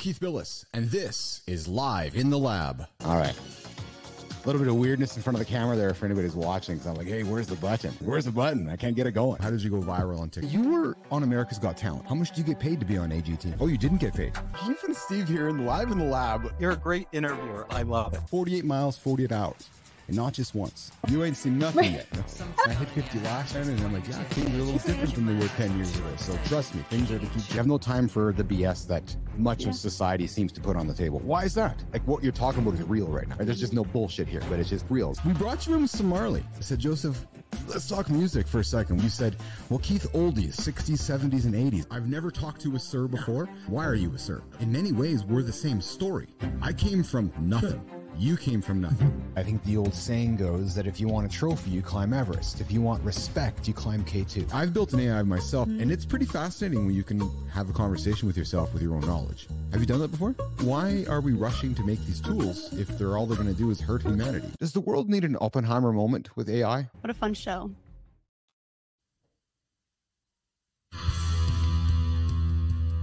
Keith 0.00 0.18
Billis, 0.18 0.64
and 0.72 0.90
this 0.90 1.42
is 1.46 1.68
Live 1.68 2.16
in 2.16 2.30
the 2.30 2.38
Lab. 2.38 2.86
All 3.04 3.18
right. 3.18 3.38
A 3.38 4.46
little 4.46 4.58
bit 4.58 4.68
of 4.68 4.76
weirdness 4.76 5.14
in 5.14 5.22
front 5.22 5.38
of 5.38 5.40
the 5.40 5.44
camera 5.44 5.76
there 5.76 5.92
for 5.92 6.06
anybody's 6.06 6.34
watching. 6.34 6.76
Because 6.76 6.86
I'm 6.86 6.94
like, 6.94 7.06
hey, 7.06 7.22
where's 7.22 7.46
the 7.46 7.56
button? 7.56 7.92
Where's 8.00 8.24
the 8.24 8.30
button? 8.32 8.70
I 8.70 8.76
can't 8.76 8.96
get 8.96 9.06
it 9.06 9.12
going. 9.12 9.42
How 9.42 9.50
did 9.50 9.62
you 9.62 9.68
go 9.68 9.82
viral 9.82 10.20
on 10.20 10.30
TikTok? 10.30 10.50
You 10.50 10.70
were 10.70 10.96
on 11.10 11.22
America's 11.22 11.58
Got 11.58 11.76
Talent. 11.76 12.06
How 12.06 12.14
much 12.14 12.32
do 12.32 12.40
you 12.40 12.46
get 12.46 12.58
paid 12.58 12.80
to 12.80 12.86
be 12.86 12.96
on 12.96 13.10
AGT? 13.10 13.58
Oh, 13.60 13.66
you 13.66 13.76
didn't 13.76 13.98
get 13.98 14.14
paid. 14.14 14.32
Keith 14.64 14.82
and 14.84 14.96
Steve 14.96 15.28
here 15.28 15.50
in 15.50 15.66
Live 15.66 15.90
in 15.90 15.98
the 15.98 16.06
Lab. 16.06 16.50
You're 16.58 16.72
a 16.72 16.76
great 16.76 17.06
interviewer. 17.12 17.66
I 17.68 17.82
love 17.82 18.14
it. 18.14 18.22
48 18.30 18.64
miles, 18.64 18.96
48 18.96 19.30
hours 19.32 19.68
and 20.10 20.16
not 20.16 20.32
just 20.32 20.56
once. 20.56 20.90
You 21.08 21.22
ain't 21.22 21.36
seen 21.36 21.56
nothing 21.56 21.92
yet. 21.92 22.06
I 22.66 22.72
hit 22.72 22.88
50 22.88 23.20
last 23.20 23.54
time, 23.54 23.68
and 23.68 23.80
I'm 23.80 23.92
like, 23.92 24.08
yeah, 24.08 24.22
things 24.24 24.48
are 24.48 24.58
a 24.58 24.62
little 24.64 24.72
different 24.72 25.14
than 25.14 25.26
they 25.26 25.34
were 25.34 25.48
10 25.50 25.76
years 25.76 25.96
ago. 25.96 26.06
So 26.16 26.36
trust 26.46 26.74
me, 26.74 26.82
things 26.90 27.12
are 27.12 27.18
to 27.20 27.26
keep. 27.26 27.48
You 27.50 27.56
have 27.56 27.68
no 27.68 27.78
time 27.78 28.08
for 28.08 28.32
the 28.32 28.42
BS 28.42 28.88
that 28.88 29.16
much 29.38 29.66
of 29.66 29.74
society 29.76 30.26
seems 30.26 30.50
to 30.52 30.60
put 30.60 30.76
on 30.76 30.88
the 30.88 30.94
table. 30.94 31.20
Why 31.20 31.44
is 31.44 31.54
that? 31.54 31.84
Like 31.92 32.04
what 32.08 32.24
you're 32.24 32.32
talking 32.32 32.62
about 32.62 32.74
is 32.74 32.82
real 32.82 33.06
right 33.06 33.28
now. 33.28 33.36
There's 33.38 33.60
just 33.60 33.72
no 33.72 33.84
bullshit 33.84 34.26
here, 34.26 34.42
but 34.50 34.58
it's 34.58 34.68
just 34.68 34.84
real. 34.88 35.14
We 35.24 35.32
brought 35.32 35.68
you 35.68 35.74
in 35.76 35.82
with 35.82 35.90
some 35.90 36.08
Marley. 36.08 36.42
I 36.58 36.60
said, 36.60 36.80
Joseph, 36.80 37.24
let's 37.68 37.88
talk 37.88 38.10
music 38.10 38.48
for 38.48 38.58
a 38.58 38.64
second. 38.64 39.00
You 39.02 39.08
said, 39.08 39.36
well, 39.68 39.78
Keith, 39.78 40.08
oldies, 40.12 40.56
60s, 40.56 40.98
70s, 40.98 41.44
and 41.44 41.54
80s. 41.54 41.86
I've 41.88 42.08
never 42.08 42.32
talked 42.32 42.60
to 42.62 42.74
a 42.74 42.80
sir 42.80 43.06
before. 43.06 43.46
Why 43.68 43.86
are 43.86 43.94
you 43.94 44.12
a 44.12 44.18
sir? 44.18 44.42
In 44.58 44.72
many 44.72 44.90
ways, 44.90 45.24
we're 45.24 45.44
the 45.44 45.52
same 45.52 45.80
story. 45.80 46.26
I 46.62 46.72
came 46.72 47.04
from 47.04 47.32
nothing. 47.38 47.99
You 48.16 48.36
came 48.36 48.60
from 48.60 48.80
nothing. 48.80 49.10
I 49.36 49.42
think 49.42 49.64
the 49.64 49.76
old 49.76 49.94
saying 49.94 50.36
goes 50.36 50.74
that 50.74 50.86
if 50.86 51.00
you 51.00 51.08
want 51.08 51.26
a 51.26 51.28
trophy, 51.30 51.70
you 51.70 51.80
climb 51.80 52.12
Everest. 52.12 52.60
If 52.60 52.70
you 52.70 52.82
want 52.82 53.02
respect, 53.02 53.66
you 53.66 53.72
climb 53.72 54.04
K2. 54.04 54.52
I've 54.52 54.74
built 54.74 54.92
an 54.92 55.00
AI 55.00 55.22
myself, 55.22 55.68
and 55.68 55.90
it's 55.90 56.04
pretty 56.04 56.26
fascinating 56.26 56.84
when 56.84 56.94
you 56.94 57.02
can 57.02 57.30
have 57.48 57.70
a 57.70 57.72
conversation 57.72 58.26
with 58.26 58.36
yourself 58.36 58.74
with 58.74 58.82
your 58.82 58.94
own 58.94 59.00
knowledge. 59.02 59.48
Have 59.72 59.80
you 59.80 59.86
done 59.86 60.00
that 60.00 60.10
before? 60.10 60.32
Why 60.60 61.04
are 61.08 61.20
we 61.20 61.32
rushing 61.32 61.74
to 61.76 61.82
make 61.82 62.04
these 62.06 62.20
tools 62.20 62.72
if 62.74 62.88
they're 62.98 63.16
all 63.16 63.24
they're 63.26 63.36
going 63.36 63.48
to 63.48 63.58
do 63.58 63.70
is 63.70 63.80
hurt 63.80 64.02
humanity? 64.02 64.50
Does 64.58 64.72
the 64.72 64.80
world 64.80 65.08
need 65.08 65.24
an 65.24 65.36
Oppenheimer 65.40 65.92
moment 65.92 66.36
with 66.36 66.50
AI? 66.50 66.90
What 67.00 67.10
a 67.10 67.14
fun 67.14 67.32
show. 67.32 67.70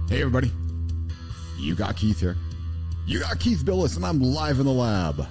Hey, 0.08 0.20
everybody. 0.22 0.52
You 1.58 1.74
got 1.74 1.96
Keith 1.96 2.20
here. 2.20 2.36
You 3.08 3.20
got 3.20 3.40
Keith 3.40 3.64
Billis, 3.64 3.96
and 3.96 4.04
I'm 4.04 4.20
live 4.20 4.58
in 4.60 4.66
the 4.66 4.70
lab. 4.70 5.26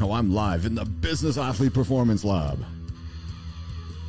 Oh, 0.00 0.12
I'm 0.12 0.32
live 0.32 0.64
in 0.64 0.74
the 0.74 0.86
Business 0.86 1.36
Athlete 1.36 1.74
Performance 1.74 2.24
Lab. 2.24 2.64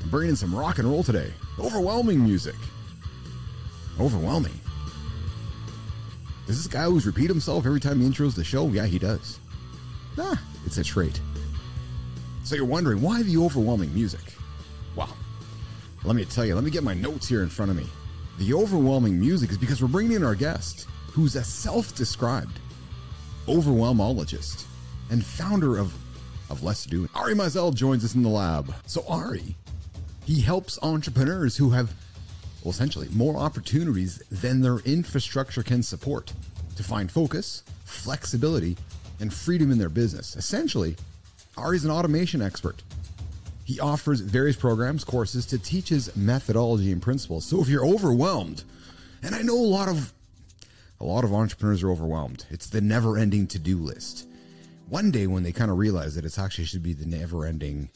I'm 0.01 0.09
bringing 0.09 0.29
in 0.29 0.35
some 0.37 0.55
rock 0.55 0.79
and 0.79 0.89
roll 0.89 1.03
today. 1.03 1.33
Overwhelming 1.59 2.23
music. 2.23 2.55
Overwhelming. 3.99 4.57
Does 6.45 6.63
this 6.63 6.71
guy 6.71 6.85
always 6.85 7.05
repeat 7.05 7.29
himself 7.29 7.65
every 7.65 7.81
time 7.81 7.99
he 7.99 8.07
intros 8.07 8.33
the 8.33 8.45
show? 8.45 8.69
Yeah, 8.69 8.85
he 8.85 8.97
does. 8.97 9.41
Ah, 10.17 10.41
it's 10.65 10.77
a 10.77 10.85
trait. 10.85 11.19
So 12.45 12.55
you're 12.55 12.63
wondering 12.63 13.01
why 13.01 13.23
the 13.23 13.35
overwhelming 13.35 13.93
music? 13.93 14.23
Well, 14.95 15.17
let 16.05 16.15
me 16.15 16.23
tell 16.23 16.45
you, 16.45 16.55
let 16.55 16.63
me 16.63 16.71
get 16.71 16.81
my 16.81 16.93
notes 16.93 17.27
here 17.27 17.43
in 17.43 17.49
front 17.49 17.71
of 17.71 17.75
me. 17.75 17.87
The 18.39 18.53
overwhelming 18.53 19.19
music 19.19 19.51
is 19.51 19.57
because 19.57 19.81
we're 19.81 19.89
bringing 19.89 20.13
in 20.13 20.23
our 20.23 20.33
guest 20.33 20.87
who's 21.17 21.35
a 21.35 21.43
self 21.43 21.95
described 21.95 22.59
overwhelmologist 23.47 24.65
and 25.09 25.25
founder 25.25 25.75
of, 25.79 25.91
of 26.51 26.61
Less 26.61 26.85
Doing 26.85 27.09
Ari 27.15 27.33
Meisel 27.33 27.73
joins 27.73 28.05
us 28.05 28.13
in 28.13 28.21
the 28.21 28.29
lab. 28.29 28.71
So, 28.85 29.03
Ari, 29.09 29.55
he 30.25 30.41
helps 30.41 30.77
entrepreneurs 30.83 31.57
who 31.57 31.71
have, 31.71 31.91
well, 32.63 32.69
essentially 32.69 33.07
more 33.13 33.35
opportunities 33.35 34.19
than 34.29 34.61
their 34.61 34.77
infrastructure 34.85 35.63
can 35.63 35.81
support 35.81 36.33
to 36.75 36.83
find 36.83 37.11
focus, 37.11 37.63
flexibility, 37.83 38.77
and 39.19 39.33
freedom 39.33 39.71
in 39.71 39.79
their 39.79 39.89
business. 39.89 40.35
Essentially, 40.35 40.95
Ari's 41.57 41.83
an 41.83 41.89
automation 41.89 42.43
expert. 42.43 42.83
He 43.65 43.79
offers 43.79 44.19
various 44.19 44.55
programs, 44.55 45.03
courses 45.03 45.47
to 45.47 45.57
teach 45.57 45.89
his 45.89 46.15
methodology 46.15 46.91
and 46.91 47.01
principles. 47.01 47.43
So 47.43 47.59
if 47.59 47.69
you're 47.69 47.87
overwhelmed, 47.87 48.63
and 49.23 49.33
I 49.33 49.41
know 49.41 49.57
a 49.57 49.57
lot 49.57 49.89
of 49.89 50.13
a 50.99 51.05
lot 51.05 51.23
of 51.23 51.33
entrepreneurs 51.33 51.83
are 51.83 51.91
overwhelmed. 51.91 52.45
It's 52.49 52.69
the 52.69 52.81
never 52.81 53.17
ending 53.17 53.47
to 53.47 53.59
do 53.59 53.77
list. 53.77 54.27
One 54.89 55.11
day, 55.11 55.27
when 55.27 55.43
they 55.43 55.51
kind 55.51 55.69
of 55.69 55.77
realize 55.77 56.15
that 56.15 56.25
it's 56.25 56.39
actually 56.39 56.65
should 56.65 56.83
be 56.83 56.93
the 56.93 57.05
never 57.05 57.45
ending 57.45 57.89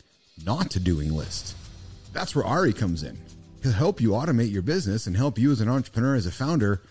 not 0.45 0.69
to 0.71 0.79
doing 0.79 1.13
list, 1.13 1.55
that's 2.13 2.35
where 2.35 2.45
Ari 2.45 2.73
comes 2.73 3.03
in. 3.03 3.17
He'll 3.63 3.71
help 3.71 4.01
you 4.01 4.11
automate 4.11 4.51
your 4.51 4.61
business 4.61 5.07
and 5.07 5.15
help 5.15 5.39
you 5.39 5.51
as 5.51 5.61
an 5.61 5.69
entrepreneur, 5.69 6.15
as 6.15 6.25
a 6.25 6.31
founder, 6.31 6.81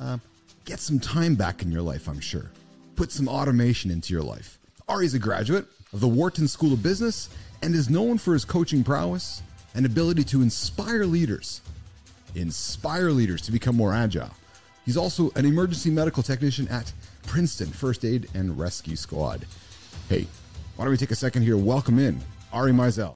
uh, 0.00 0.18
get 0.64 0.80
some 0.80 0.98
time 0.98 1.36
back 1.36 1.62
in 1.62 1.70
your 1.70 1.82
life, 1.82 2.08
I'm 2.08 2.20
sure. 2.20 2.50
Put 2.96 3.12
some 3.12 3.28
automation 3.28 3.90
into 3.90 4.12
your 4.12 4.22
life. 4.22 4.58
Ari's 4.88 5.14
a 5.14 5.18
graduate 5.18 5.66
of 5.92 6.00
the 6.00 6.08
Wharton 6.08 6.48
School 6.48 6.72
of 6.72 6.82
Business 6.82 7.28
and 7.62 7.74
is 7.74 7.88
known 7.88 8.18
for 8.18 8.32
his 8.32 8.44
coaching 8.44 8.82
prowess 8.82 9.42
and 9.74 9.86
ability 9.86 10.24
to 10.24 10.42
inspire 10.42 11.04
leaders. 11.04 11.60
Inspire 12.34 13.10
leaders 13.10 13.42
to 13.42 13.52
become 13.52 13.76
more 13.76 13.94
agile 13.94 14.30
He's 14.84 14.96
also 14.96 15.30
an 15.36 15.46
emergency 15.46 15.90
medical 15.90 16.22
technician 16.22 16.68
at 16.68 16.92
Princeton 17.26 17.68
First 17.68 18.04
Aid 18.04 18.28
and 18.34 18.58
Rescue 18.58 18.96
Squad. 18.96 19.46
Hey, 20.08 20.26
why 20.76 20.84
don't 20.84 20.90
we 20.90 20.98
take 20.98 21.10
a 21.10 21.16
second 21.16 21.42
here? 21.42 21.56
Welcome 21.56 21.98
in 21.98 22.20
Ari 22.52 22.72
Meisel. 22.72 23.14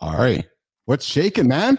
All 0.00 0.18
right. 0.18 0.44
What's 0.84 1.04
shaking, 1.04 1.48
man? 1.48 1.78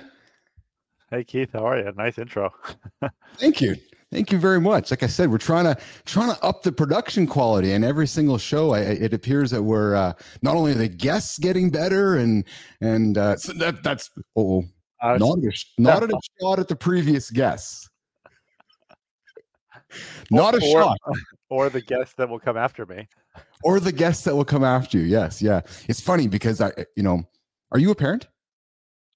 Hey 1.10 1.24
Keith, 1.24 1.50
how 1.54 1.66
are 1.66 1.78
you? 1.78 1.92
Nice 1.96 2.18
intro. 2.18 2.54
Thank 3.38 3.62
you. 3.62 3.76
Thank 4.12 4.32
you 4.32 4.38
very 4.38 4.60
much. 4.60 4.92
Like 4.92 5.04
I 5.04 5.08
said, 5.08 5.30
we're 5.30 5.38
trying 5.38 5.66
to 5.66 5.78
trying 6.06 6.34
to 6.34 6.42
up 6.44 6.64
the 6.64 6.72
production 6.72 7.28
quality, 7.28 7.74
and 7.74 7.84
every 7.84 8.08
single 8.08 8.38
show, 8.38 8.72
I, 8.72 8.80
it 8.80 9.14
appears 9.14 9.52
that 9.52 9.64
we're 9.64 9.96
uh, 9.96 10.14
not 10.42 10.56
only 10.56 10.74
the 10.74 10.88
guests 10.88 11.38
getting 11.38 11.70
better, 11.70 12.16
and 12.16 12.46
and 12.80 13.18
uh, 13.18 13.36
so 13.36 13.54
that 13.54 13.84
that's 13.84 14.10
oh 14.38 14.64
uh, 15.02 15.18
not 15.18 15.38
a, 15.40 15.52
not 15.78 16.04
a 16.04 16.20
shot 16.42 16.60
at 16.60 16.68
the 16.68 16.76
previous 16.76 17.30
guests. 17.30 17.90
Not 20.32 20.54
a 20.54 20.58
or, 20.58 20.82
shot. 20.82 20.98
Or 21.50 21.70
the 21.70 21.80
guests 21.82 22.16
that 22.16 22.28
will 22.28 22.40
come 22.40 22.58
after 22.58 22.86
me. 22.86 23.08
Or 23.64 23.80
the 23.80 23.94
guests 23.94 24.26
that 24.26 24.36
will 24.36 24.44
come 24.44 24.64
after 24.64 24.98
you. 24.98 25.06
Yes, 25.06 25.42
yeah. 25.42 25.62
It's 25.88 26.02
funny 26.02 26.28
because 26.28 26.60
I, 26.60 26.72
you 26.98 27.04
know, 27.04 27.24
are 27.72 27.80
you 27.80 27.92
a 27.92 27.96
parent? 27.96 28.28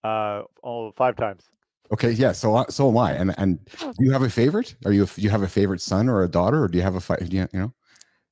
Uh, 0.03 0.43
all 0.63 0.93
five 0.95 1.17
times. 1.17 1.43
Okay, 1.91 2.11
yeah. 2.11 2.31
So 2.31 2.55
uh, 2.55 2.65
so 2.69 2.89
am 2.89 2.97
I. 2.97 3.13
And 3.13 3.35
and 3.37 3.59
do 3.79 3.93
you 3.99 4.11
have 4.11 4.23
a 4.23 4.29
favorite? 4.29 4.75
Are 4.85 4.93
you 4.93 5.03
a, 5.03 5.07
you 5.15 5.29
have 5.29 5.43
a 5.43 5.47
favorite 5.47 5.81
son 5.81 6.07
or 6.07 6.23
a 6.23 6.29
daughter, 6.29 6.63
or 6.63 6.67
do 6.67 6.77
you 6.77 6.83
have 6.83 6.95
a 6.95 7.01
fight? 7.01 7.31
You 7.31 7.47
know, 7.51 7.73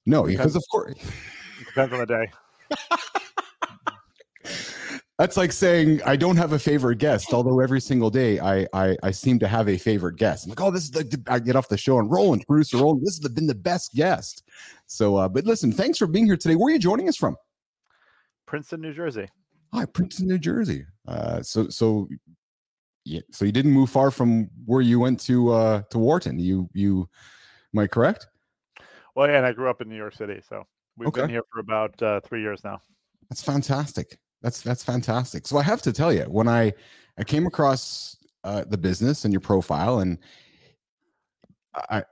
no, 0.06 0.24
because 0.24 0.56
of 0.56 0.64
course. 0.72 0.96
Depends 1.66 1.94
on 1.94 2.00
the 2.00 2.06
day. 2.06 2.32
That's 5.19 5.35
like 5.35 5.52
saying 5.52 6.02
I 6.06 6.16
don't 6.16 6.38
have 6.38 6.53
a 6.53 6.59
favorite 6.59 6.97
guest, 6.97 7.34
although 7.34 7.59
every 7.59 7.81
single 7.81 8.09
day 8.09 8.40
I 8.40 8.66
I, 8.72 8.97
I 9.03 9.12
seem 9.12 9.38
to 9.40 9.50
have 9.50 9.68
a 9.68 9.78
favorite 9.78 10.16
guest. 10.16 10.46
I'm 10.46 10.52
like, 10.52 10.62
oh, 10.62 10.72
this 10.72 10.85
is 10.85 10.91
the 10.91 11.22
I 11.28 11.40
get 11.40 11.57
off 11.57 11.68
the 11.68 11.78
show 11.78 12.00
and 12.00 12.09
rolling, 12.09 12.41
Bruce, 12.47 12.74
rolling. 12.74 13.03
This 13.03 13.19
has 13.22 13.29
been 13.34 13.46
the 13.46 13.53
best 13.53 13.94
guest. 13.94 14.44
So, 14.88 15.18
uh, 15.18 15.28
but 15.28 15.44
listen, 15.46 15.74
thanks 15.74 15.97
for 15.97 16.08
being 16.08 16.25
here 16.25 16.38
today. 16.38 16.56
Where 16.56 16.69
are 16.69 16.72
you 16.72 16.79
joining 16.79 17.09
us 17.09 17.18
from? 17.18 17.35
Princeton, 18.46 18.79
New 18.79 18.94
Jersey. 18.94 19.28
Hi, 19.74 19.84
Princeton, 19.84 20.28
New 20.28 20.40
Jersey. 20.40 20.85
Uh, 21.06 21.41
so 21.41 21.68
so 21.68 22.08
yeah, 23.03 23.19
so 23.29 23.44
you 23.44 23.52
didn't 23.52 23.72
move 23.72 23.90
far 23.90 24.12
from 24.12 24.50
where 24.66 24.81
you 24.81 25.02
went 25.02 25.19
to 25.22 25.52
uh, 25.52 25.81
to 25.90 26.00
Wharton. 26.00 26.40
You 26.40 26.69
you 26.74 27.09
am 27.75 27.79
I 27.79 27.88
correct? 27.88 28.25
Well, 29.16 29.28
yeah, 29.28 29.35
and 29.35 29.46
I 29.46 29.52
grew 29.52 29.69
up 29.69 29.81
in 29.81 29.90
New 29.90 29.97
York 29.97 30.16
City, 30.16 30.40
so 30.47 30.66
we've 30.96 31.09
okay. 31.09 31.22
been 31.22 31.29
here 31.29 31.44
for 31.52 31.59
about 31.59 32.02
uh, 32.02 32.22
three 32.22 32.41
years 32.41 32.63
now. 32.63 32.81
That's 33.29 33.44
fantastic. 33.44 34.17
That's 34.41 34.62
that's 34.62 34.84
fantastic. 34.84 35.46
So 35.47 35.58
I 35.58 35.64
have 35.64 35.82
to 35.84 35.91
tell 35.91 36.14
you, 36.14 36.24
when 36.24 36.47
I 36.47 36.74
I 37.18 37.24
came 37.24 37.46
across 37.46 38.18
uh, 38.44 38.64
the 38.68 38.78
business 38.78 39.26
and 39.26 39.34
your 39.34 39.41
profile, 39.41 40.00
and 40.00 40.18
I 41.76 42.03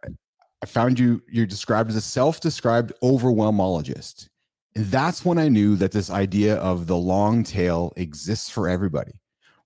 I 0.62 0.65
found 0.65 1.00
you 1.00 1.21
you're 1.29 1.45
described 1.45 1.89
as 1.89 1.95
a 1.95 2.01
self-described 2.01 2.91
overwhelmologist, 3.01 4.29
and 4.75 4.85
that's 4.88 5.24
when 5.24 5.38
I 5.38 5.47
knew 5.47 5.75
that 5.77 5.91
this 5.91 6.09
idea 6.09 6.57
of 6.57 6.88
the 6.88 6.97
long 6.97 7.44
tail 7.44 7.94
exists 7.95 8.50
for 8.50 8.68
everybody. 8.68 9.13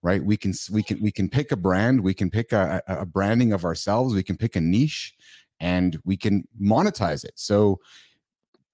Right? 0.03 0.23
We 0.23 0.37
can 0.37 0.53
we 0.71 0.83
can 0.83 1.01
we 1.01 1.11
can 1.11 1.29
pick 1.29 1.51
a 1.51 1.55
brand, 1.57 2.01
we 2.01 2.13
can 2.13 2.29
pick 2.29 2.51
a, 2.51 2.81
a 2.87 3.05
branding 3.05 3.53
of 3.53 3.65
ourselves, 3.65 4.13
we 4.13 4.23
can 4.23 4.37
pick 4.37 4.55
a 4.55 4.61
niche, 4.61 5.13
and 5.59 5.99
we 6.03 6.17
can 6.17 6.47
monetize 6.59 7.23
it. 7.23 7.33
So 7.35 7.79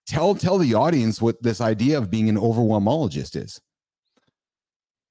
tell 0.06 0.36
tell 0.36 0.58
the 0.58 0.74
audience 0.74 1.22
what 1.22 1.42
this 1.44 1.62
idea 1.62 1.98
of 1.98 2.10
being 2.10 2.30
an 2.30 2.38
overwhelmologist 2.38 3.36
is. 3.36 3.60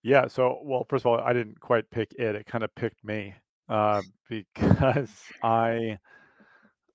Yeah. 0.07 0.29
So, 0.29 0.61
well, 0.63 0.87
first 0.89 1.03
of 1.03 1.07
all, 1.07 1.19
I 1.19 1.33
didn't 1.33 1.59
quite 1.59 1.91
pick 1.91 2.13
it. 2.17 2.37
It 2.37 2.47
kind 2.47 2.63
of 2.63 2.73
picked 2.77 3.05
me 3.05 3.35
uh, 3.69 4.03
because 4.31 5.11
I 5.43 5.99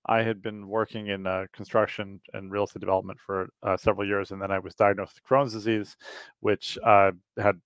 I 0.06 0.24
had 0.24 0.42
been 0.42 0.70
working 0.70 1.08
in 1.08 1.28
uh, 1.28 1.48
construction 1.52 2.22
and 2.34 2.50
real 2.50 2.64
estate 2.64 2.80
development 2.80 3.20
for 3.20 3.50
uh, 3.64 3.76
several 3.76 4.08
years, 4.08 4.32
and 4.32 4.42
then 4.42 4.50
I 4.50 4.60
was 4.60 4.76
diagnosed 4.76 5.16
with 5.16 5.30
Crohn's 5.30 5.52
disease, 5.52 5.98
which 6.40 6.78
uh, 6.86 7.12
had 7.38 7.60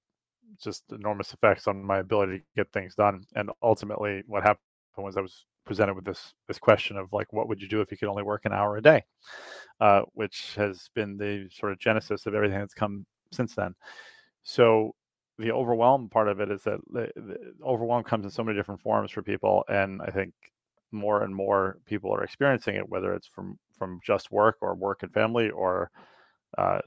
just 0.59 0.83
enormous 0.91 1.31
effects 1.31 1.67
on 1.67 1.83
my 1.83 1.99
ability 1.99 2.39
to 2.39 2.43
get 2.55 2.73
things 2.73 2.95
done. 2.95 3.23
And 3.35 3.51
ultimately, 3.61 4.23
what 4.25 4.41
happened 4.41 4.57
was 4.97 5.15
I 5.15 5.21
was 5.21 5.45
presented 5.63 5.93
with 5.93 6.05
this 6.05 6.33
this 6.47 6.57
question 6.57 6.97
of 6.97 7.13
like, 7.13 7.31
what 7.31 7.47
would 7.49 7.61
you 7.61 7.67
do 7.67 7.81
if 7.81 7.91
you 7.91 7.97
could 7.97 8.09
only 8.09 8.23
work 8.23 8.45
an 8.45 8.51
hour 8.51 8.77
a 8.77 8.81
day, 8.81 9.03
uh, 9.79 10.01
which 10.13 10.55
has 10.55 10.89
been 10.95 11.17
the 11.17 11.47
sort 11.53 11.71
of 11.71 11.77
genesis 11.77 12.25
of 12.25 12.33
everything 12.33 12.57
that's 12.57 12.73
come 12.73 13.05
since 13.31 13.53
then. 13.53 13.75
So 14.41 14.95
the 15.37 15.51
overwhelm 15.51 16.09
part 16.09 16.27
of 16.27 16.39
it 16.39 16.49
is 16.49 16.63
that 16.63 16.79
the, 16.91 17.09
the 17.15 17.37
overwhelm 17.63 18.03
comes 18.03 18.25
in 18.25 18.31
so 18.31 18.43
many 18.43 18.57
different 18.57 18.81
forms 18.81 19.11
for 19.11 19.21
people, 19.21 19.63
and 19.67 20.01
I 20.01 20.11
think 20.11 20.33
more 20.91 21.23
and 21.23 21.35
more 21.35 21.77
people 21.85 22.13
are 22.13 22.23
experiencing 22.23 22.75
it, 22.75 22.89
whether 22.89 23.13
it's 23.13 23.27
from 23.27 23.59
from 23.77 23.99
just 24.03 24.31
work 24.31 24.57
or 24.61 24.75
work 24.75 25.03
and 25.03 25.13
family 25.13 25.49
or 25.49 25.91
uh, 26.57 26.79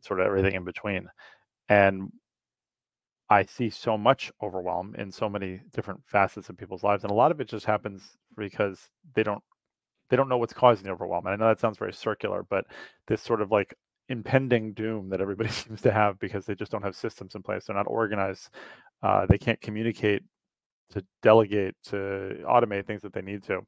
sort 0.00 0.20
of 0.20 0.26
everything 0.26 0.54
in 0.54 0.64
between. 0.64 1.08
And 1.68 2.10
I 3.28 3.44
see 3.44 3.70
so 3.70 3.98
much 3.98 4.32
overwhelm 4.42 4.94
in 4.96 5.10
so 5.10 5.28
many 5.28 5.60
different 5.72 6.00
facets 6.06 6.48
of 6.48 6.56
people's 6.56 6.82
lives, 6.82 7.04
and 7.04 7.10
a 7.10 7.14
lot 7.14 7.30
of 7.30 7.40
it 7.40 7.48
just 7.48 7.66
happens 7.66 8.02
because 8.36 8.88
they 9.14 9.22
don't 9.22 9.42
they 10.08 10.16
don't 10.16 10.28
know 10.28 10.38
what's 10.38 10.52
causing 10.52 10.84
the 10.84 10.92
overwhelm. 10.92 11.26
And 11.26 11.34
I 11.34 11.36
know 11.36 11.48
that 11.48 11.60
sounds 11.60 11.78
very 11.78 11.92
circular, 11.92 12.44
but 12.48 12.66
this 13.08 13.22
sort 13.22 13.42
of 13.42 13.50
like 13.50 13.74
impending 14.08 14.72
doom 14.74 15.08
that 15.10 15.20
everybody 15.20 15.48
seems 15.50 15.80
to 15.82 15.92
have 15.92 16.18
because 16.18 16.46
they 16.46 16.54
just 16.54 16.72
don't 16.72 16.82
have 16.82 16.96
systems 16.96 17.34
in 17.34 17.42
place. 17.42 17.64
They're 17.64 17.76
not 17.76 17.86
organized. 17.88 18.50
Uh, 19.02 19.26
they 19.26 19.38
can't 19.38 19.60
communicate 19.60 20.22
to 20.90 21.04
delegate 21.22 21.74
to 21.84 22.36
automate 22.46 22.86
things 22.86 23.02
that 23.02 23.12
they 23.12 23.22
need 23.22 23.42
to 23.44 23.60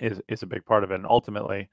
is 0.00 0.20
is 0.28 0.42
a 0.42 0.46
big 0.46 0.64
part 0.64 0.84
of 0.84 0.90
it. 0.90 0.96
And 0.96 1.06
ultimately, 1.06 1.68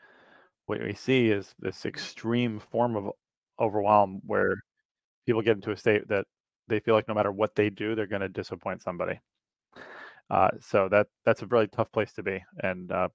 what 0.66 0.82
we 0.82 0.94
see 0.94 1.30
is 1.30 1.54
this 1.60 1.86
extreme 1.86 2.60
form 2.60 2.96
of 2.96 3.12
overwhelm 3.60 4.22
where 4.26 4.58
people 5.26 5.42
get 5.42 5.56
into 5.56 5.72
a 5.72 5.78
state 5.78 6.08
that 6.10 6.26
they 6.68 6.80
feel 6.80 6.96
like 6.96 7.08
no 7.08 7.14
matter 7.14 7.32
what 7.32 7.56
they 7.56 7.70
do, 7.70 7.96
they're 7.96 8.08
going 8.08 8.22
to 8.22 8.30
disappoint 8.30 8.82
somebody. 8.82 9.20
Uh, 10.30 10.50
so 10.60 10.90
that 10.90 11.08
that's 11.24 11.44
a 11.44 11.48
really 11.48 11.68
tough 11.68 11.92
place 11.92 12.14
to 12.14 12.24
be, 12.24 12.44
and 12.64 12.92
uh, 12.92 13.08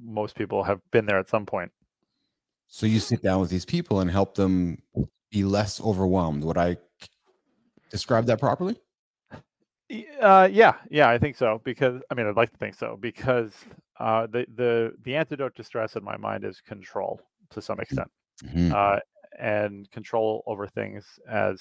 most 0.00 0.34
people 0.34 0.64
have 0.64 0.80
been 0.90 1.06
there 1.06 1.18
at 1.18 1.28
some 1.28 1.46
point. 1.46 1.70
So 2.72 2.86
you 2.86 3.00
sit 3.00 3.20
down 3.20 3.40
with 3.40 3.50
these 3.50 3.64
people 3.64 3.98
and 3.98 4.08
help 4.08 4.36
them 4.36 4.80
be 5.30 5.42
less 5.42 5.80
overwhelmed. 5.80 6.44
Would 6.44 6.56
I 6.56 6.76
describe 7.90 8.26
that 8.26 8.38
properly? 8.38 8.78
Uh, 10.20 10.48
yeah, 10.50 10.74
yeah, 10.88 11.10
I 11.10 11.18
think 11.18 11.36
so. 11.36 11.60
Because 11.64 12.00
I 12.10 12.14
mean, 12.14 12.28
I'd 12.28 12.36
like 12.36 12.52
to 12.52 12.56
think 12.56 12.76
so. 12.76 12.96
Because 12.98 13.52
uh, 13.98 14.28
the 14.28 14.46
the 14.54 14.94
the 15.02 15.16
antidote 15.16 15.56
to 15.56 15.64
stress 15.64 15.96
in 15.96 16.04
my 16.04 16.16
mind 16.16 16.44
is 16.44 16.60
control 16.60 17.20
to 17.50 17.60
some 17.60 17.80
extent, 17.80 18.08
mm-hmm. 18.44 18.72
uh, 18.72 19.00
and 19.36 19.90
control 19.90 20.44
over 20.46 20.68
things 20.68 21.04
as 21.28 21.60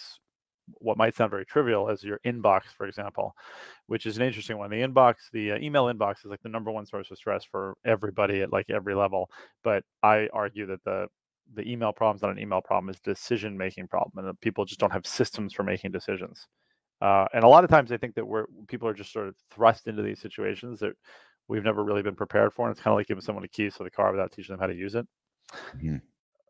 what 0.76 0.98
might 0.98 1.16
sound 1.16 1.32
very 1.32 1.46
trivial 1.46 1.90
as 1.90 2.04
your 2.04 2.20
inbox, 2.26 2.64
for 2.78 2.86
example, 2.86 3.36
which 3.88 4.06
is 4.06 4.18
an 4.18 4.24
interesting 4.24 4.58
one. 4.58 4.70
The 4.70 4.78
inbox, 4.78 5.16
the 5.32 5.54
uh, 5.54 5.58
email 5.60 5.86
inbox, 5.86 6.20
is 6.20 6.26
like 6.26 6.42
the 6.42 6.50
number 6.50 6.72
one 6.72 6.86
source 6.86 7.12
of 7.12 7.18
stress 7.18 7.44
for 7.44 7.76
everybody 7.86 8.42
at 8.42 8.52
like 8.52 8.70
every 8.70 8.96
level. 8.96 9.30
But 9.64 9.84
I 10.04 10.30
argue 10.34 10.66
that 10.68 10.84
the 10.84 11.08
the 11.56 11.70
email 11.70 11.92
problem 11.92 12.16
is 12.16 12.22
not 12.22 12.32
an 12.32 12.40
email 12.40 12.62
problem; 12.62 12.90
it's 12.90 13.00
decision 13.00 13.58
making 13.58 13.88
problem, 13.88 14.26
and 14.26 14.40
people 14.42 14.66
just 14.66 14.80
don't 14.80 14.94
have 14.94 15.08
systems 15.08 15.54
for 15.54 15.64
making 15.64 15.92
decisions. 15.92 16.48
Uh, 17.02 17.26
and 17.34 17.44
a 17.44 17.48
lot 17.48 17.64
of 17.64 17.70
times, 17.70 17.92
I 17.92 17.98
think 17.98 18.16
that 18.16 18.28
we're 18.28 18.46
people 18.68 18.88
are 18.88 18.94
just 18.94 19.14
sort 19.14 19.28
of 19.28 19.36
thrust 19.52 19.88
into 19.88 20.02
these 20.02 20.20
situations 20.20 20.80
that 20.80 20.94
we've 21.48 21.64
never 21.64 21.84
really 21.84 22.04
been 22.04 22.16
prepared 22.16 22.54
for, 22.54 22.68
and 22.68 22.72
it's 22.72 22.82
kind 22.82 22.94
of 22.94 22.98
like 22.98 23.08
giving 23.08 23.22
someone 23.22 23.44
a 23.44 23.48
keys 23.48 23.76
to 23.76 23.84
the 23.84 23.90
car 23.90 24.12
without 24.12 24.32
teaching 24.32 24.54
them 24.54 24.60
how 24.60 24.68
to 24.68 24.76
use 24.76 24.96
it. 24.96 25.08
Mm-hmm. 25.78 25.98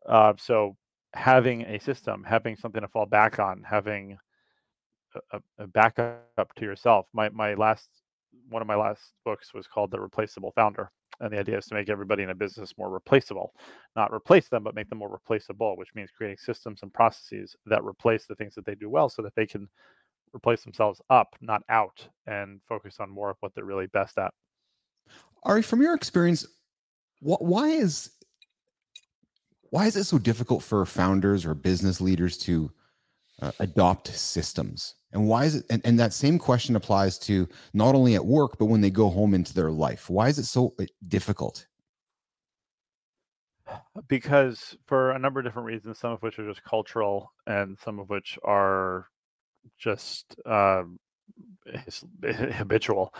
Uh, 0.06 0.32
so 0.38 0.76
having 1.14 1.62
a 1.62 1.78
system, 1.78 2.24
having 2.24 2.56
something 2.56 2.82
to 2.82 2.88
fall 2.88 3.06
back 3.06 3.38
on, 3.38 3.62
having 3.68 4.16
a, 5.32 5.40
a 5.58 5.66
backup 5.66 6.54
to 6.56 6.64
yourself. 6.64 7.06
My 7.12 7.28
my 7.30 7.54
last 7.54 7.88
one 8.48 8.62
of 8.62 8.68
my 8.68 8.76
last 8.76 9.12
books 9.24 9.52
was 9.54 9.66
called 9.66 9.90
The 9.90 10.00
Replaceable 10.00 10.52
Founder. 10.52 10.90
And 11.20 11.30
the 11.30 11.38
idea 11.38 11.58
is 11.58 11.66
to 11.66 11.74
make 11.74 11.90
everybody 11.90 12.22
in 12.22 12.30
a 12.30 12.34
business 12.34 12.72
more 12.78 12.88
replaceable, 12.88 13.52
not 13.94 14.12
replace 14.12 14.48
them, 14.48 14.64
but 14.64 14.74
make 14.74 14.88
them 14.88 14.98
more 14.98 15.10
replaceable, 15.10 15.76
which 15.76 15.94
means 15.94 16.10
creating 16.16 16.38
systems 16.38 16.80
and 16.82 16.92
processes 16.94 17.54
that 17.66 17.84
replace 17.84 18.24
the 18.26 18.34
things 18.36 18.54
that 18.54 18.64
they 18.64 18.74
do 18.74 18.88
well 18.88 19.10
so 19.10 19.20
that 19.20 19.34
they 19.34 19.46
can 19.46 19.68
replace 20.34 20.62
themselves 20.62 21.00
up, 21.10 21.36
not 21.42 21.62
out, 21.68 22.08
and 22.26 22.60
focus 22.66 22.96
on 23.00 23.10
more 23.10 23.30
of 23.30 23.36
what 23.40 23.54
they're 23.54 23.64
really 23.64 23.88
best 23.88 24.16
at. 24.16 24.32
Ari, 25.42 25.62
from 25.62 25.82
your 25.82 25.94
experience, 25.94 26.46
wh- 27.20 27.42
why 27.42 27.68
is 27.68 28.12
why 29.70 29.86
is 29.86 29.96
it 29.96 30.04
so 30.04 30.18
difficult 30.18 30.62
for 30.62 30.84
founders 30.84 31.46
or 31.46 31.54
business 31.54 32.00
leaders 32.00 32.36
to 32.38 32.70
uh, 33.40 33.52
adopt 33.60 34.08
systems? 34.08 34.96
And 35.12 35.26
why 35.26 35.44
is 35.44 35.56
it? 35.56 35.66
And, 35.70 35.80
and 35.84 35.98
that 35.98 36.12
same 36.12 36.38
question 36.38 36.76
applies 36.76 37.18
to 37.20 37.48
not 37.72 37.94
only 37.94 38.14
at 38.14 38.24
work, 38.24 38.58
but 38.58 38.66
when 38.66 38.80
they 38.80 38.90
go 38.90 39.08
home 39.08 39.34
into 39.34 39.54
their 39.54 39.70
life. 39.70 40.10
Why 40.10 40.28
is 40.28 40.38
it 40.38 40.44
so 40.44 40.74
uh, 40.78 40.84
difficult? 41.08 41.66
Because 44.08 44.76
for 44.86 45.12
a 45.12 45.18
number 45.18 45.38
of 45.38 45.46
different 45.46 45.66
reasons, 45.66 45.98
some 45.98 46.12
of 46.12 46.22
which 46.22 46.38
are 46.38 46.48
just 46.48 46.64
cultural, 46.64 47.32
and 47.46 47.78
some 47.78 48.00
of 48.00 48.10
which 48.10 48.36
are 48.44 49.06
just 49.78 50.34
uh, 50.44 50.82
habitual. 52.24 53.14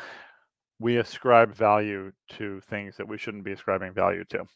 We 0.81 0.97
ascribe 0.97 1.55
value 1.55 2.11
to 2.31 2.61
things 2.63 2.97
that 2.97 3.07
we 3.07 3.19
shouldn't 3.19 3.45
be 3.45 3.53
ascribing 3.53 3.93
value 3.93 4.25
to. 4.31 4.47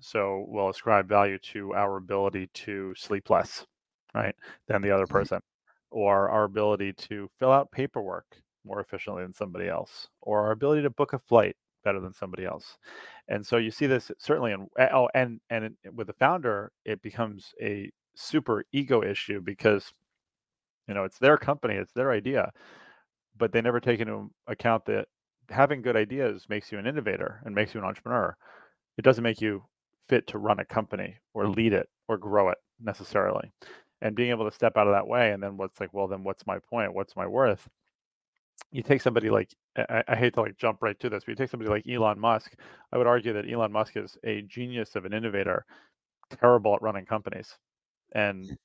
So 0.00 0.44
we'll 0.48 0.70
ascribe 0.70 1.08
value 1.08 1.38
to 1.52 1.74
our 1.74 1.96
ability 1.96 2.48
to 2.54 2.94
sleep 2.96 3.30
less, 3.30 3.66
right, 4.14 4.34
than 4.66 4.82
the 4.82 4.90
other 4.90 5.04
mm-hmm. 5.04 5.12
person, 5.12 5.40
or 5.90 6.28
our 6.30 6.44
ability 6.44 6.92
to 6.94 7.28
fill 7.38 7.52
out 7.52 7.70
paperwork 7.70 8.26
more 8.64 8.80
efficiently 8.80 9.22
than 9.22 9.32
somebody 9.32 9.68
else, 9.68 10.08
or 10.22 10.40
our 10.40 10.52
ability 10.52 10.82
to 10.82 10.90
book 10.90 11.12
a 11.12 11.18
flight 11.18 11.56
better 11.84 12.00
than 12.00 12.12
somebody 12.12 12.44
else. 12.44 12.76
And 13.28 13.46
so 13.46 13.56
you 13.56 13.70
see 13.70 13.86
this 13.86 14.10
certainly 14.18 14.52
in 14.52 14.66
oh 14.92 15.08
and 15.14 15.40
and 15.50 15.76
with 15.94 16.08
the 16.08 16.12
founder 16.12 16.72
it 16.84 17.00
becomes 17.02 17.54
a 17.60 17.90
super 18.14 18.64
ego 18.72 19.02
issue 19.02 19.40
because 19.40 19.92
you 20.88 20.94
know 20.94 21.04
it's 21.04 21.18
their 21.18 21.38
company, 21.38 21.74
it's 21.74 21.92
their 21.92 22.12
idea, 22.12 22.52
but 23.36 23.52
they 23.52 23.62
never 23.62 23.80
take 23.80 24.00
into 24.00 24.30
account 24.46 24.84
that 24.86 25.06
having 25.48 25.82
good 25.82 25.96
ideas 25.96 26.46
makes 26.48 26.70
you 26.70 26.78
an 26.78 26.86
innovator 26.86 27.40
and 27.44 27.54
makes 27.54 27.74
you 27.74 27.80
an 27.80 27.86
entrepreneur. 27.86 28.36
It 28.98 29.02
doesn't 29.02 29.24
make 29.24 29.40
you 29.40 29.64
fit 30.10 30.26
to 30.26 30.38
run 30.38 30.58
a 30.58 30.64
company 30.64 31.14
or 31.32 31.48
lead 31.48 31.72
it 31.72 31.88
or 32.08 32.18
grow 32.18 32.50
it 32.50 32.58
necessarily. 32.80 33.50
And 34.02 34.16
being 34.16 34.30
able 34.30 34.48
to 34.48 34.54
step 34.54 34.76
out 34.76 34.88
of 34.88 34.92
that 34.92 35.06
way, 35.06 35.32
and 35.32 35.42
then 35.42 35.56
what's 35.56 35.78
like, 35.78 35.94
well, 35.94 36.08
then 36.08 36.24
what's 36.24 36.46
my 36.46 36.58
point? 36.58 36.92
What's 36.92 37.14
my 37.16 37.26
worth? 37.26 37.68
You 38.72 38.82
take 38.82 39.02
somebody 39.02 39.30
like 39.30 39.54
I, 39.76 40.02
I 40.08 40.16
hate 40.16 40.34
to 40.34 40.42
like 40.42 40.56
jump 40.56 40.78
right 40.82 40.98
to 41.00 41.08
this, 41.08 41.24
but 41.24 41.28
you 41.28 41.36
take 41.36 41.50
somebody 41.50 41.70
like 41.70 41.88
Elon 41.88 42.18
Musk. 42.18 42.54
I 42.92 42.98
would 42.98 43.06
argue 43.06 43.32
that 43.34 43.50
Elon 43.50 43.72
Musk 43.72 43.96
is 43.96 44.18
a 44.24 44.42
genius 44.42 44.96
of 44.96 45.04
an 45.04 45.12
innovator, 45.12 45.64
terrible 46.40 46.74
at 46.74 46.82
running 46.82 47.06
companies, 47.06 47.56
and 48.12 48.56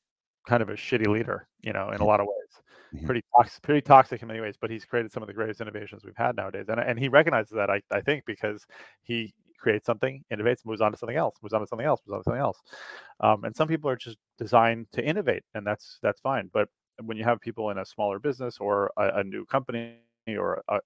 kind 0.48 0.64
of 0.64 0.70
a 0.70 0.74
shitty 0.74 1.08
leader, 1.08 1.48
you 1.62 1.74
know, 1.74 1.92
in 1.92 2.02
a 2.02 2.06
lot 2.06 2.20
of 2.20 2.28
ways. 2.28 2.64
Mm-hmm. 2.96 3.06
Pretty 3.06 3.24
toxic, 3.36 3.62
pretty 3.62 3.82
toxic 3.82 4.22
in 4.22 4.28
many 4.28 4.40
ways, 4.40 4.56
but 4.60 4.70
he's 4.70 4.86
created 4.86 5.12
some 5.12 5.24
of 5.24 5.28
the 5.28 5.34
greatest 5.34 5.60
innovations 5.60 6.04
we've 6.06 6.16
had 6.16 6.36
nowadays, 6.36 6.66
and 6.70 6.80
and 6.80 6.98
he 6.98 7.10
recognizes 7.10 7.52
that 7.52 7.70
I, 7.70 7.82
I 7.92 8.02
think 8.02 8.24
because 8.26 8.66
he 9.04 9.34
creates 9.58 9.86
something, 9.86 10.24
innovates, 10.32 10.66
moves 10.66 10.82
on 10.82 10.92
to 10.92 10.98
something 10.98 11.18
else, 11.18 11.36
moves 11.42 11.54
on 11.54 11.62
to 11.62 11.68
something 11.68 11.88
else, 11.88 12.02
moves 12.06 12.14
on 12.16 12.20
to 12.20 12.24
something 12.24 12.42
else. 12.42 12.62
Um, 13.20 13.44
and 13.44 13.56
some 13.56 13.68
people 13.68 13.90
are 13.90 13.96
just 13.96 14.18
designed 14.38 14.88
to 14.94 15.04
innovate, 15.04 15.44
and 15.54 15.66
that's 15.66 16.00
that's 16.02 16.22
fine. 16.22 16.50
But 16.54 16.70
when 17.04 17.18
you 17.18 17.24
have 17.24 17.42
people 17.42 17.70
in 17.72 17.78
a 17.78 17.86
smaller 17.86 18.20
business 18.20 18.58
or 18.60 18.92
a, 18.98 19.20
a 19.20 19.24
new 19.24 19.46
company 19.46 19.96
or 20.28 20.64
a, 20.70 20.80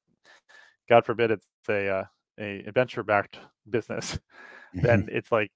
God 0.90 1.06
forbid 1.06 1.32
it's 1.32 1.46
a 1.70 1.90
uh, 1.90 2.04
a 2.40 2.72
venture 2.74 3.04
backed 3.04 3.38
business, 3.70 4.20
then 4.74 5.08
it's 5.12 5.32
like 5.32 5.52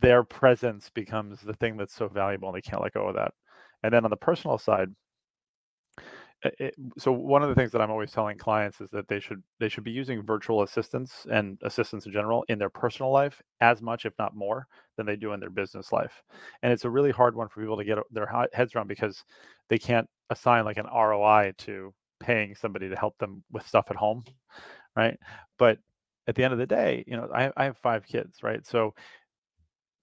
their 0.00 0.24
presence 0.24 0.90
becomes 0.94 1.40
the 1.40 1.54
thing 1.54 1.76
that's 1.76 1.94
so 1.94 2.08
valuable 2.08 2.48
and 2.48 2.56
they 2.56 2.62
can't 2.62 2.82
let 2.82 2.94
go 2.94 3.08
of 3.08 3.14
that. 3.14 3.32
And 3.82 3.92
then 3.92 4.04
on 4.04 4.10
the 4.10 4.16
personal 4.16 4.58
side, 4.58 4.88
it, 6.42 6.74
so 6.98 7.12
one 7.12 7.42
of 7.42 7.48
the 7.48 7.54
things 7.54 7.72
that 7.72 7.80
I'm 7.80 7.90
always 7.90 8.12
telling 8.12 8.36
clients 8.38 8.80
is 8.80 8.90
that 8.90 9.08
they 9.08 9.20
should 9.20 9.42
they 9.58 9.68
should 9.68 9.84
be 9.84 9.90
using 9.90 10.22
virtual 10.22 10.62
assistants 10.62 11.26
and 11.30 11.58
assistants 11.62 12.06
in 12.06 12.12
general 12.12 12.44
in 12.48 12.58
their 12.58 12.70
personal 12.70 13.10
life 13.10 13.40
as 13.60 13.80
much, 13.80 14.04
if 14.04 14.12
not 14.18 14.36
more, 14.36 14.66
than 14.96 15.06
they 15.06 15.16
do 15.16 15.32
in 15.32 15.40
their 15.40 15.50
business 15.50 15.92
life. 15.92 16.22
And 16.62 16.72
it's 16.72 16.84
a 16.84 16.90
really 16.90 17.10
hard 17.10 17.34
one 17.36 17.48
for 17.48 17.60
people 17.60 17.76
to 17.76 17.84
get 17.84 17.98
their 18.10 18.30
heads 18.52 18.74
around 18.74 18.88
because 18.88 19.24
they 19.68 19.78
can't 19.78 20.08
assign 20.30 20.64
like 20.64 20.76
an 20.76 20.86
ROI 20.86 21.54
to 21.58 21.92
paying 22.20 22.54
somebody 22.54 22.88
to 22.88 22.96
help 22.96 23.16
them 23.18 23.42
with 23.50 23.66
stuff 23.66 23.86
at 23.90 23.96
home, 23.96 24.24
right? 24.94 25.18
But 25.58 25.78
at 26.28 26.34
the 26.34 26.44
end 26.44 26.52
of 26.52 26.58
the 26.58 26.66
day, 26.66 27.04
you 27.06 27.16
know, 27.16 27.28
I, 27.34 27.50
I 27.56 27.64
have 27.64 27.78
five 27.78 28.06
kids, 28.06 28.42
right? 28.42 28.64
So 28.66 28.94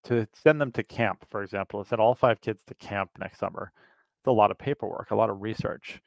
to 0.06 0.28
send 0.34 0.60
them 0.60 0.72
to 0.74 0.84
camp, 0.84 1.26
for 1.30 1.44
example, 1.44 1.84
to 1.84 1.88
send 1.88 2.02
all 2.02 2.16
five 2.16 2.42
kids 2.42 2.64
to 2.68 2.76
camp 2.76 3.10
next 3.20 3.40
summer, 3.40 3.72
it's 4.20 4.28
a 4.28 4.32
lot 4.32 4.52
of 4.52 4.58
paperwork, 4.58 5.12
a 5.12 5.16
lot 5.16 5.30
of 5.30 5.42
research 5.42 6.02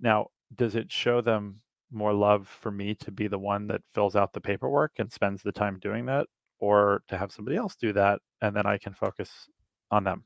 now, 0.00 0.28
does 0.54 0.76
it 0.76 0.90
show 0.92 1.20
them 1.20 1.60
more 1.90 2.12
love 2.12 2.48
for 2.48 2.70
me 2.70 2.94
to 2.96 3.10
be 3.12 3.28
the 3.28 3.38
one 3.38 3.66
that 3.68 3.82
fills 3.94 4.16
out 4.16 4.32
the 4.32 4.40
paperwork 4.40 4.92
and 4.98 5.12
spends 5.12 5.42
the 5.42 5.52
time 5.52 5.78
doing 5.80 6.06
that, 6.06 6.26
or 6.58 7.02
to 7.08 7.16
have 7.18 7.32
somebody 7.32 7.56
else 7.56 7.76
do 7.76 7.92
that 7.92 8.20
and 8.42 8.54
then 8.56 8.66
I 8.66 8.78
can 8.78 8.94
focus 8.94 9.48
on 9.90 10.04
them? 10.04 10.24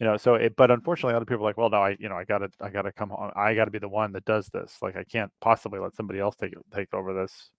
you 0.00 0.06
know 0.06 0.16
so 0.16 0.34
it 0.34 0.54
but 0.56 0.70
unfortunately 0.70 1.14
other 1.14 1.24
people 1.24 1.44
are 1.44 1.48
like 1.50 1.56
well 1.56 1.70
no 1.70 1.78
i 1.82 1.96
you 2.00 2.08
know 2.08 2.16
i 2.16 2.24
gotta 2.24 2.48
i 2.60 2.68
gotta 2.68 2.92
come 2.92 3.10
home 3.10 3.30
i 3.36 3.54
gotta 3.54 3.70
be 3.70 3.78
the 3.78 3.88
one 3.88 4.12
that 4.12 4.24
does 4.24 4.48
this. 4.48 4.76
Like 4.82 4.96
i 4.96 5.04
can't 5.04 5.30
possibly 5.40 5.78
let 5.78 5.94
somebody 5.94 6.20
else 6.20 6.36
take 6.36 6.54
take 6.74 6.92
over 6.92 7.14
this 7.14 7.50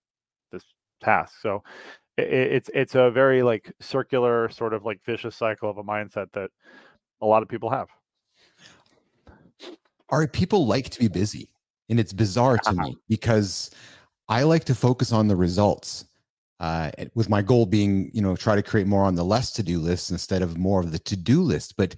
this 0.52 0.64
task. 1.00 1.34
So 1.40 1.62
it, 2.16 2.28
it's 2.28 2.70
it's 2.74 2.94
a 2.94 3.10
very 3.10 3.42
like 3.42 3.72
circular 3.80 4.48
sort 4.50 4.74
of 4.74 4.84
like 4.84 5.00
vicious 5.04 5.36
cycle 5.36 5.70
of 5.70 5.78
a 5.78 5.84
mindset 5.84 6.26
that 6.32 6.50
a 7.22 7.26
lot 7.26 7.42
of 7.42 7.48
people 7.48 7.70
have 7.70 7.88
are 10.10 10.26
people 10.26 10.66
like 10.66 10.88
to 10.90 10.98
be 10.98 11.08
busy 11.08 11.48
and 11.88 12.00
it's 12.00 12.12
bizarre 12.12 12.58
to 12.58 12.72
me 12.72 12.96
because 13.08 13.70
i 14.28 14.42
like 14.42 14.64
to 14.64 14.74
focus 14.74 15.12
on 15.12 15.28
the 15.28 15.36
results 15.36 16.06
uh, 16.58 16.90
with 17.14 17.28
my 17.28 17.42
goal 17.42 17.66
being, 17.66 18.10
you 18.14 18.22
know, 18.22 18.34
try 18.34 18.56
to 18.56 18.62
create 18.62 18.86
more 18.86 19.04
on 19.04 19.14
the 19.14 19.24
less 19.24 19.52
to 19.52 19.62
do 19.62 19.78
list 19.78 20.10
instead 20.10 20.42
of 20.42 20.56
more 20.56 20.80
of 20.80 20.90
the 20.90 20.98
to 21.00 21.16
do 21.16 21.42
list. 21.42 21.76
But 21.76 21.96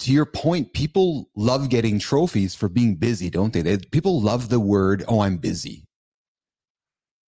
to 0.00 0.12
your 0.12 0.26
point, 0.26 0.72
people 0.72 1.28
love 1.36 1.68
getting 1.68 1.98
trophies 1.98 2.54
for 2.54 2.68
being 2.68 2.96
busy, 2.96 3.30
don't 3.30 3.52
they? 3.52 3.62
they 3.62 3.78
people 3.78 4.20
love 4.20 4.48
the 4.48 4.60
word, 4.60 5.04
oh, 5.06 5.20
I'm 5.20 5.36
busy. 5.36 5.86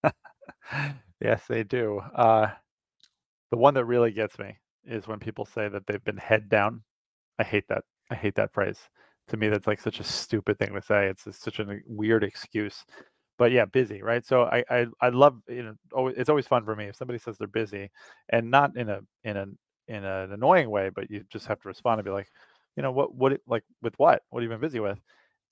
yes, 1.21 1.43
they 1.47 1.63
do. 1.63 2.01
Uh, 2.13 2.47
the 3.51 3.57
one 3.57 3.75
that 3.75 3.85
really 3.85 4.11
gets 4.11 4.37
me 4.37 4.57
is 4.85 5.07
when 5.07 5.19
people 5.19 5.45
say 5.45 5.69
that 5.69 5.87
they've 5.87 6.03
been 6.03 6.17
head 6.17 6.49
down. 6.49 6.83
I 7.39 7.43
hate 7.43 7.67
that. 7.69 7.83
I 8.11 8.15
hate 8.15 8.35
that 8.35 8.53
phrase. 8.53 8.79
To 9.29 9.37
me, 9.37 9.47
that's 9.49 9.67
like 9.67 9.79
such 9.79 9.99
a 9.99 10.03
stupid 10.03 10.59
thing 10.59 10.73
to 10.73 10.81
say. 10.81 11.07
It's, 11.07 11.25
it's 11.27 11.39
such 11.39 11.59
a 11.59 11.79
weird 11.87 12.23
excuse 12.23 12.83
but 13.37 13.51
yeah, 13.51 13.65
busy, 13.65 14.01
right? 14.01 14.25
So 14.25 14.43
I 14.43 14.63
I 14.69 14.85
I 15.01 15.09
love 15.09 15.39
you 15.49 15.63
know 15.63 15.73
always, 15.93 16.15
it's 16.17 16.29
always 16.29 16.47
fun 16.47 16.65
for 16.65 16.75
me 16.75 16.85
if 16.85 16.95
somebody 16.95 17.19
says 17.19 17.37
they're 17.37 17.47
busy, 17.47 17.89
and 18.29 18.49
not 18.51 18.75
in 18.77 18.89
a 18.89 18.99
in 19.23 19.37
a 19.37 19.45
in 19.87 20.03
an 20.03 20.31
annoying 20.33 20.69
way, 20.69 20.89
but 20.93 21.09
you 21.09 21.23
just 21.31 21.47
have 21.47 21.59
to 21.61 21.67
respond 21.67 21.99
and 21.99 22.05
be 22.05 22.11
like, 22.11 22.27
you 22.75 22.83
know 22.83 22.91
what 22.91 23.13
what 23.15 23.39
like 23.47 23.63
with 23.81 23.93
what 23.97 24.21
what 24.29 24.41
have 24.41 24.43
you 24.43 24.49
been 24.55 24.61
busy 24.61 24.79
with, 24.79 24.99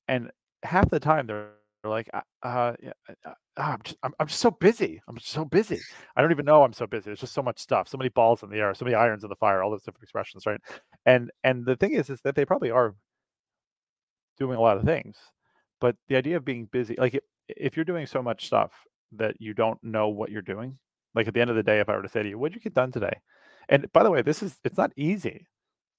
and 0.07 0.31
half 0.63 0.89
the 0.89 0.99
time 0.99 1.27
they're 1.27 1.49
like, 1.83 2.09
uh, 2.13 2.21
uh 2.43 2.73
yeah, 2.81 2.91
uh, 3.09 3.29
uh, 3.29 3.33
I'm 3.57 3.81
just 3.83 3.97
I'm, 4.03 4.13
I'm 4.19 4.27
just 4.27 4.39
so 4.41 4.51
busy. 4.51 5.01
I'm 5.07 5.19
so 5.19 5.45
busy. 5.45 5.79
I 6.15 6.21
don't 6.21 6.31
even 6.31 6.45
know 6.45 6.63
I'm 6.63 6.73
so 6.73 6.87
busy. 6.87 7.05
There's 7.05 7.19
just 7.21 7.33
so 7.33 7.41
much 7.41 7.59
stuff, 7.59 7.87
so 7.87 7.97
many 7.97 8.09
balls 8.09 8.43
in 8.43 8.49
the 8.49 8.57
air, 8.59 8.73
so 8.75 8.85
many 8.85 8.95
irons 8.95 9.23
in 9.23 9.29
the 9.29 9.35
fire, 9.37 9.63
all 9.63 9.71
those 9.71 9.83
different 9.83 10.03
expressions, 10.03 10.45
right? 10.45 10.61
And 11.05 11.31
and 11.43 11.65
the 11.65 11.75
thing 11.75 11.93
is, 11.93 12.09
is 12.09 12.21
that 12.23 12.35
they 12.35 12.45
probably 12.45 12.71
are 12.71 12.95
doing 14.43 14.57
a 14.57 14.61
lot 14.61 14.77
of 14.77 14.83
things, 14.83 15.17
but 15.79 15.95
the 16.09 16.17
idea 16.17 16.37
of 16.37 16.45
being 16.45 16.65
busy, 16.65 16.95
like 16.97 17.19
if 17.47 17.75
you're 17.75 17.91
doing 17.91 18.07
so 18.07 18.21
much 18.21 18.47
stuff 18.47 18.71
that 19.13 19.35
you 19.39 19.53
don't 19.53 19.81
know 19.83 20.07
what 20.09 20.31
you're 20.31 20.49
doing, 20.53 20.77
like 21.15 21.27
at 21.27 21.33
the 21.33 21.41
end 21.41 21.49
of 21.49 21.55
the 21.55 21.69
day, 21.71 21.79
if 21.79 21.89
I 21.89 21.95
were 21.95 22.07
to 22.07 22.09
say 22.09 22.23
to 22.23 22.29
you, 22.29 22.37
"What'd 22.39 22.55
you 22.55 22.61
get 22.61 22.73
done 22.73 22.91
today?" 22.91 23.17
and 23.69 23.91
by 23.93 24.03
the 24.03 24.11
way, 24.11 24.21
this 24.21 24.43
is 24.43 24.57
it's 24.63 24.77
not 24.77 24.91
easy. 24.95 25.47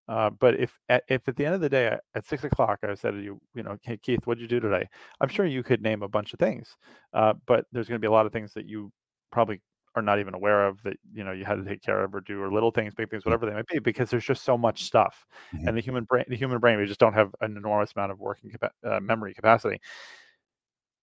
Uh, 0.08 0.30
but 0.30 0.58
if 0.58 0.78
at, 0.88 1.04
if 1.08 1.28
at 1.28 1.36
the 1.36 1.46
end 1.46 1.54
of 1.54 1.60
the 1.60 1.68
day 1.68 1.96
at 2.14 2.26
six 2.26 2.44
o'clock 2.44 2.78
I 2.82 2.94
said 2.94 3.12
to 3.12 3.22
you, 3.22 3.40
you 3.54 3.62
know, 3.62 3.78
hey 3.82 3.96
Keith, 3.96 4.26
what'd 4.26 4.42
you 4.42 4.48
do 4.48 4.60
today? 4.60 4.88
I'm 5.20 5.28
sure 5.28 5.46
you 5.46 5.62
could 5.62 5.82
name 5.82 6.02
a 6.02 6.08
bunch 6.08 6.32
of 6.32 6.40
things, 6.40 6.76
uh, 7.14 7.34
but 7.46 7.66
there's 7.72 7.88
going 7.88 8.00
to 8.00 8.04
be 8.06 8.12
a 8.12 8.16
lot 8.18 8.26
of 8.26 8.32
things 8.32 8.52
that 8.54 8.68
you 8.68 8.92
probably 9.30 9.60
are 9.94 10.02
not 10.02 10.18
even 10.18 10.34
aware 10.34 10.66
of 10.66 10.82
that 10.82 10.96
you 11.12 11.22
know 11.22 11.32
you 11.32 11.44
had 11.44 11.56
to 11.56 11.64
take 11.64 11.82
care 11.82 12.02
of 12.02 12.14
or 12.14 12.20
do 12.20 12.40
or 12.40 12.50
little 12.50 12.70
things 12.70 12.94
big 12.94 13.10
things 13.10 13.22
mm. 13.22 13.26
whatever 13.26 13.46
they 13.46 13.52
might 13.52 13.66
be 13.66 13.78
because 13.78 14.08
there's 14.08 14.24
just 14.24 14.42
so 14.42 14.56
much 14.56 14.84
stuff 14.84 15.26
mm-hmm. 15.54 15.68
and 15.68 15.76
the 15.76 15.80
human 15.82 16.04
brain 16.04 16.24
the 16.28 16.36
human 16.36 16.58
brain 16.58 16.78
we 16.78 16.86
just 16.86 17.00
don't 17.00 17.12
have 17.12 17.34
an 17.40 17.56
enormous 17.56 17.92
amount 17.94 18.10
of 18.10 18.18
working 18.18 18.50
capa- 18.50 18.72
uh, 18.84 19.00
memory 19.00 19.34
capacity 19.34 19.80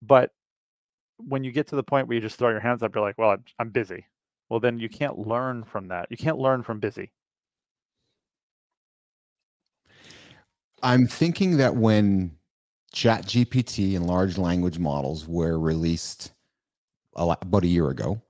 but 0.01 0.31
when 1.27 1.43
you 1.43 1.51
get 1.51 1.67
to 1.67 1.75
the 1.75 1.83
point 1.83 2.07
where 2.07 2.15
you 2.15 2.21
just 2.21 2.37
throw 2.37 2.49
your 2.49 2.59
hands 2.59 2.83
up, 2.83 2.95
you're 2.95 3.03
like, 3.03 3.17
well, 3.17 3.31
I'm, 3.31 3.43
I'm 3.59 3.69
busy. 3.69 4.05
Well, 4.49 4.59
then 4.59 4.79
you 4.79 4.89
can't 4.89 5.19
learn 5.19 5.63
from 5.63 5.89
that. 5.89 6.07
You 6.09 6.17
can't 6.17 6.37
learn 6.37 6.63
from 6.63 6.79
busy. 6.79 7.11
I'm 10.81 11.07
thinking 11.07 11.57
that 11.57 11.75
when 11.75 12.31
Chat 12.93 13.25
GPT 13.25 13.95
and 13.95 14.07
large 14.07 14.37
language 14.37 14.79
models 14.79 15.27
were 15.27 15.59
released 15.59 16.31
a 17.15 17.25
lot, 17.25 17.43
about 17.43 17.63
a 17.63 17.67
year 17.67 17.89
ago, 17.89 18.21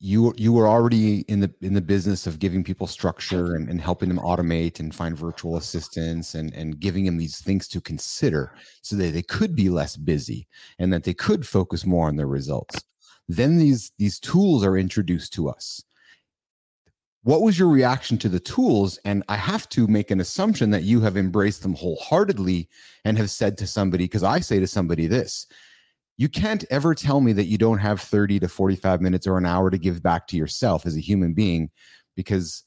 you 0.00 0.32
you 0.36 0.52
were 0.52 0.68
already 0.68 1.20
in 1.22 1.40
the 1.40 1.52
in 1.60 1.74
the 1.74 1.80
business 1.80 2.26
of 2.26 2.38
giving 2.38 2.62
people 2.62 2.86
structure 2.86 3.54
and, 3.54 3.68
and 3.68 3.80
helping 3.80 4.08
them 4.08 4.18
automate 4.18 4.80
and 4.80 4.94
find 4.94 5.16
virtual 5.16 5.56
assistants 5.56 6.34
and 6.34 6.54
and 6.54 6.78
giving 6.78 7.04
them 7.04 7.16
these 7.16 7.40
things 7.40 7.66
to 7.68 7.80
consider 7.80 8.52
so 8.82 8.96
that 8.96 9.12
they 9.12 9.22
could 9.22 9.54
be 9.56 9.68
less 9.68 9.96
busy 9.96 10.46
and 10.78 10.92
that 10.92 11.04
they 11.04 11.14
could 11.14 11.46
focus 11.46 11.84
more 11.84 12.06
on 12.06 12.16
their 12.16 12.26
results. 12.26 12.82
Then 13.28 13.58
these 13.58 13.92
these 13.98 14.20
tools 14.20 14.64
are 14.64 14.78
introduced 14.78 15.32
to 15.34 15.48
us. 15.48 15.82
What 17.24 17.42
was 17.42 17.58
your 17.58 17.68
reaction 17.68 18.16
to 18.18 18.28
the 18.28 18.40
tools? 18.40 18.98
And 19.04 19.24
i 19.28 19.36
have 19.36 19.68
to 19.70 19.86
make 19.88 20.10
an 20.10 20.20
assumption 20.20 20.70
that 20.70 20.84
you 20.84 21.00
have 21.00 21.16
embraced 21.16 21.62
them 21.62 21.74
wholeheartedly 21.74 22.68
and 23.04 23.18
have 23.18 23.30
said 23.30 23.58
to 23.58 23.66
somebody 23.66 24.04
because 24.04 24.22
i 24.22 24.38
say 24.38 24.60
to 24.60 24.66
somebody 24.66 25.06
this 25.06 25.46
you 26.18 26.28
can't 26.28 26.64
ever 26.68 26.94
tell 26.94 27.20
me 27.20 27.32
that 27.32 27.46
you 27.46 27.56
don't 27.56 27.78
have 27.78 28.00
30 28.00 28.40
to 28.40 28.48
45 28.48 29.00
minutes 29.00 29.26
or 29.26 29.38
an 29.38 29.46
hour 29.46 29.70
to 29.70 29.78
give 29.78 30.02
back 30.02 30.26
to 30.26 30.36
yourself 30.36 30.84
as 30.84 30.96
a 30.96 31.00
human 31.00 31.32
being 31.32 31.70
because 32.16 32.64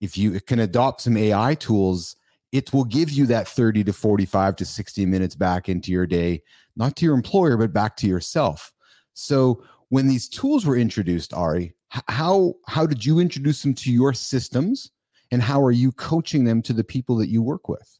if 0.00 0.16
you 0.16 0.40
can 0.40 0.60
adopt 0.60 1.02
some 1.02 1.16
AI 1.16 1.54
tools, 1.54 2.16
it 2.52 2.72
will 2.72 2.84
give 2.84 3.10
you 3.10 3.26
that 3.26 3.46
30 3.46 3.84
to 3.84 3.92
45 3.92 4.56
to 4.56 4.64
60 4.64 5.06
minutes 5.06 5.34
back 5.34 5.68
into 5.68 5.92
your 5.92 6.06
day, 6.06 6.42
not 6.74 6.96
to 6.96 7.04
your 7.04 7.14
employer, 7.14 7.58
but 7.58 7.72
back 7.72 7.96
to 7.96 8.06
yourself. 8.06 8.72
So 9.12 9.62
when 9.90 10.08
these 10.08 10.28
tools 10.28 10.64
were 10.64 10.76
introduced, 10.76 11.34
Ari, 11.34 11.74
how 11.90 12.54
how 12.66 12.86
did 12.86 13.04
you 13.04 13.20
introduce 13.20 13.62
them 13.62 13.74
to 13.74 13.92
your 13.92 14.12
systems 14.12 14.90
and 15.30 15.42
how 15.42 15.62
are 15.62 15.70
you 15.70 15.92
coaching 15.92 16.44
them 16.44 16.62
to 16.62 16.72
the 16.72 16.84
people 16.84 17.16
that 17.16 17.28
you 17.28 17.42
work 17.42 17.68
with? 17.68 17.98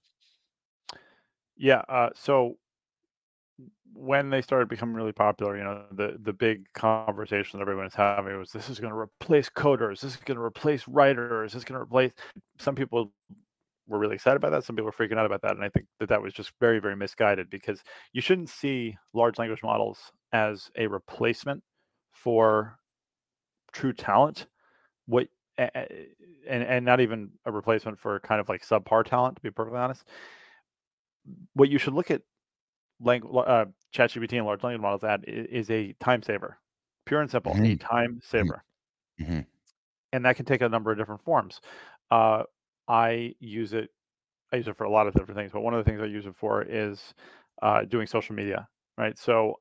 Yeah, 1.56 1.82
uh, 1.88 2.10
so 2.14 2.56
when 3.98 4.28
they 4.30 4.42
started 4.42 4.68
becoming 4.68 4.94
really 4.94 5.12
popular, 5.12 5.56
you 5.56 5.64
know, 5.64 5.84
the 5.92 6.18
the 6.22 6.32
big 6.32 6.70
conversation 6.74 7.58
that 7.58 7.62
everyone 7.62 7.84
was 7.84 7.94
having 7.94 8.38
was 8.38 8.52
this 8.52 8.68
is 8.68 8.78
going 8.78 8.92
to 8.92 8.98
replace 8.98 9.48
coders, 9.48 10.00
this 10.00 10.12
is 10.12 10.16
going 10.18 10.36
to 10.36 10.44
replace 10.44 10.86
writers, 10.86 11.52
this 11.52 11.60
is 11.60 11.64
going 11.64 11.78
to 11.78 11.82
replace. 11.82 12.12
Some 12.58 12.74
people 12.74 13.12
were 13.88 13.98
really 13.98 14.16
excited 14.16 14.36
about 14.36 14.50
that. 14.50 14.64
Some 14.64 14.76
people 14.76 14.86
were 14.86 14.92
freaking 14.92 15.18
out 15.18 15.26
about 15.26 15.42
that, 15.42 15.56
and 15.56 15.64
I 15.64 15.70
think 15.70 15.86
that 16.00 16.08
that 16.10 16.22
was 16.22 16.34
just 16.34 16.52
very 16.60 16.78
very 16.78 16.96
misguided 16.96 17.48
because 17.48 17.82
you 18.12 18.20
shouldn't 18.20 18.50
see 18.50 18.96
large 19.14 19.38
language 19.38 19.62
models 19.62 19.98
as 20.32 20.70
a 20.76 20.86
replacement 20.86 21.62
for 22.12 22.78
true 23.72 23.92
talent. 23.92 24.46
What 25.06 25.28
and 25.56 25.68
and 26.46 26.84
not 26.84 27.00
even 27.00 27.30
a 27.46 27.52
replacement 27.52 27.98
for 27.98 28.20
kind 28.20 28.40
of 28.40 28.48
like 28.48 28.62
subpar 28.62 29.04
talent, 29.04 29.36
to 29.36 29.42
be 29.42 29.50
perfectly 29.50 29.80
honest. 29.80 30.04
What 31.54 31.70
you 31.70 31.78
should 31.78 31.94
look 31.94 32.10
at 32.10 32.22
language, 33.00 33.44
uh, 33.46 33.66
ChatGPT 33.96 34.36
and 34.36 34.46
large 34.46 34.62
language 34.62 34.82
models 34.82 35.04
at 35.04 35.20
is 35.26 35.70
a 35.70 35.94
time 36.00 36.22
saver, 36.22 36.58
pure 37.06 37.20
and 37.20 37.30
simple, 37.30 37.52
mm-hmm. 37.52 37.64
a 37.64 37.76
time 37.76 38.10
mm-hmm. 38.10 38.36
saver. 38.36 38.64
Mm-hmm. 39.20 39.40
And 40.12 40.24
that 40.24 40.36
can 40.36 40.44
take 40.44 40.60
a 40.60 40.68
number 40.68 40.92
of 40.92 40.98
different 40.98 41.24
forms. 41.24 41.60
Uh, 42.10 42.44
I 42.88 43.34
use 43.40 43.72
it. 43.72 43.90
I 44.52 44.56
use 44.56 44.68
it 44.68 44.76
for 44.76 44.84
a 44.84 44.90
lot 44.90 45.06
of 45.06 45.14
different 45.14 45.36
things, 45.36 45.50
but 45.52 45.62
one 45.62 45.74
of 45.74 45.84
the 45.84 45.90
things 45.90 46.00
I 46.00 46.06
use 46.06 46.26
it 46.26 46.36
for 46.36 46.62
is 46.62 47.14
uh, 47.62 47.84
doing 47.84 48.06
social 48.06 48.34
media. 48.34 48.68
Right. 48.96 49.18
So 49.18 49.54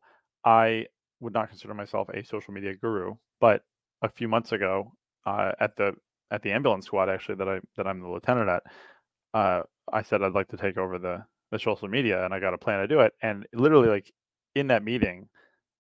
I 0.43 0.85
would 1.19 1.33
not 1.33 1.49
consider 1.49 1.73
myself 1.73 2.09
a 2.09 2.23
social 2.23 2.53
media 2.53 2.75
guru, 2.75 3.15
but 3.41 3.63
a 4.01 4.09
few 4.09 4.27
months 4.27 4.51
ago, 4.51 4.91
uh, 5.25 5.53
at 5.59 5.75
the 5.75 5.93
at 6.31 6.41
the 6.41 6.51
ambulance 6.51 6.85
squad, 6.85 7.09
actually 7.09 7.35
that 7.35 7.49
I 7.49 7.59
that 7.77 7.87
I'm 7.87 8.01
the 8.01 8.09
lieutenant 8.09 8.49
at, 8.49 8.63
uh, 9.33 9.63
I 9.91 10.01
said 10.03 10.21
I'd 10.21 10.33
like 10.33 10.49
to 10.49 10.57
take 10.57 10.77
over 10.77 10.99
the 10.99 11.25
the 11.51 11.59
social 11.59 11.87
media 11.87 12.23
and 12.25 12.33
I 12.33 12.39
got 12.39 12.53
a 12.53 12.57
plan 12.57 12.79
to 12.79 12.87
do 12.87 12.99
it. 13.01 13.13
And 13.21 13.45
literally 13.53 13.89
like 13.89 14.11
in 14.55 14.67
that 14.67 14.83
meeting, 14.83 15.27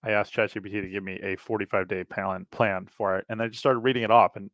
I 0.03 0.11
asked 0.11 0.33
ChatGPT 0.33 0.81
to 0.81 0.89
give 0.89 1.03
me 1.03 1.19
a 1.23 1.35
45 1.37 1.87
day 1.87 2.03
plan 2.03 2.45
plan 2.51 2.87
for 2.87 3.17
it. 3.17 3.25
And 3.29 3.41
I 3.41 3.47
just 3.47 3.59
started 3.59 3.79
reading 3.79 4.03
it 4.03 4.11
off 4.11 4.35
and 4.35 4.51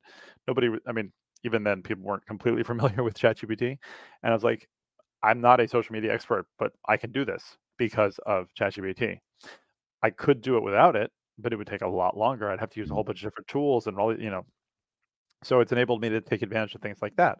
nobody, 0.48 0.70
I 0.88 0.94
mean, 0.94 1.12
even 1.44 1.64
then 1.64 1.82
people 1.82 2.04
weren't 2.04 2.26
completely 2.26 2.64
familiar 2.72 3.04
with 3.04 3.18
ChatGPT. 3.18 3.78
And 4.24 4.32
I 4.32 4.34
was 4.34 4.44
like, 4.44 4.68
I'm 5.24 5.42
not 5.42 5.60
a 5.60 5.68
social 5.68 5.94
media 5.94 6.14
expert, 6.14 6.48
but 6.58 6.72
I 6.88 6.98
can 6.98 7.12
do 7.12 7.26
this 7.26 7.44
because 7.78 8.20
of 8.26 8.48
ChatGPT. 8.60 9.20
I 10.04 10.10
could 10.10 10.42
do 10.42 10.58
it 10.58 10.64
without 10.64 10.96
it, 10.96 11.12
but 11.38 11.54
it 11.54 11.58
would 11.58 11.68
take 11.68 11.82
a 11.82 11.88
lot 11.88 12.18
longer. 12.18 12.50
I'd 12.50 12.60
have 12.60 12.72
to 12.72 12.80
use 12.80 12.90
a 12.90 12.94
whole 12.94 13.04
bunch 13.04 13.20
of 13.24 13.30
different 13.30 13.48
tools 13.48 13.88
and 13.88 13.98
all, 13.98 14.18
you 14.18 14.30
know. 14.30 14.46
So 15.44 15.60
it's 15.60 15.72
enabled 15.72 16.02
me 16.02 16.10
to 16.10 16.22
take 16.22 16.42
advantage 16.44 16.76
of 16.76 16.82
things 16.82 17.00
like 17.02 17.16
that. 17.18 17.40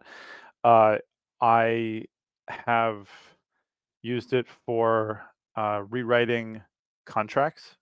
Uh, 0.64 0.98
I 1.40 2.04
have 2.48 3.08
used 4.02 4.32
it 4.32 4.46
for 4.66 5.22
uh, 5.56 5.82
rewriting 5.88 6.62
contracts, 7.04 7.76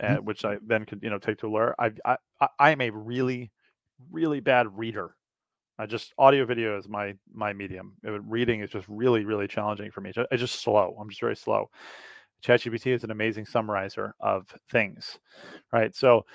mm-hmm. 0.00 0.14
uh, 0.14 0.20
which 0.22 0.44
I 0.44 0.58
then 0.66 0.84
could 0.84 1.02
you 1.02 1.10
know 1.10 1.18
take 1.18 1.38
to 1.38 1.46
a 1.46 1.48
lawyer. 1.48 1.74
I 1.78 1.92
I 2.04 2.48
I 2.58 2.70
am 2.70 2.80
a 2.80 2.90
really 2.90 3.50
really 4.10 4.40
bad 4.40 4.76
reader. 4.76 5.14
I 5.78 5.86
just 5.86 6.12
audio 6.18 6.44
video 6.44 6.78
is 6.78 6.88
my 6.88 7.14
my 7.32 7.52
medium. 7.52 7.94
It, 8.02 8.20
reading 8.26 8.60
is 8.60 8.70
just 8.70 8.86
really 8.88 9.24
really 9.24 9.48
challenging 9.48 9.90
for 9.90 10.00
me. 10.00 10.12
It's 10.14 10.40
just 10.40 10.62
slow. 10.62 10.96
I'm 11.00 11.08
just 11.08 11.20
very 11.20 11.36
slow. 11.36 11.70
ChatGPT 12.44 12.94
is 12.94 13.04
an 13.04 13.10
amazing 13.10 13.46
summarizer 13.46 14.14
of 14.20 14.54
things, 14.70 15.18
right? 15.72 15.94
So, 15.94 16.26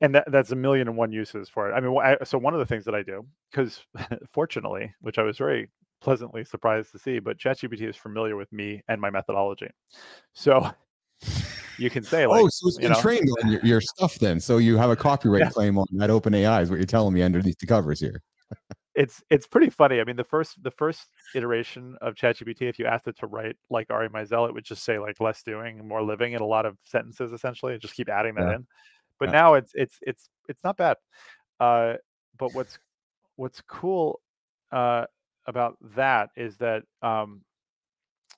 and 0.00 0.14
that, 0.14 0.30
that's 0.30 0.52
a 0.52 0.56
million 0.56 0.88
and 0.88 0.96
one 0.96 1.12
uses 1.12 1.48
for 1.50 1.70
it. 1.70 1.74
I 1.74 1.80
mean, 1.80 1.96
I, 1.98 2.16
so 2.24 2.38
one 2.38 2.54
of 2.54 2.60
the 2.60 2.66
things 2.66 2.84
that 2.86 2.94
I 2.94 3.02
do, 3.02 3.26
because 3.50 3.84
fortunately, 4.32 4.92
which 5.02 5.18
I 5.18 5.22
was 5.22 5.36
very 5.36 5.68
pleasantly 6.00 6.44
surprised 6.44 6.92
to 6.92 6.98
see. 6.98 7.18
But 7.18 7.38
ChatGPT 7.38 7.88
is 7.88 7.96
familiar 7.96 8.36
with 8.36 8.50
me 8.52 8.82
and 8.88 9.00
my 9.00 9.10
methodology, 9.10 9.68
so 10.32 10.70
you 11.76 11.90
can 11.90 12.04
say 12.04 12.26
like, 12.26 12.42
oh, 12.42 12.48
so 12.48 12.68
it's 12.68 12.78
been 12.78 12.90
know, 12.92 13.00
trained 13.00 13.28
on 13.42 13.50
your, 13.50 13.60
your 13.64 13.80
stuff 13.80 14.18
then. 14.18 14.40
So 14.40 14.58
you 14.58 14.76
have 14.76 14.90
a 14.90 14.96
copyright 14.96 15.42
Yeah. 15.42 15.50
claim 15.50 15.78
on 15.78 15.86
that 15.92 16.10
open 16.10 16.34
AI 16.34 16.62
is 16.62 16.70
what 16.70 16.76
you're 16.78 16.86
telling 16.86 17.14
me 17.14 17.22
underneath 17.22 17.58
the 17.58 17.66
covers 17.66 18.00
here. 18.00 18.22
it's 18.94 19.22
it's 19.30 19.46
pretty 19.46 19.70
funny. 19.70 20.00
I 20.00 20.04
mean, 20.04 20.16
the 20.16 20.24
first 20.24 20.62
the 20.62 20.70
first 20.70 21.08
iteration 21.34 21.96
of 22.00 22.14
ChatGPT, 22.14 22.62
if 22.62 22.78
you 22.78 22.86
asked 22.86 23.08
it 23.08 23.18
to 23.18 23.26
write 23.26 23.56
like 23.70 23.90
Ari 23.90 24.10
Meisel, 24.10 24.48
it 24.48 24.54
would 24.54 24.64
just 24.64 24.84
say 24.84 24.98
like 24.98 25.20
less 25.20 25.42
doing, 25.42 25.86
more 25.86 26.02
living 26.02 26.34
in 26.34 26.40
a 26.40 26.46
lot 26.46 26.66
of 26.66 26.76
sentences 26.84 27.32
essentially, 27.32 27.72
and 27.72 27.82
just 27.82 27.94
keep 27.94 28.08
adding 28.08 28.34
that 28.34 28.48
Yeah. 28.48 28.54
in. 28.56 28.66
But 29.18 29.26
Yeah. 29.28 29.32
now 29.32 29.54
it's 29.54 29.72
it's 29.74 29.98
it's 30.02 30.28
it's 30.48 30.64
not 30.64 30.76
bad. 30.76 30.96
Uh, 31.58 31.94
but 32.38 32.52
what's 32.54 32.78
what's 33.36 33.62
cool 33.62 34.20
uh, 34.70 35.06
about 35.46 35.76
that 35.96 36.30
is 36.36 36.56
that 36.58 36.82
um, 37.02 37.42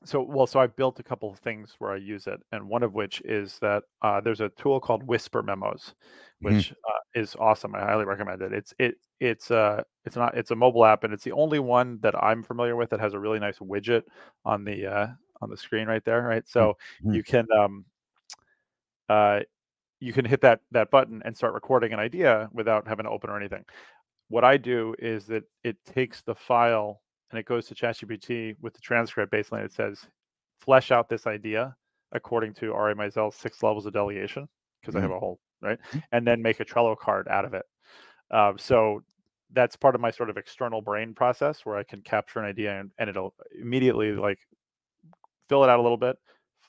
so 0.05 0.23
well 0.23 0.47
so 0.47 0.61
i 0.61 0.67
built 0.67 0.99
a 1.01 1.03
couple 1.03 1.31
of 1.31 1.39
things 1.39 1.75
where 1.79 1.93
i 1.93 1.97
use 1.97 2.27
it 2.27 2.41
and 2.53 2.67
one 2.69 2.83
of 2.83 2.95
which 2.95 3.21
is 3.23 3.59
that 3.61 3.85
uh, 4.03 4.21
there's 4.21 4.41
a 4.41 4.49
tool 4.51 4.81
called 4.81 5.03
whisper 5.03 5.43
memos 5.43 5.95
Mhm. 6.41 6.49
which 6.49 6.73
uh, 6.73 6.99
is 7.15 7.37
awesome 7.37 7.75
i 7.75 7.81
highly 7.81 8.05
recommend 8.05 8.43
it 8.43 8.53
it's 8.53 8.75
it 8.79 8.97
it's 9.21 9.51
uh 9.51 9.83
it's 10.05 10.17
not 10.17 10.37
it's 10.37 10.51
a 10.51 10.57
mobile 10.57 10.85
app 10.85 11.05
and 11.05 11.13
it's 11.15 11.25
the 11.25 11.33
only 11.33 11.59
one 11.59 11.99
that 12.01 12.15
i'm 12.23 12.43
familiar 12.43 12.77
with 12.77 12.91
that 12.91 13.01
has 13.01 13.15
a 13.15 13.19
really 13.19 13.39
nice 13.39 13.59
widget 13.59 14.03
on 14.45 14.65
the 14.65 14.87
uh 14.87 15.07
on 15.41 15.51
the 15.51 15.57
screen 15.57 15.87
right 15.89 16.05
there 16.05 16.23
right 16.23 16.47
so 16.49 16.75
Mhm. 17.03 17.15
you 17.15 17.23
can 17.23 17.47
um 17.59 17.85
uh 19.09 19.41
you 20.01 20.15
can 20.15 20.27
hit 20.27 20.43
that 20.43 20.63
that 20.73 20.91
button 20.93 21.23
and 21.27 21.37
start 21.37 21.55
recording 21.55 21.93
an 21.95 22.01
idea 22.01 22.51
without 22.53 22.89
having 22.89 23.05
to 23.05 23.11
open 23.11 23.31
or 23.31 23.39
anything 23.39 23.65
what 24.29 24.45
i 24.45 24.59
do 24.59 24.97
is 25.01 25.27
that 25.27 25.45
it 25.65 25.85
takes 25.87 26.23
the 26.23 26.37
file 26.37 27.03
and 27.35 27.41
it 27.41 27.47
goes 27.47 27.67
to 27.67 27.75
ChatGPT 27.75 28.55
with 28.61 28.75
the 28.75 28.81
transcript 28.81 29.33
basically 29.33 29.63
it 29.63 29.73
says 29.73 30.07
flesh 30.61 30.93
out 30.93 31.09
this 31.09 31.27
idea 31.27 31.75
according 32.13 32.55
to 32.55 32.73
Ari 32.73 32.95
Meisel's 32.95 33.35
six 33.35 33.61
levels 33.61 33.87
of 33.87 33.93
delegation 33.93 34.49
because 34.81 34.95
I 34.95 35.01
have 35.01 35.11
a 35.11 35.19
whole 35.19 35.41
right 35.61 35.79
Mhm. 35.93 36.03
and 36.13 36.25
then 36.27 36.41
make 36.43 36.61
a 36.61 36.65
Trello 36.65 36.97
card 36.97 37.27
out 37.27 37.45
of 37.45 37.55
it. 37.55 37.67
Um, 38.31 38.57
so 38.57 39.03
that's 39.53 39.75
part 39.75 39.97
of 39.97 40.01
my 40.01 40.13
sort 40.13 40.31
of 40.31 40.37
external 40.37 40.81
brain 40.81 41.13
process 41.13 41.67
where 41.67 41.77
I 41.77 41.83
can 41.83 42.03
capture 42.03 42.39
an 42.39 42.45
idea 42.45 42.79
and, 42.79 42.93
and 42.99 43.11
it'll 43.11 43.35
immediately 43.61 44.13
like 44.13 44.39
fill 45.49 45.65
it 45.65 45.71
out 45.71 45.81
a 45.81 45.83
little 45.83 45.99
bit, 45.99 46.17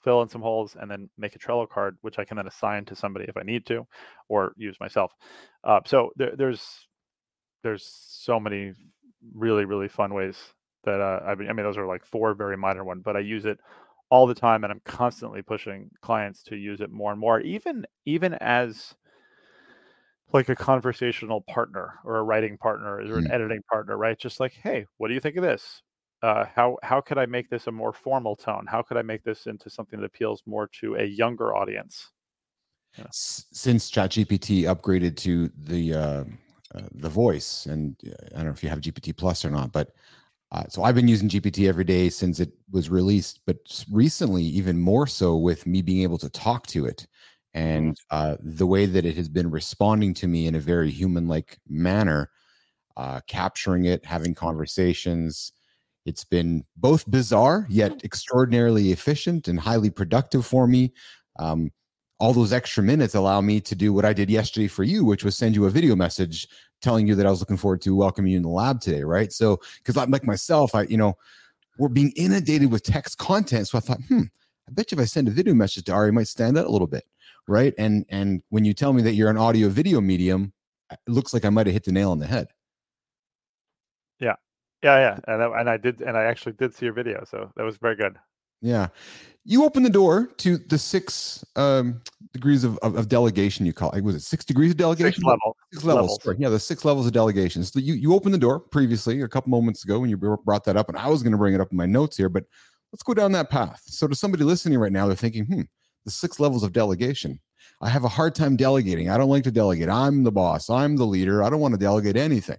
fill 0.04 0.22
in 0.24 0.30
some 0.30 0.42
holes, 0.42 0.76
and 0.80 0.90
then 0.90 1.10
make 1.18 1.36
a 1.36 1.40
Trello 1.40 1.70
card, 1.70 1.98
which 2.02 2.18
I 2.18 2.26
can 2.26 2.38
then 2.38 2.48
assign 2.48 2.86
to 2.86 2.96
somebody 2.96 3.26
if 3.28 3.38
I 3.38 3.44
need 3.44 3.66
to, 3.68 3.88
or 4.30 4.54
use 4.58 4.80
myself. 4.80 5.14
Uh, 5.64 5.82
so 5.86 6.12
there, 6.16 6.36
there's 6.36 6.88
there's 7.64 7.86
so 7.86 8.40
many 8.40 8.74
really 9.34 9.66
really 9.66 9.88
fun 9.88 10.14
ways 10.14 10.38
that 10.84 11.02
uh, 11.02 11.22
I 11.26 11.36
mean 11.36 11.50
I 11.50 11.54
mean 11.54 11.66
those 11.66 11.78
are 11.78 11.88
like 11.88 12.06
four 12.06 12.34
very 12.34 12.58
minor 12.58 12.84
ones, 12.84 13.02
but 13.04 13.16
I 13.16 13.20
use 13.20 13.46
it 13.46 13.60
all 14.10 14.28
the 14.28 14.36
time, 14.36 14.64
and 14.64 14.72
I'm 14.72 14.82
constantly 14.86 15.42
pushing 15.42 15.90
clients 16.02 16.44
to 16.44 16.56
use 16.56 16.80
it 16.82 16.92
more 16.92 17.12
and 17.12 17.20
more, 17.20 17.40
even 17.42 17.86
even 18.06 18.36
as 18.36 18.96
like 20.34 20.50
a 20.50 20.56
conversational 20.56 21.42
partner 21.42 21.96
or 22.04 22.18
a 22.18 22.24
writing 22.24 22.58
partner 22.58 22.96
or 22.96 23.00
an 23.18 23.26
Mm. 23.26 23.32
editing 23.32 23.62
partner, 23.72 23.98
right? 23.98 24.18
Just 24.18 24.40
like, 24.40 24.54
hey, 24.54 24.86
what 24.98 25.08
do 25.08 25.14
you 25.14 25.20
think 25.20 25.38
of 25.38 25.44
this? 25.44 25.82
Uh, 26.22 26.46
how 26.46 26.78
how 26.84 27.02
could 27.02 27.18
I 27.18 27.26
make 27.26 27.50
this 27.50 27.68
a 27.68 27.72
more 27.72 27.94
formal 27.94 28.36
tone? 28.36 28.66
How 28.68 28.82
could 28.82 28.98
I 28.98 29.02
make 29.04 29.24
this 29.24 29.48
into 29.48 29.70
something 29.70 30.00
that 30.00 30.06
appeals 30.06 30.44
more 30.46 30.68
to 30.80 30.96
a 30.96 31.04
younger 31.04 31.54
audience? 31.56 32.12
S- 32.98 33.46
Since 33.52 33.92
ChatGPT 33.92 34.62
upgraded 34.64 35.18
to 35.18 35.50
the 35.58 35.94
uh, 35.94 36.24
uh, 36.76 36.82
the 36.94 37.10
voice, 37.10 37.66
and 37.66 37.96
uh, 38.06 38.26
I 38.34 38.38
don't 38.38 38.46
know 38.46 38.52
if 38.52 38.64
you 38.64 38.70
have 38.70 38.82
GPT 38.82 39.16
Plus 39.16 39.46
or 39.46 39.52
not, 39.52 39.72
but 39.72 39.92
uh, 40.52 40.64
so 40.70 40.84
I've 40.84 40.96
been 40.96 41.08
using 41.08 41.30
GPT 41.30 41.68
every 41.68 41.84
day 41.84 42.10
since 42.10 42.40
it 42.40 42.52
was 42.72 42.90
released, 42.90 43.42
but 43.46 43.58
recently 43.92 44.44
even 44.44 44.80
more 44.80 45.08
so 45.08 45.36
with 45.36 45.66
me 45.66 45.82
being 45.82 46.04
able 46.04 46.18
to 46.20 46.30
talk 46.30 46.68
to 46.68 46.86
it 46.86 47.08
and 47.56 47.98
uh, 48.12 48.36
the 48.42 48.68
way 48.68 48.86
that 48.86 49.06
it 49.06 49.16
has 49.16 49.30
been 49.30 49.50
responding 49.50 50.14
to 50.14 50.28
me 50.28 50.46
in 50.46 50.56
a 50.56 50.60
very 50.60 50.92
human-like 50.92 51.58
manner, 51.70 52.30
uh, 52.98 53.22
capturing 53.28 53.86
it, 53.86 54.06
having 54.06 54.36
conversations. 54.36 55.54
It's 56.06 56.26
been 56.26 56.66
both 56.76 57.10
bizarre 57.10 57.66
yet 57.70 58.04
extraordinarily 58.04 58.92
efficient 58.92 59.48
and 59.48 59.58
highly 59.58 59.90
productive 59.90 60.46
for 60.46 60.68
me. 60.68 60.94
Um, 61.40 61.72
all 62.20 62.34
those 62.34 62.54
extra 62.54 62.82
minutes 62.82 63.16
allow 63.16 63.42
me 63.42 63.60
to 63.62 63.76
do 63.76 63.92
what 63.92 64.06
I 64.06 64.14
did 64.14 64.30
yesterday 64.30 64.68
for 64.68 64.84
you, 64.84 65.04
which 65.04 65.24
was 65.24 65.36
send 65.38 65.56
you 65.56 65.66
a 65.66 65.70
video 65.70 65.96
message 65.96 66.48
telling 66.82 67.08
you 67.08 67.16
that 67.16 67.26
I 67.26 67.30
was 67.30 67.40
looking 67.40 67.58
forward 67.58 67.82
to 67.82 67.96
welcoming 67.96 68.32
you 68.32 68.38
in 68.38 68.44
the 68.44 68.50
lab 68.50 68.80
today, 68.80 69.04
right? 69.04 69.32
So, 69.32 69.60
because 69.78 69.98
I'm 69.98 70.12
like 70.12 70.26
myself, 70.26 70.76
I, 70.76 70.84
you 70.84 70.98
know, 70.98 71.18
we're 71.78 71.90
being 71.90 72.14
inundated 72.16 72.72
with 72.72 72.84
text 72.84 73.18
content. 73.18 73.68
So 73.68 73.78
I 73.78 73.82
thought, 73.82 74.02
hmm, 74.08 74.22
I 74.68 74.72
bet 74.72 74.92
you 74.92 74.98
if 74.98 75.02
I 75.02 75.06
send 75.06 75.28
a 75.28 75.32
video 75.32 75.54
message 75.54 75.86
to 75.86 75.92
Ari, 75.92 76.12
might 76.12 76.28
stand 76.28 76.58
out 76.58 76.66
a 76.66 76.72
little 76.72 76.88
bit, 76.88 77.04
right? 77.48 77.74
And 77.78 78.06
and 78.10 78.42
when 78.50 78.66
you 78.66 78.74
tell 78.74 78.94
me 78.94 79.02
that 79.04 79.14
you're 79.14 79.30
an 79.30 79.38
audio 79.38 79.70
video 79.70 80.00
medium, 80.00 80.54
it 80.92 81.00
looks 81.08 81.34
like 81.34 81.46
I 81.46 81.50
might 81.50 81.68
have 81.68 81.74
hit 81.74 81.84
the 81.84 81.92
nail 81.92 82.12
on 82.12 82.20
the 82.20 82.28
head. 82.28 82.48
Yeah, 84.20 84.36
yeah, 84.84 84.98
yeah, 84.98 85.20
and 85.28 85.44
I, 85.44 85.60
and 85.60 85.70
I 85.70 85.78
did, 85.78 86.02
and 86.02 86.18
I 86.18 86.24
actually 86.24 86.54
did 86.54 86.74
see 86.74 86.86
your 86.86 86.94
video, 86.94 87.26
so 87.26 87.52
that 87.56 87.64
was 87.64 87.78
very 87.78 87.96
good. 87.96 88.18
Yeah. 88.66 88.88
You 89.44 89.64
open 89.64 89.84
the 89.84 89.92
door 89.92 90.32
to 90.38 90.58
the 90.58 90.78
six 90.78 91.46
um, 91.56 92.02
degrees 92.34 92.64
of, 92.64 92.80
of, 92.80 92.96
of 92.96 93.08
delegation, 93.08 93.64
you 93.64 93.74
call 93.74 93.92
it. 93.92 94.04
Was 94.04 94.16
it 94.16 94.24
six 94.24 94.44
degrees 94.44 94.72
of 94.72 94.78
delegation? 94.78 95.14
Six 95.14 95.24
level. 95.24 95.56
Six 95.72 95.84
levels. 95.84 96.20
levels. 96.26 96.42
Yeah, 96.42 96.50
the 96.50 96.60
six 96.60 96.84
levels 96.84 97.06
of 97.06 97.14
delegation. 97.14 97.64
So 97.64 97.80
you, 97.80 97.94
you 97.94 98.16
opened 98.16 98.34
the 98.34 98.40
door 98.40 98.60
previously 98.60 99.22
a 99.22 99.28
couple 99.28 99.52
moments 99.52 99.84
ago 99.84 100.00
when 100.00 100.10
you 100.10 100.18
brought 100.18 100.64
that 100.64 100.78
up, 100.78 100.90
and 100.90 100.98
I 100.98 101.08
was 101.10 101.22
going 101.22 101.32
to 101.32 101.38
bring 101.38 101.54
it 101.54 101.62
up 101.62 101.72
in 101.72 101.78
my 101.78 101.86
notes 101.86 102.18
here, 102.18 102.28
but 102.28 102.44
let's 102.92 103.04
go 103.04 103.14
down 103.14 103.34
that 103.34 103.52
path. 103.52 103.84
So 103.86 104.08
to 104.08 104.16
somebody 104.16 104.44
listening 104.44 104.80
right 104.80 104.92
now, 104.92 105.06
they're 105.06 105.16
thinking, 105.16 105.46
hmm, 105.46 105.62
the 106.06 106.12
six 106.12 106.40
levels 106.40 106.64
of 106.64 106.74
delegation. 106.74 107.40
I 107.82 107.90
have 107.90 108.04
a 108.04 108.10
hard 108.10 108.34
time 108.34 108.56
delegating. 108.56 109.12
I 109.12 109.18
don't 109.18 109.30
like 109.30 109.44
to 109.44 109.52
delegate. 109.52 109.90
I'm 109.90 110.24
the 110.24 110.32
boss. 110.32 110.72
I'm 110.72 110.96
the 110.96 111.06
leader. 111.06 111.44
I 111.44 111.52
don't 111.52 111.60
want 111.60 111.76
to 111.76 111.80
delegate 111.80 112.16
anything. 112.16 112.58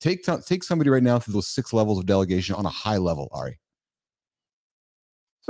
Take 0.00 0.22
t- 0.22 0.36
take 0.46 0.62
somebody 0.62 0.90
right 0.90 1.02
now 1.02 1.18
through 1.18 1.34
those 1.34 1.48
six 1.48 1.72
levels 1.72 1.98
of 1.98 2.06
delegation 2.06 2.54
on 2.54 2.66
a 2.66 2.70
high 2.70 2.98
level, 2.98 3.28
Ari. 3.32 3.58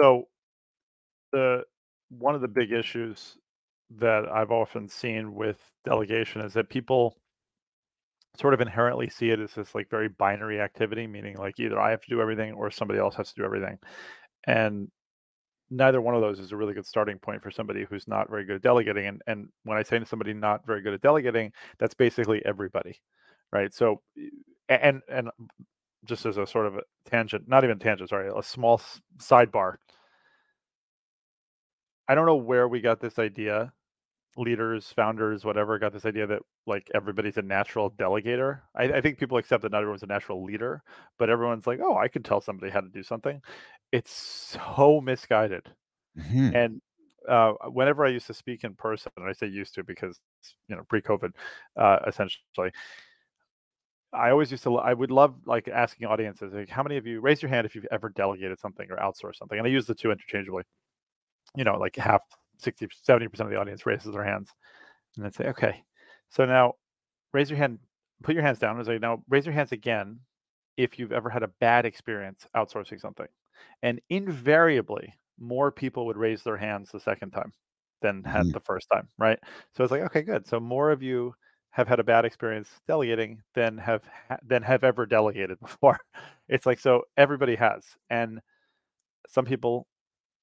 So 0.00 0.28
the 1.32 1.64
one 2.10 2.34
of 2.34 2.40
the 2.40 2.48
big 2.48 2.72
issues 2.72 3.36
that 3.98 4.24
I've 4.30 4.50
often 4.50 4.88
seen 4.88 5.34
with 5.34 5.58
delegation 5.84 6.40
is 6.40 6.52
that 6.54 6.68
people 6.68 7.16
sort 8.36 8.54
of 8.54 8.60
inherently 8.60 9.08
see 9.08 9.30
it 9.30 9.40
as 9.40 9.54
this 9.54 9.74
like 9.74 9.88
very 9.90 10.08
binary 10.08 10.60
activity, 10.60 11.06
meaning 11.06 11.36
like 11.36 11.58
either 11.60 11.78
I 11.80 11.90
have 11.90 12.02
to 12.02 12.10
do 12.10 12.20
everything 12.20 12.52
or 12.54 12.70
somebody 12.70 12.98
else 12.98 13.14
has 13.14 13.28
to 13.28 13.40
do 13.40 13.44
everything. 13.44 13.78
And 14.46 14.88
neither 15.70 16.00
one 16.00 16.14
of 16.14 16.20
those 16.20 16.40
is 16.40 16.52
a 16.52 16.56
really 16.56 16.74
good 16.74 16.86
starting 16.86 17.18
point 17.18 17.42
for 17.42 17.50
somebody 17.50 17.84
who's 17.88 18.08
not 18.08 18.28
very 18.28 18.44
good 18.44 18.56
at 18.56 18.62
delegating. 18.62 19.06
And 19.06 19.22
and 19.26 19.48
when 19.64 19.78
I 19.78 19.82
say 19.82 19.98
to 19.98 20.06
somebody 20.06 20.34
not 20.34 20.66
very 20.66 20.82
good 20.82 20.94
at 20.94 21.02
delegating, 21.02 21.52
that's 21.78 21.94
basically 21.94 22.44
everybody. 22.44 23.00
Right. 23.52 23.72
So 23.72 24.02
and 24.68 25.00
and 25.08 25.30
just 26.04 26.26
as 26.26 26.36
a 26.36 26.46
sort 26.46 26.66
of 26.66 26.76
a 26.76 26.82
tangent, 27.06 27.48
not 27.48 27.64
even 27.64 27.78
tangent, 27.78 28.10
sorry, 28.10 28.30
a 28.34 28.42
small 28.42 28.80
sidebar. 29.18 29.76
I 32.08 32.14
don't 32.14 32.26
know 32.26 32.36
where 32.36 32.68
we 32.68 32.80
got 32.80 33.00
this 33.00 33.18
idea, 33.18 33.72
leaders, 34.36 34.92
founders, 34.92 35.44
whatever, 35.44 35.78
got 35.78 35.92
this 35.92 36.06
idea 36.06 36.26
that 36.28 36.42
like 36.66 36.90
everybody's 36.94 37.38
a 37.38 37.42
natural 37.42 37.90
delegator. 37.92 38.62
I, 38.76 38.84
I 38.84 39.02
think 39.02 39.18
people 39.18 39.38
accept 39.38 39.62
that 39.62 39.72
not 39.72 39.80
everyone's 39.82 40.02
a 40.04 40.08
natural 40.08 40.44
leader, 40.44 40.82
but 41.18 41.30
everyone's 41.30 41.66
like, 41.66 41.80
oh, 41.82 41.96
I 41.98 42.08
can 42.08 42.22
tell 42.22 42.40
somebody 42.40 42.72
how 42.72 42.80
to 42.80 42.88
do 42.88 43.02
something. 43.02 43.40
It's 43.92 44.12
so 44.12 45.00
misguided. 45.02 45.72
Mhm. 46.18 46.54
And 46.54 46.82
uh, 47.28 47.54
whenever 47.70 48.04
I 48.06 48.10
used 48.10 48.26
to 48.28 48.34
speak 48.34 48.64
in 48.64 48.74
person, 48.76 49.12
and 49.16 49.28
I 49.28 49.32
say 49.32 49.46
used 49.48 49.74
to 49.76 49.84
because 49.84 50.20
you 50.68 50.76
know 50.76 50.82
pre-COVID, 50.88 51.32
uh, 51.76 51.98
essentially, 52.06 52.72
I 54.14 54.30
always 54.30 54.50
used 54.50 54.62
to. 54.64 54.76
I 54.76 54.94
would 54.94 55.10
love 55.10 55.36
like 55.46 55.68
asking 55.68 56.06
audiences, 56.06 56.52
like, 56.54 56.68
how 56.68 56.82
many 56.82 56.96
of 56.96 57.06
you 57.06 57.20
raise 57.20 57.42
your 57.42 57.48
hand 57.50 57.66
if 57.66 57.74
you've 57.74 57.86
ever 57.90 58.08
delegated 58.10 58.58
something 58.60 58.90
or 58.90 58.96
outsourced 58.98 59.36
something? 59.36 59.58
And 59.58 59.66
I 59.66 59.70
use 59.70 59.86
the 59.86 59.94
two 59.94 60.10
interchangeably. 60.10 60.64
You 61.56 61.64
know, 61.64 61.76
like 61.78 61.96
half, 61.96 62.22
60, 62.58 62.88
70 63.02 63.28
percent 63.28 63.48
of 63.48 63.52
the 63.52 63.60
audience 63.60 63.86
raises 63.86 64.12
their 64.14 64.24
hands, 64.24 64.50
and 65.16 65.26
I'd 65.26 65.34
say, 65.34 65.48
okay, 65.48 65.84
so 66.30 66.46
now 66.46 66.74
raise 67.34 67.50
your 67.50 67.58
hand, 67.58 67.80
put 68.22 68.34
your 68.34 68.44
hands 68.44 68.58
down, 68.60 68.76
and 68.78 68.86
say, 68.86 68.98
now 68.98 69.24
raise 69.28 69.46
your 69.46 69.54
hands 69.54 69.72
again 69.72 70.20
if 70.76 70.98
you've 70.98 71.12
ever 71.12 71.30
had 71.30 71.42
a 71.44 71.48
bad 71.48 71.86
experience 71.86 72.46
outsourcing 72.56 73.00
something. 73.00 73.28
And 73.82 74.00
invariably, 74.10 75.14
more 75.38 75.72
people 75.72 76.06
would 76.06 76.16
raise 76.16 76.42
their 76.44 76.56
hands 76.56 76.90
the 76.90 77.00
second 77.00 77.30
time 77.32 77.52
than 78.02 78.24
had 78.24 78.48
Mhm. 78.48 78.52
the 78.52 78.60
first 78.60 78.88
time, 78.92 79.08
right? 79.18 79.38
So 79.74 79.84
it's 79.84 79.90
like, 79.90 80.02
okay, 80.02 80.22
good. 80.22 80.46
So 80.46 80.60
more 80.60 80.90
of 80.90 81.02
you 81.02 81.34
have 81.74 81.88
had 81.88 82.00
a 82.00 82.04
bad 82.04 82.24
experience 82.24 82.68
delegating 82.86 83.42
than 83.54 83.78
have 83.78 84.02
than 84.46 84.62
have 84.62 84.84
ever 84.84 85.06
delegated 85.06 85.58
before. 85.60 85.98
It's 86.48 86.66
like 86.66 86.80
so 86.80 87.02
everybody 87.16 87.56
has, 87.56 87.84
and 88.10 88.40
some 89.28 89.44
people 89.44 89.86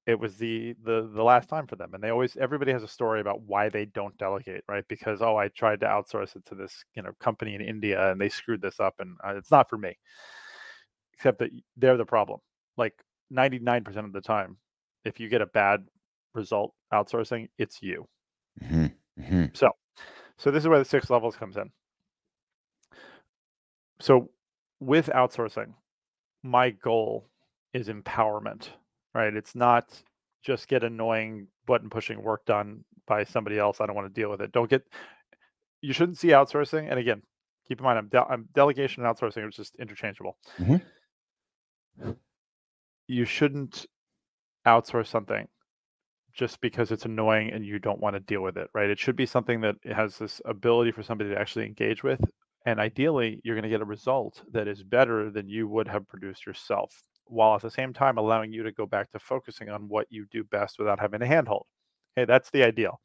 it 0.06 0.18
was 0.18 0.36
the 0.36 0.74
the 0.84 1.08
the 1.14 1.22
last 1.22 1.48
time 1.48 1.64
for 1.64 1.76
them 1.76 1.94
and 1.94 2.02
they 2.02 2.10
always 2.10 2.36
everybody 2.36 2.72
has 2.72 2.82
a 2.82 2.88
story 2.88 3.20
about 3.20 3.40
why 3.42 3.68
they 3.68 3.84
don't 3.84 4.18
delegate 4.18 4.64
right 4.68 4.82
because 4.88 5.22
oh 5.22 5.36
i 5.36 5.46
tried 5.46 5.78
to 5.78 5.86
outsource 5.86 6.34
it 6.34 6.44
to 6.44 6.56
this 6.56 6.84
you 6.96 7.02
know 7.02 7.12
company 7.20 7.54
in 7.54 7.60
india 7.60 8.10
and 8.10 8.20
they 8.20 8.28
screwed 8.28 8.60
this 8.60 8.80
up 8.80 8.94
and 8.98 9.16
uh, 9.24 9.32
it's 9.36 9.52
not 9.52 9.70
for 9.70 9.78
me 9.78 9.96
except 11.22 11.38
that 11.38 11.50
they're 11.76 11.96
the 11.96 12.04
problem. 12.04 12.40
Like 12.76 12.94
99% 13.30 13.96
of 13.98 14.12
the 14.12 14.20
time, 14.20 14.56
if 15.04 15.20
you 15.20 15.28
get 15.28 15.40
a 15.40 15.46
bad 15.46 15.84
result 16.34 16.74
outsourcing, 16.92 17.48
it's 17.58 17.80
you. 17.80 18.06
hmm 18.68 18.86
hmm 19.24 19.44
So, 19.52 19.70
so 20.36 20.50
this 20.50 20.64
is 20.64 20.68
where 20.68 20.78
the 20.78 20.84
six 20.84 21.10
levels 21.10 21.36
comes 21.36 21.56
in. 21.56 21.70
So, 24.00 24.30
with 24.80 25.06
outsourcing, 25.06 25.74
my 26.42 26.70
goal 26.70 27.28
is 27.72 27.88
empowerment, 27.88 28.68
right? 29.14 29.32
It's 29.34 29.54
not 29.54 30.02
just 30.42 30.66
get 30.68 30.82
annoying 30.82 31.46
button 31.66 31.88
pushing 31.88 32.22
work 32.22 32.44
done 32.44 32.84
by 33.06 33.24
somebody 33.24 33.58
else. 33.58 33.80
I 33.80 33.86
don't 33.86 33.94
want 33.94 34.12
to 34.12 34.20
deal 34.20 34.30
with 34.30 34.40
it. 34.40 34.52
Don't 34.52 34.68
get. 34.68 34.82
You 35.80 35.92
shouldn't 35.92 36.18
see 36.18 36.28
outsourcing. 36.28 36.90
And 36.90 36.98
again, 36.98 37.22
keep 37.66 37.78
in 37.78 37.84
mind, 37.84 37.98
I'm, 37.98 38.08
de- 38.08 38.26
I'm 38.28 38.48
delegation 38.54 39.04
and 39.04 39.16
outsourcing 39.16 39.44
are 39.44 39.50
just 39.50 39.76
interchangeable. 39.76 40.36
Mhm. 40.58 40.82
You 43.06 43.24
shouldn't 43.24 43.86
outsource 44.66 45.08
something 45.08 45.48
just 46.32 46.60
because 46.60 46.90
it's 46.90 47.04
annoying 47.04 47.50
and 47.50 47.64
you 47.64 47.78
don't 47.78 48.00
want 48.00 48.14
to 48.14 48.20
deal 48.20 48.42
with 48.42 48.56
it, 48.56 48.68
right? 48.74 48.90
It 48.90 48.98
should 48.98 49.16
be 49.16 49.26
something 49.26 49.60
that 49.60 49.76
has 49.84 50.18
this 50.18 50.40
ability 50.44 50.92
for 50.92 51.02
somebody 51.02 51.30
to 51.30 51.38
actually 51.38 51.66
engage 51.66 52.02
with. 52.02 52.20
And 52.64 52.80
ideally, 52.80 53.40
you're 53.44 53.56
going 53.56 53.64
to 53.64 53.68
get 53.68 53.80
a 53.80 53.86
result 53.86 54.42
that 54.52 54.68
is 54.68 54.82
better 54.82 55.30
than 55.30 55.48
you 55.48 55.68
would 55.68 55.88
have 55.88 56.08
produced 56.08 56.46
yourself, 56.46 57.02
while 57.26 57.56
at 57.56 57.62
the 57.62 57.70
same 57.70 57.92
time 57.92 58.18
allowing 58.18 58.52
you 58.52 58.62
to 58.62 58.72
go 58.72 58.86
back 58.86 59.10
to 59.10 59.18
focusing 59.18 59.68
on 59.68 59.88
what 59.88 60.06
you 60.10 60.26
do 60.30 60.44
best 60.44 60.78
without 60.78 61.00
having 61.00 61.22
a 61.22 61.26
handhold. 61.26 61.66
Okay, 62.16 62.24
that's 62.24 62.50
the 62.50 62.62
ideal. 62.62 63.00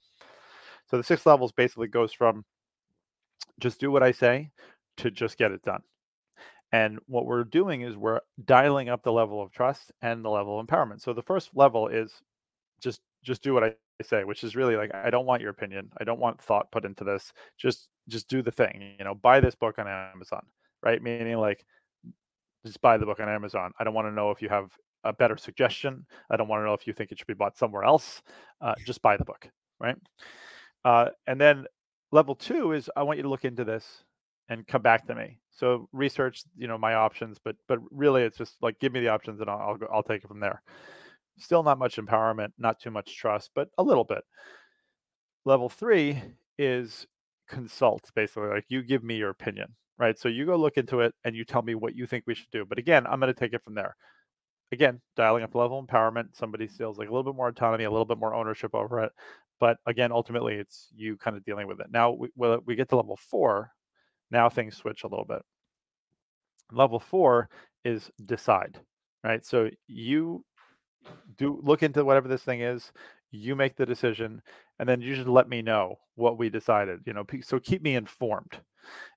So 0.89 0.97
the 0.97 1.03
six 1.03 1.25
levels 1.25 1.51
basically 1.51 1.87
goes 1.87 2.13
from 2.13 2.45
just 3.59 3.79
do 3.79 3.91
what 3.91 4.03
I 4.03 4.11
say 4.11 4.51
to 4.97 5.11
just 5.11 5.37
get 5.37 5.51
it 5.51 5.63
done. 5.63 5.81
And 6.71 6.99
what 7.07 7.25
we're 7.25 7.43
doing 7.43 7.81
is 7.81 7.95
we're 7.95 8.19
dialing 8.43 8.89
up 8.89 9.03
the 9.03 9.11
level 9.11 9.41
of 9.41 9.51
trust 9.51 9.91
and 10.01 10.23
the 10.23 10.29
level 10.29 10.59
of 10.59 10.67
empowerment. 10.67 11.01
So 11.01 11.13
the 11.13 11.21
first 11.21 11.49
level 11.55 11.87
is 11.87 12.11
just 12.81 13.01
just 13.27 13.43
do 13.43 13.53
what 13.53 13.63
I 13.63 13.73
say, 14.01 14.23
which 14.23 14.43
is 14.43 14.55
really 14.55 14.75
like 14.75 14.93
I 14.95 15.09
don't 15.09 15.25
want 15.25 15.41
your 15.41 15.51
opinion. 15.51 15.91
I 15.99 16.03
don't 16.03 16.19
want 16.19 16.41
thought 16.41 16.71
put 16.71 16.85
into 16.85 17.03
this. 17.03 17.33
Just 17.57 17.89
just 18.07 18.29
do 18.29 18.41
the 18.41 18.51
thing. 18.51 18.95
You 18.97 19.05
know, 19.05 19.13
buy 19.13 19.39
this 19.39 19.53
book 19.53 19.77
on 19.77 19.87
Amazon, 19.87 20.45
right? 20.81 21.01
Meaning 21.01 21.37
like 21.37 21.65
just 22.65 22.81
buy 22.81 22.97
the 22.97 23.05
book 23.05 23.19
on 23.19 23.29
Amazon. 23.29 23.71
I 23.79 23.83
don't 23.83 23.93
want 23.93 24.07
to 24.07 24.11
know 24.13 24.31
if 24.31 24.41
you 24.41 24.49
have 24.49 24.71
a 25.03 25.13
better 25.13 25.37
suggestion. 25.37 26.05
I 26.29 26.37
don't 26.37 26.47
want 26.47 26.61
to 26.61 26.65
know 26.65 26.73
if 26.73 26.87
you 26.87 26.93
think 26.93 27.11
it 27.11 27.19
should 27.19 27.27
be 27.27 27.33
bought 27.33 27.57
somewhere 27.57 27.83
else. 27.83 28.21
Uh, 28.61 28.73
just 28.85 29.01
buy 29.01 29.17
the 29.17 29.25
book, 29.25 29.47
right? 29.79 29.97
Uh, 30.85 31.09
and 31.27 31.39
then 31.39 31.65
level 32.11 32.33
two 32.33 32.71
is 32.71 32.89
I 32.95 33.03
want 33.03 33.17
you 33.17 33.23
to 33.23 33.29
look 33.29 33.45
into 33.45 33.65
this 33.65 34.03
and 34.49 34.65
come 34.65 34.81
back 34.81 35.05
to 35.07 35.15
me. 35.15 35.39
So 35.51 35.89
research, 35.91 36.43
you 36.57 36.67
know, 36.67 36.77
my 36.77 36.93
options, 36.93 37.37
but 37.43 37.55
but 37.67 37.79
really 37.91 38.23
it's 38.23 38.37
just 38.37 38.55
like 38.61 38.79
give 38.79 38.93
me 38.93 39.01
the 39.01 39.09
options 39.09 39.41
and 39.41 39.49
I'll 39.49 39.59
I'll, 39.59 39.75
go, 39.75 39.87
I'll 39.91 40.03
take 40.03 40.23
it 40.23 40.27
from 40.27 40.39
there. 40.39 40.61
Still 41.37 41.63
not 41.63 41.79
much 41.79 41.97
empowerment, 41.97 42.49
not 42.57 42.79
too 42.79 42.91
much 42.91 43.15
trust, 43.15 43.51
but 43.53 43.69
a 43.77 43.83
little 43.83 44.03
bit. 44.03 44.23
Level 45.45 45.69
three 45.69 46.21
is 46.57 47.05
consult, 47.47 48.09
basically 48.15 48.49
like 48.49 48.65
you 48.69 48.83
give 48.83 49.03
me 49.03 49.15
your 49.15 49.29
opinion, 49.29 49.67
right? 49.97 50.17
So 50.17 50.29
you 50.29 50.45
go 50.45 50.55
look 50.55 50.77
into 50.77 51.01
it 51.01 51.13
and 51.23 51.35
you 51.35 51.45
tell 51.45 51.61
me 51.61 51.75
what 51.75 51.95
you 51.95 52.05
think 52.05 52.23
we 52.27 52.35
should 52.35 52.51
do. 52.51 52.65
But 52.65 52.79
again, 52.79 53.05
I'm 53.07 53.19
going 53.19 53.33
to 53.33 53.39
take 53.39 53.53
it 53.53 53.63
from 53.63 53.75
there. 53.75 53.95
Again, 54.71 54.99
dialing 55.15 55.43
up 55.43 55.55
level 55.55 55.85
empowerment. 55.85 56.35
Somebody 56.35 56.67
feels 56.67 56.97
like 56.97 57.07
a 57.07 57.11
little 57.11 57.31
bit 57.31 57.37
more 57.37 57.47
autonomy, 57.47 57.85
a 57.85 57.91
little 57.91 58.05
bit 58.05 58.17
more 58.17 58.33
ownership 58.33 58.75
over 58.75 59.03
it. 59.03 59.11
But 59.59 59.77
again, 59.85 60.11
ultimately, 60.11 60.55
it's 60.55 60.89
you 60.95 61.17
kind 61.17 61.37
of 61.37 61.45
dealing 61.45 61.67
with 61.67 61.79
it. 61.79 61.87
Now, 61.89 62.11
we, 62.11 62.29
we 62.65 62.75
get 62.75 62.89
to 62.89 62.97
level 62.97 63.17
four. 63.29 63.71
Now 64.29 64.49
things 64.49 64.75
switch 64.75 65.03
a 65.03 65.07
little 65.07 65.25
bit. 65.25 65.41
Level 66.71 66.99
four 66.99 67.49
is 67.85 68.11
decide, 68.25 68.77
right? 69.23 69.45
So 69.45 69.69
you 69.87 70.43
do 71.37 71.59
look 71.63 71.83
into 71.83 72.03
whatever 72.03 72.27
this 72.27 72.43
thing 72.43 72.61
is 72.61 72.91
you 73.31 73.55
make 73.55 73.75
the 73.75 73.85
decision 73.85 74.41
and 74.79 74.87
then 74.87 75.01
you 75.01 75.15
just 75.15 75.27
let 75.27 75.49
me 75.49 75.61
know 75.61 75.95
what 76.15 76.37
we 76.37 76.49
decided 76.49 77.01
you 77.05 77.13
know 77.13 77.25
so 77.43 77.59
keep 77.59 77.81
me 77.81 77.95
informed 77.95 78.59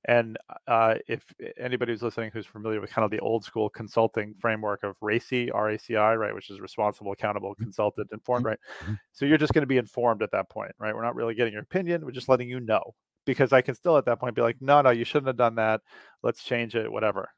and 0.06 0.36
uh, 0.66 0.94
if 1.06 1.22
anybody 1.58 1.92
who's 1.92 2.02
listening 2.02 2.30
who's 2.32 2.46
familiar 2.46 2.80
with 2.80 2.90
kind 2.90 3.04
of 3.04 3.10
the 3.10 3.20
old 3.20 3.44
school 3.44 3.68
consulting 3.68 4.34
framework 4.40 4.82
of 4.82 4.96
RACI, 5.00 5.50
R-A-C-I, 5.54 6.14
right, 6.16 6.34
which 6.34 6.50
is 6.50 6.60
responsible, 6.60 7.12
accountable, 7.12 7.54
consulted, 7.54 8.08
informed, 8.12 8.46
right? 8.46 8.58
Mhm. 8.82 8.98
So 9.12 9.26
you're 9.26 9.38
just 9.38 9.52
going 9.52 9.62
to 9.62 9.68
be 9.68 9.76
informed 9.76 10.22
at 10.22 10.32
that 10.32 10.48
point, 10.48 10.72
right? 10.80 10.92
We're 10.92 11.04
not 11.04 11.14
really 11.14 11.34
getting 11.34 11.52
your 11.52 11.62
opinion. 11.62 12.04
We're 12.04 12.10
just 12.10 12.28
letting 12.28 12.48
you 12.48 12.60
know 12.60 12.82
because 13.26 13.52
I 13.52 13.62
can 13.62 13.74
still 13.74 13.96
at 13.96 14.06
that 14.06 14.18
point 14.18 14.34
be 14.34 14.42
like, 14.42 14.56
no, 14.60 14.80
no, 14.82 14.90
you 14.90 15.04
shouldn't 15.04 15.28
have 15.28 15.36
done 15.36 15.54
that. 15.56 15.82
Let's 16.22 16.42
change 16.42 16.74
it, 16.74 16.90
whatever 16.90 17.30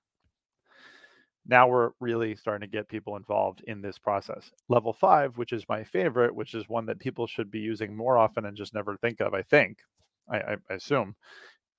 now 1.47 1.69
we're 1.69 1.91
really 2.01 2.37
starting 2.37 2.69
to 2.69 2.77
get 2.77 2.89
people 2.89 3.17
involved 3.17 3.63
in 3.67 3.83
this 3.83 3.99
process. 3.99 4.51
Level 4.69 4.93
five, 4.93 5.37
which 5.37 5.53
is 5.53 5.65
my 5.69 5.83
favorite, 5.85 6.35
which 6.35 6.55
is 6.55 6.69
one 6.69 6.87
that 6.87 6.99
people 6.99 7.27
should 7.27 7.51
be 7.51 7.59
using 7.59 7.97
more 7.97 8.17
often 8.17 8.45
and 8.45 8.57
just 8.57 8.75
never 8.75 8.97
think 8.97 9.21
of, 9.21 9.35
I 9.35 9.43
think, 9.43 9.79
I, 10.31 10.39
I 10.39 10.57
assume, 10.75 11.17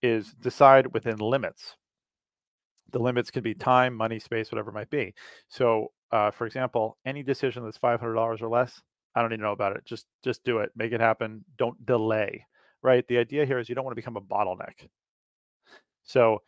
is 0.02 0.34
decide 0.42 0.94
within 0.94 1.18
limits. 1.18 1.76
The 2.92 3.00
limits 3.00 3.32
could 3.32 3.44
be 3.44 3.56
time, 3.56 3.96
money, 3.96 4.20
space, 4.20 4.52
whatever 4.52 4.70
it 4.70 4.76
might 4.76 4.90
be. 4.90 5.14
So, 5.48 5.92
uh, 6.12 6.30
for 6.32 6.46
example, 6.46 6.98
any 7.06 7.24
decision 7.24 7.64
that's 7.64 7.78
five 7.78 8.00
hundred 8.00 8.16
dollars 8.16 8.42
or 8.42 8.50
less, 8.50 8.82
I 9.16 9.22
don't 9.22 9.30
need 9.30 9.38
to 9.38 9.44
know 9.44 9.54
about 9.54 9.76
it. 9.76 9.86
Just 9.86 10.06
just 10.24 10.44
do 10.44 10.60
it, 10.60 10.72
make 10.76 10.92
it 10.92 11.02
happen. 11.02 11.44
Don't 11.58 11.84
delay. 11.86 12.46
Right. 12.84 13.08
The 13.08 13.18
idea 13.18 13.46
here 13.46 13.60
is 13.60 13.70
you 13.70 13.76
don't 13.76 13.86
want 13.86 13.94
to 13.94 14.02
become 14.02 14.18
a 14.18 14.22
bottleneck. 14.22 14.90
So 16.04 16.42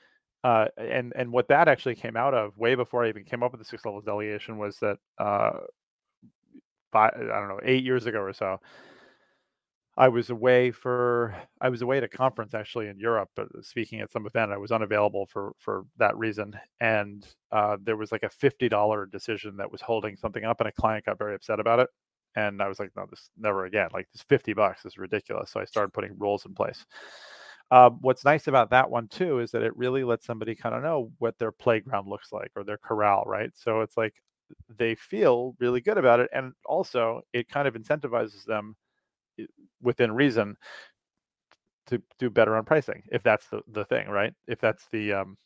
uh, 0.45 0.67
and 0.77 1.11
and 1.15 1.31
what 1.31 1.47
that 1.47 1.67
actually 1.67 1.95
came 1.95 2.15
out 2.15 2.35
of 2.35 2.55
way 2.55 2.75
before 2.75 3.03
I 3.03 3.09
even 3.09 3.23
came 3.23 3.41
up 3.41 3.51
with 3.51 3.59
the 3.59 3.65
six 3.65 3.83
levels 3.83 4.03
delegation 4.05 4.59
was 4.59 4.77
that 4.77 4.99
uh, 5.17 5.53
five, 6.91 7.13
I 7.15 7.39
don't 7.39 7.47
know 7.47 7.59
eight 7.63 7.83
years 7.83 8.05
ago 8.05 8.19
or 8.19 8.31
so, 8.31 8.59
I 9.97 10.07
was 10.09 10.29
away 10.29 10.69
for 10.69 11.35
I 11.61 11.69
was 11.69 11.81
away 11.81 11.97
at 11.97 12.03
a 12.03 12.07
conference 12.07 12.53
actually 12.53 12.89
in 12.89 12.99
Europe, 12.99 13.29
but 13.35 13.47
speaking 13.61 14.01
at 14.01 14.11
some 14.11 14.27
event. 14.27 14.51
I 14.51 14.57
was 14.57 14.71
unavailable 14.71 15.25
for 15.25 15.53
for 15.57 15.85
that 15.97 16.15
reason, 16.15 16.53
and 16.79 17.27
uh, 17.51 17.77
there 17.81 17.97
was 17.97 18.11
like 18.11 18.21
a 18.23 18.29
fifty 18.29 18.69
dollar 18.69 19.07
decision 19.07 19.57
that 19.57 19.71
was 19.71 19.81
holding 19.81 20.15
something 20.15 20.43
up, 20.43 20.59
and 20.61 20.69
a 20.69 20.71
client 20.73 21.05
got 21.05 21.17
very 21.17 21.33
upset 21.33 21.59
about 21.59 21.79
it. 21.79 21.89
And 22.35 22.61
I 22.61 22.67
was 22.67 22.79
like, 22.79 22.91
no, 22.95 23.07
this 23.09 23.31
never 23.35 23.65
again. 23.65 23.89
Like 23.93 24.07
this 24.13 24.21
fifty 24.29 24.53
bucks 24.53 24.85
is 24.85 24.99
ridiculous. 24.99 25.49
So 25.49 25.59
I 25.59 25.65
started 25.65 25.91
putting 25.91 26.19
rules 26.19 26.45
in 26.45 26.53
place. 26.53 26.85
Um, 27.71 27.97
what's 28.01 28.23
nice 28.25 28.47
about 28.47 28.69
that 28.69 28.89
one 28.89 29.07
too 29.07 29.39
is 29.39 29.51
that 29.51 29.63
it 29.63 29.75
really 29.75 30.03
lets 30.03 30.25
somebody 30.25 30.55
kind 30.55 30.75
of 30.75 30.83
know 30.83 31.11
what 31.17 31.37
their 31.39 31.51
playground 31.51 32.07
looks 32.07 32.31
like 32.31 32.51
or 32.55 32.63
their 32.63 32.77
corral, 32.77 33.23
right? 33.25 33.49
So 33.55 33.81
it's 33.81 33.97
like 33.97 34.13
they 34.77 34.95
feel 34.95 35.55
really 35.59 35.81
good 35.81 35.97
about 35.97 36.19
it, 36.19 36.29
and 36.33 36.53
also 36.65 37.21
it 37.33 37.49
kind 37.49 37.67
of 37.67 37.73
incentivizes 37.73 38.45
them 38.45 38.75
within 39.81 40.11
reason 40.13 40.57
to 41.87 42.01
do 42.19 42.29
better 42.29 42.55
on 42.55 42.65
pricing 42.65 43.03
if 43.11 43.23
that's 43.23 43.47
the, 43.47 43.61
the 43.71 43.85
thing, 43.85 44.07
right? 44.09 44.33
If 44.47 44.59
that's 44.59 44.87
the 44.91 45.13
um, 45.13 45.37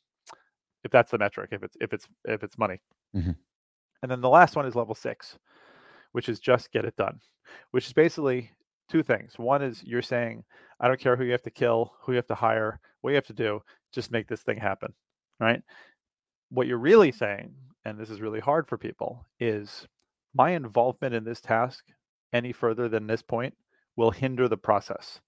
if 0.83 0.91
that's 0.91 1.11
the 1.11 1.17
metric, 1.17 1.49
if 1.53 1.63
it's 1.63 1.77
if 1.81 1.93
it's 1.93 2.07
if 2.25 2.43
it's 2.43 2.57
money. 2.57 2.79
Mhm. 3.15 3.35
And 4.01 4.11
then 4.11 4.21
the 4.21 4.29
last 4.29 4.55
one 4.55 4.65
is 4.65 4.75
level 4.75 4.95
six, 4.95 5.37
which 6.13 6.29
is 6.29 6.39
just 6.39 6.71
get 6.71 6.85
it 6.85 6.95
done, 6.97 7.19
which 7.71 7.87
is 7.87 7.93
basically 7.93 8.51
two 8.89 9.03
things. 9.03 9.37
One 9.37 9.61
is 9.61 9.83
you're 9.83 10.01
saying, 10.01 10.43
I 10.79 10.87
don't 10.87 10.99
care 10.99 11.15
who 11.15 11.23
you 11.23 11.31
have 11.31 11.43
to 11.43 11.51
kill, 11.51 11.93
who 12.01 12.13
you 12.13 12.17
have 12.17 12.27
to 12.27 12.35
hire, 12.35 12.79
what 13.01 13.11
you 13.11 13.15
have 13.15 13.27
to 13.27 13.33
do, 13.33 13.61
just 13.93 14.11
make 14.11 14.27
this 14.27 14.41
thing 14.41 14.57
happen, 14.57 14.93
right? 15.39 15.61
What 16.49 16.67
you're 16.67 16.77
really 16.77 17.11
saying, 17.11 17.53
and 17.85 17.97
this 17.99 18.09
is 18.09 18.21
really 18.21 18.39
hard 18.39 18.67
for 18.67 18.77
people, 18.77 19.25
is 19.39 19.87
my 20.33 20.51
involvement 20.51 21.13
in 21.15 21.23
this 21.23 21.41
task 21.41 21.85
any 22.33 22.51
further 22.51 22.89
than 22.89 23.07
this 23.07 23.21
point 23.21 23.55
will 23.95 24.11
hinder 24.11 24.47
the 24.47 24.57
process. 24.57 25.19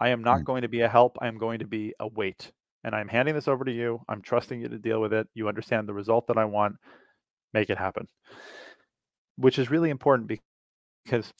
I 0.00 0.08
am 0.10 0.22
not 0.22 0.40
Mm. 0.40 0.44
going 0.44 0.62
to 0.62 0.68
be 0.68 0.82
a 0.82 0.88
help. 0.88 1.18
I 1.20 1.28
am 1.28 1.38
going 1.38 1.58
to 1.58 1.66
be 1.66 1.94
a 2.00 2.06
weight. 2.06 2.52
And 2.84 2.94
I'm 2.94 3.08
handing 3.08 3.34
this 3.34 3.48
over 3.48 3.64
to 3.64 3.72
you. 3.72 4.00
I'm 4.08 4.22
trusting 4.22 4.60
you 4.60 4.68
to 4.68 4.78
deal 4.78 5.00
with 5.00 5.12
it. 5.12 5.28
You 5.34 5.48
understand 5.48 5.88
the 5.88 5.94
result 5.94 6.26
that 6.28 6.38
I 6.38 6.44
want. 6.44 6.76
Make 7.52 7.70
it 7.70 7.78
happen. 7.78 8.06
Which 9.36 9.58
is 9.58 9.70
really 9.70 9.90
important 9.90 10.28
because 11.04 11.32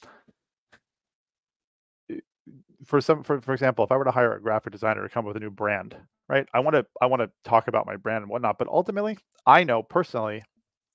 for 2.89 3.01
some 3.01 3.23
for, 3.23 3.41
for 3.41 3.53
example, 3.53 3.85
if 3.85 3.91
I 3.91 3.97
were 3.97 4.03
to 4.05 4.11
hire 4.11 4.33
a 4.35 4.41
graphic 4.41 4.71
designer 4.73 5.03
to 5.03 5.09
come 5.09 5.25
up 5.25 5.29
with 5.29 5.37
a 5.37 5.41
new 5.41 5.51
brand, 5.51 5.95
right? 6.29 6.47
I 6.53 6.59
want 6.59 6.75
to 6.75 6.85
I 7.01 7.05
want 7.07 7.21
to 7.21 7.31
talk 7.43 7.67
about 7.67 7.85
my 7.87 7.95
brand 7.97 8.23
and 8.23 8.31
whatnot, 8.31 8.57
but 8.59 8.67
ultimately, 8.67 9.17
I 9.45 9.63
know 9.63 9.83
personally, 9.83 10.43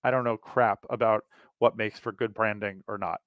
I 0.04 0.10
don't 0.12 0.24
know 0.24 0.38
crap 0.38 0.86
about 0.90 1.24
what 1.58 1.76
makes 1.76 1.98
for 2.00 2.12
good 2.12 2.34
branding 2.34 2.82
or 2.88 2.98
not. 2.98 3.20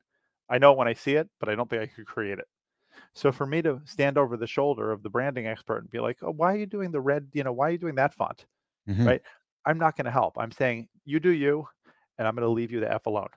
I 0.50 0.60
know 0.60 0.74
when 0.74 0.88
I 0.90 0.94
see 0.94 1.16
it, 1.16 1.30
but 1.40 1.50
I 1.50 1.56
don't 1.56 1.70
think 1.70 1.84
I 1.84 1.88
could 1.88 2.08
create 2.08 2.40
it. 2.40 2.48
So 3.16 3.32
for 3.32 3.46
me 3.48 3.62
to 3.64 3.82
stand 3.86 4.18
over 4.18 4.38
the 4.38 4.48
shoulder 4.48 4.92
of 4.92 5.04
the 5.04 5.10
branding 5.10 5.48
expert 5.48 5.80
and 5.80 5.90
be 5.92 6.00
like, 6.00 6.20
"Oh, 6.24 6.32
why 6.32 6.54
are 6.54 6.58
you 6.58 6.66
doing 6.68 6.92
the 6.92 7.02
red? 7.02 7.30
You 7.34 7.44
know, 7.44 7.54
why 7.54 7.70
are 7.70 7.72
you 7.72 7.80
doing 7.80 7.96
that 7.96 8.14
font?" 8.16 8.46
Mhm. 8.88 9.08
Right? 9.08 9.22
I'm 9.66 9.80
not 9.80 9.98
going 9.98 10.06
to 10.06 10.12
help. 10.12 10.38
I'm 10.40 10.52
saying 10.52 10.90
you 11.06 11.20
do 11.22 11.32
you, 11.32 11.68
and 12.20 12.28
I'm 12.28 12.36
going 12.36 12.44
to 12.48 12.50
leave 12.54 12.72
you 12.72 12.82
the 12.82 12.92
f 12.94 13.08
alone. 13.08 13.30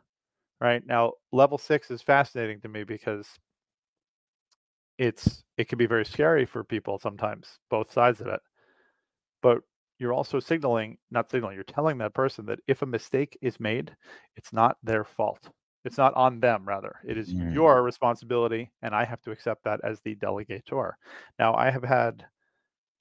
Right 0.61 0.85
now, 0.87 1.15
level 1.33 1.59
six 1.59 1.91
is 1.91 2.03
fascinating 2.03 2.61
to 2.63 2.69
me 2.69 2.85
because 2.85 3.39
it's 5.01 5.45
it 5.59 5.69
can 5.69 5.79
be 5.79 5.87
very 5.89 6.07
scary 6.07 6.47
for 6.47 6.65
people 6.65 7.01
sometimes, 7.01 7.61
both 7.71 7.93
sides 7.93 8.23
of 8.23 8.29
it. 8.29 8.41
But 9.43 9.63
you're 9.99 10.13
also 10.13 10.41
signaling, 10.41 10.99
not 11.11 11.31
signaling, 11.31 11.55
you're 11.57 11.65
telling 11.65 11.99
that 11.99 12.15
person 12.15 12.47
that 12.47 12.61
if 12.67 12.83
a 12.83 12.87
mistake 12.87 13.37
is 13.43 13.61
made, 13.61 13.97
it's 14.37 14.53
not 14.53 14.79
their 14.83 15.05
fault. 15.05 15.51
It's 15.85 15.99
not 15.99 16.15
on 16.15 16.41
them, 16.41 16.67
rather. 16.67 17.01
It 17.07 17.17
is 17.19 17.35
Mm. 17.35 17.41
your 17.49 17.83
responsibility, 17.83 18.71
and 18.83 18.95
I 18.95 19.05
have 19.05 19.21
to 19.23 19.31
accept 19.31 19.65
that 19.65 19.81
as 19.83 20.01
the 20.01 20.15
delegator. 20.17 20.93
Now, 21.39 21.55
I 21.55 21.71
have 21.71 21.85
had 21.85 22.27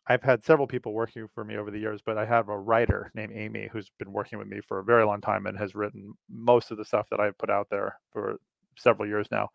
I've 0.08 0.24
had 0.24 0.44
several 0.44 0.68
people 0.68 0.94
working 0.94 1.28
for 1.28 1.44
me 1.46 1.58
over 1.58 1.72
the 1.72 1.80
years, 1.80 2.02
but 2.02 2.18
I 2.18 2.26
have 2.26 2.50
a 2.50 2.60
writer 2.60 3.12
named 3.16 3.34
Amy 3.34 3.68
who's 3.72 3.90
been 4.00 4.12
working 4.14 4.40
with 4.40 4.48
me 4.48 4.62
for 4.62 4.80
a 4.80 4.84
very 4.84 5.06
long 5.06 5.22
time 5.22 5.46
and 5.48 5.58
has 5.58 5.76
written 5.76 6.14
most 6.30 6.72
of 6.72 6.78
the 6.78 6.86
stuff 6.86 7.10
that 7.12 7.22
I've 7.22 7.38
put 7.38 7.52
out 7.52 7.70
there 7.70 8.00
for 8.12 8.40
several 8.78 9.08
years 9.08 9.30
now. 9.32 9.50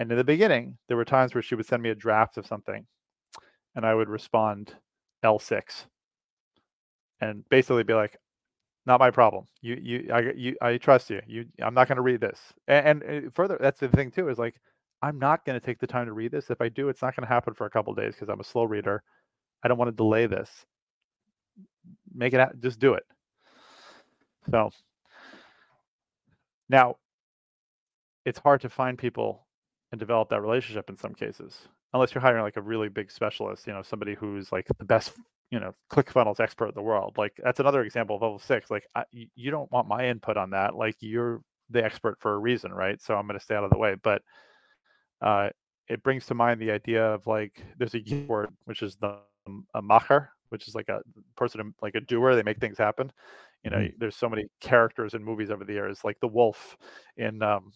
And 0.00 0.10
in 0.10 0.16
the 0.16 0.24
beginning, 0.24 0.78
there 0.88 0.96
were 0.96 1.04
times 1.04 1.34
where 1.34 1.42
she 1.42 1.54
would 1.54 1.66
send 1.66 1.82
me 1.82 1.90
a 1.90 1.94
draft 1.94 2.38
of 2.38 2.46
something 2.46 2.86
and 3.76 3.84
I 3.84 3.94
would 3.94 4.08
respond 4.08 4.74
L6 5.22 5.84
and 7.20 7.46
basically 7.50 7.84
be 7.84 7.92
like, 7.92 8.16
not 8.86 8.98
my 8.98 9.10
problem. 9.10 9.46
You, 9.60 9.78
you, 9.80 10.10
I, 10.10 10.32
you, 10.34 10.56
I 10.62 10.78
trust 10.78 11.10
you. 11.10 11.20
You, 11.26 11.44
I'm 11.62 11.74
not 11.74 11.86
going 11.86 11.96
to 11.96 12.02
read 12.02 12.22
this. 12.22 12.40
And, 12.66 13.02
and 13.02 13.26
uh, 13.26 13.30
further, 13.34 13.58
that's 13.60 13.78
the 13.78 13.88
thing 13.88 14.10
too, 14.10 14.30
is 14.30 14.38
like, 14.38 14.54
I'm 15.02 15.18
not 15.18 15.44
going 15.44 15.60
to 15.60 15.64
take 15.64 15.78
the 15.78 15.86
time 15.86 16.06
to 16.06 16.14
read 16.14 16.32
this. 16.32 16.48
If 16.48 16.62
I 16.62 16.70
do, 16.70 16.88
it's 16.88 17.02
not 17.02 17.14
going 17.14 17.26
to 17.26 17.32
happen 17.32 17.52
for 17.52 17.66
a 17.66 17.70
couple 17.70 17.94
days 17.94 18.14
because 18.14 18.30
I'm 18.30 18.40
a 18.40 18.44
slow 18.44 18.64
reader. 18.64 19.02
I 19.62 19.68
don't 19.68 19.76
want 19.76 19.90
to 19.90 19.96
delay 19.96 20.24
this. 20.26 20.48
Make 22.14 22.32
it, 22.32 22.40
ha- 22.40 22.52
just 22.58 22.78
do 22.78 22.94
it. 22.94 23.04
So 24.50 24.70
now 26.70 26.96
it's 28.24 28.38
hard 28.38 28.62
to 28.62 28.70
find 28.70 28.96
people 28.96 29.46
and 29.92 29.98
develop 29.98 30.28
that 30.30 30.40
relationship 30.42 30.88
in 30.90 30.96
some 30.96 31.14
cases, 31.14 31.68
unless 31.94 32.14
you're 32.14 32.22
hiring 32.22 32.42
like 32.42 32.56
a 32.56 32.62
really 32.62 32.88
big 32.88 33.10
specialist, 33.10 33.66
you 33.66 33.72
know, 33.72 33.82
somebody 33.82 34.14
who's 34.14 34.52
like 34.52 34.66
the 34.78 34.84
best, 34.84 35.14
you 35.50 35.58
know, 35.60 35.74
ClickFunnels 35.92 36.40
expert 36.40 36.68
in 36.68 36.74
the 36.74 36.82
world. 36.82 37.18
Like 37.18 37.32
that's 37.42 37.60
another 37.60 37.82
example 37.82 38.16
of 38.16 38.22
level 38.22 38.38
six. 38.38 38.70
Like 38.70 38.86
I, 38.94 39.04
you 39.12 39.50
don't 39.50 39.70
want 39.72 39.88
my 39.88 40.06
input 40.06 40.36
on 40.36 40.50
that. 40.50 40.76
Like 40.76 40.96
you're 41.00 41.42
the 41.70 41.84
expert 41.84 42.18
for 42.20 42.34
a 42.34 42.38
reason, 42.38 42.72
right? 42.72 43.00
So 43.00 43.16
I'm 43.16 43.26
going 43.26 43.38
to 43.38 43.44
stay 43.44 43.54
out 43.56 43.64
of 43.64 43.70
the 43.70 43.78
way. 43.78 43.96
But 43.96 44.22
uh, 45.20 45.50
it 45.88 46.02
brings 46.02 46.26
to 46.26 46.34
mind 46.34 46.60
the 46.60 46.70
idea 46.70 47.04
of 47.04 47.26
like 47.26 47.64
there's 47.78 47.94
a 47.94 48.02
word 48.28 48.50
which 48.64 48.82
is 48.82 48.96
the 48.96 49.20
um, 49.46 49.66
a 49.74 49.82
macher, 49.82 50.28
which 50.50 50.68
is 50.68 50.74
like 50.74 50.88
a 50.88 51.02
person 51.36 51.74
like 51.82 51.94
a 51.94 52.00
doer. 52.00 52.34
They 52.34 52.42
make 52.42 52.60
things 52.60 52.78
happen. 52.78 53.12
You 53.64 53.70
know, 53.70 53.78
Mhm. 53.78 53.92
there's 53.98 54.16
so 54.16 54.28
many 54.28 54.46
characters 54.60 55.14
in 55.14 55.22
movies 55.24 55.50
over 55.50 55.64
the 55.64 55.72
years, 55.74 56.04
like 56.04 56.18
the 56.20 56.28
wolf 56.28 56.76
in 57.16 57.42
um, 57.42 57.72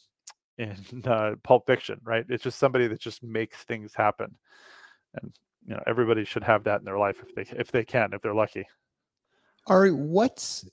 in 0.58 0.76
uh, 1.06 1.34
Pulp 1.42 1.66
Fiction, 1.66 2.00
right? 2.04 2.24
It's 2.28 2.44
just 2.44 2.58
somebody 2.58 2.86
that 2.88 3.00
just 3.00 3.22
makes 3.22 3.58
things 3.64 3.94
happen, 3.94 4.34
and 5.14 5.32
you 5.66 5.74
know 5.74 5.82
everybody 5.86 6.24
should 6.24 6.44
have 6.44 6.64
that 6.64 6.80
in 6.80 6.84
their 6.84 6.98
life 6.98 7.22
if 7.26 7.34
they 7.34 7.58
if 7.58 7.70
they 7.70 7.84
can, 7.84 8.12
if 8.12 8.22
they're 8.22 8.34
lucky. 8.34 8.66
Ari, 9.66 9.92
what's 9.92 10.66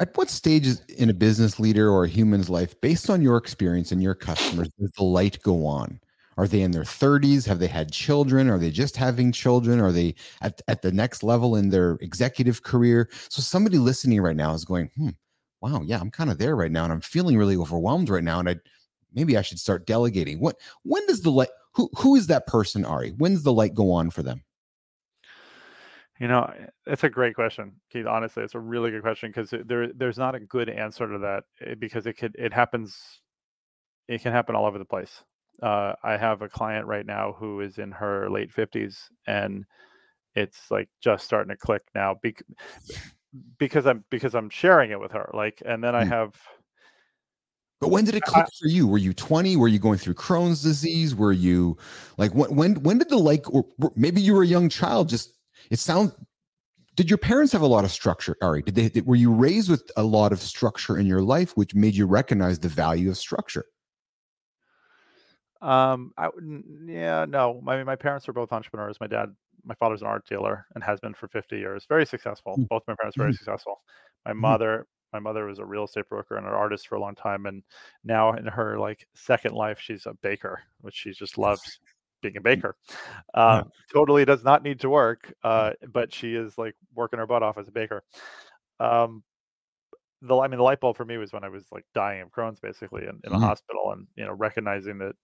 at 0.00 0.16
what 0.16 0.30
stage 0.30 0.66
in 0.96 1.10
a 1.10 1.14
business 1.14 1.60
leader 1.60 1.88
or 1.88 2.04
a 2.04 2.08
human's 2.08 2.50
life, 2.50 2.80
based 2.80 3.08
on 3.08 3.22
your 3.22 3.36
experience 3.36 3.92
and 3.92 4.02
your 4.02 4.14
customers, 4.14 4.68
does 4.78 4.90
the 4.96 5.04
light 5.04 5.38
go 5.42 5.66
on? 5.66 6.00
Are 6.36 6.48
they 6.48 6.62
in 6.62 6.72
their 6.72 6.82
30s? 6.82 7.46
Have 7.46 7.60
they 7.60 7.68
had 7.68 7.92
children? 7.92 8.50
Are 8.50 8.58
they 8.58 8.72
just 8.72 8.96
having 8.96 9.30
children? 9.30 9.80
Are 9.80 9.92
they 9.92 10.16
at, 10.42 10.60
at 10.66 10.82
the 10.82 10.90
next 10.90 11.22
level 11.22 11.54
in 11.54 11.70
their 11.70 11.92
executive 12.00 12.64
career? 12.64 13.08
So 13.28 13.40
somebody 13.40 13.78
listening 13.78 14.20
right 14.20 14.34
now 14.34 14.52
is 14.52 14.64
going, 14.64 14.90
hmm, 14.96 15.10
wow, 15.64 15.80
yeah, 15.82 15.98
I'm 15.98 16.10
kind 16.10 16.30
of 16.30 16.36
there 16.36 16.54
right 16.54 16.70
now, 16.70 16.84
and 16.84 16.92
I'm 16.92 17.00
feeling 17.00 17.38
really 17.38 17.56
overwhelmed 17.56 18.10
right 18.10 18.22
now, 18.22 18.38
and 18.38 18.50
I 18.50 18.56
maybe 19.14 19.38
I 19.38 19.42
should 19.42 19.58
start 19.58 19.86
delegating. 19.86 20.38
What 20.38 20.56
when 20.82 21.06
does 21.06 21.22
the 21.22 21.30
light 21.30 21.48
who 21.72 21.88
who 21.96 22.16
is 22.16 22.26
that 22.26 22.46
person, 22.46 22.84
Ari? 22.84 23.10
When's 23.16 23.42
the 23.42 23.52
light 23.52 23.74
go 23.74 23.90
on 23.90 24.10
for 24.10 24.22
them? 24.22 24.44
You 26.20 26.28
know, 26.28 26.52
it's 26.86 27.02
a 27.02 27.08
great 27.08 27.34
question, 27.34 27.72
Keith. 27.90 28.06
Honestly, 28.06 28.42
it's 28.42 28.54
a 28.54 28.60
really 28.60 28.90
good 28.90 29.00
question 29.02 29.30
because 29.30 29.54
there 29.66 29.90
there's 29.92 30.18
not 30.18 30.34
a 30.34 30.40
good 30.40 30.68
answer 30.68 31.10
to 31.10 31.18
that 31.18 31.44
eh, 31.66 31.74
because 31.78 32.06
it 32.06 32.14
could 32.14 32.36
it 32.38 32.52
happens 32.52 33.20
it 34.06 34.20
can 34.20 34.32
happen 34.32 34.54
all 34.54 34.66
over 34.66 34.78
the 34.78 34.84
place. 34.84 35.24
Uh, 35.62 35.94
I 36.02 36.18
have 36.18 36.42
a 36.42 36.48
client 36.48 36.86
right 36.86 37.06
now 37.06 37.34
who 37.38 37.60
is 37.60 37.78
in 37.78 37.90
her 37.92 38.28
late 38.28 38.52
fifties 38.52 39.08
and 39.26 39.64
it's 40.34 40.70
like 40.70 40.88
just 41.00 41.24
starting 41.24 41.50
to 41.50 41.56
click 41.56 41.82
now 41.94 42.16
bec- 42.22 42.42
because 43.58 43.86
I'm 43.86 44.04
because 44.10 44.34
I'm 44.34 44.50
sharing 44.50 44.90
it 44.90 45.00
with 45.00 45.12
her. 45.12 45.30
Like, 45.34 45.62
and 45.64 45.82
then 45.82 45.94
I 45.94 46.04
Hmm. 46.04 46.10
have 46.10 46.34
But 47.80 47.88
when 47.90 48.04
did 48.04 48.14
it 48.14 48.22
I- 48.26 48.30
click 48.30 48.46
for 48.58 48.68
you? 48.68 48.86
Were 48.86 48.98
you 48.98 49.12
20? 49.12 49.56
Were 49.56 49.68
you 49.68 49.78
going 49.78 49.98
through 49.98 50.14
Crohn's 50.14 50.62
disease? 50.62 51.14
Were 51.14 51.32
you 51.32 51.76
like 52.16 52.32
when 52.34 52.54
when 52.54 52.74
when 52.82 52.98
did 52.98 53.08
the 53.10 53.16
like 53.18 53.52
or 53.52 53.66
maybe 53.96 54.20
you 54.20 54.34
were 54.34 54.42
a 54.42 54.46
young 54.46 54.68
child 54.68 55.08
just 55.08 55.34
it 55.70 55.78
sounds 55.78 56.12
did 56.96 57.10
your 57.10 57.18
parents 57.18 57.52
have 57.52 57.62
a 57.62 57.66
lot 57.66 57.84
of 57.84 57.90
structure 57.90 58.36
Ari? 58.40 58.62
Did 58.62 58.74
they 58.76 58.88
did, 58.88 59.06
were 59.06 59.16
you 59.16 59.32
raised 59.32 59.68
with 59.68 59.90
a 59.96 60.02
lot 60.04 60.32
of 60.32 60.40
structure 60.40 60.96
in 60.96 61.06
your 61.06 61.22
life 61.22 61.56
which 61.56 61.74
made 61.74 61.94
you 61.94 62.06
recognize 62.06 62.58
the 62.60 62.68
value 62.68 63.10
of 63.10 63.16
structure? 63.16 63.64
Um, 65.60 66.12
I. 66.16 66.28
Yeah, 66.86 67.24
no. 67.28 67.60
My 67.62 67.82
my 67.84 67.96
parents 67.96 68.28
are 68.28 68.32
both 68.32 68.52
entrepreneurs. 68.52 69.00
My 69.00 69.06
dad, 69.06 69.34
my 69.64 69.74
father's 69.76 70.02
an 70.02 70.08
art 70.08 70.26
dealer 70.26 70.66
and 70.74 70.84
has 70.84 71.00
been 71.00 71.14
for 71.14 71.28
50 71.28 71.58
years. 71.58 71.86
Very 71.88 72.06
successful. 72.06 72.58
Mm. 72.58 72.68
Both 72.68 72.84
my 72.88 72.94
parents 72.96 73.16
very 73.16 73.32
Mhm. 73.32 73.34
successful. 73.34 73.82
My 74.26 74.32
mother, 74.32 74.86
my 75.12 75.20
mother 75.20 75.46
was 75.46 75.58
a 75.58 75.64
real 75.66 75.84
estate 75.84 76.08
broker 76.08 76.36
and 76.36 76.46
an 76.46 76.52
artist 76.54 76.88
for 76.88 76.96
a 76.96 77.00
long 77.00 77.14
time, 77.14 77.46
and 77.46 77.62
now 78.04 78.32
in 78.34 78.46
her 78.46 78.78
like 78.78 79.06
second 79.14 79.54
life, 79.54 79.78
she's 79.80 80.06
a 80.06 80.14
baker, 80.14 80.62
which 80.80 80.94
she 80.94 81.12
just 81.12 81.38
loves 81.38 81.80
being 82.22 82.36
a 82.36 82.40
baker. 82.40 82.76
Um, 83.34 83.72
totally 83.92 84.24
does 84.24 84.44
not 84.44 84.62
need 84.62 84.80
to 84.80 84.90
work, 84.90 85.32
uh, 85.44 85.74
but 85.90 86.12
she 86.12 86.34
is 86.36 86.58
like 86.58 86.76
working 86.94 87.18
her 87.20 87.26
butt 87.26 87.42
off 87.42 87.58
as 87.58 87.68
a 87.68 87.72
baker. 87.72 88.04
Um, 88.80 89.24
the 90.22 90.36
I 90.38 90.48
mean, 90.48 90.58
the 90.58 90.64
light 90.64 90.80
bulb 90.80 90.96
for 90.96 91.04
me 91.04 91.18
was 91.18 91.32
when 91.32 91.44
I 91.44 91.48
was 91.48 91.70
like 91.72 91.84
dying 91.94 92.22
of 92.22 92.30
Crohn's, 92.30 92.60
basically, 92.60 93.04
in, 93.04 93.20
in 93.24 93.32
a 93.32 93.38
Mhm. 93.38 93.40
hospital, 93.40 93.92
and 93.92 94.06
you 94.16 94.24
know, 94.24 94.32
recognizing 94.32 94.98
that 94.98 95.16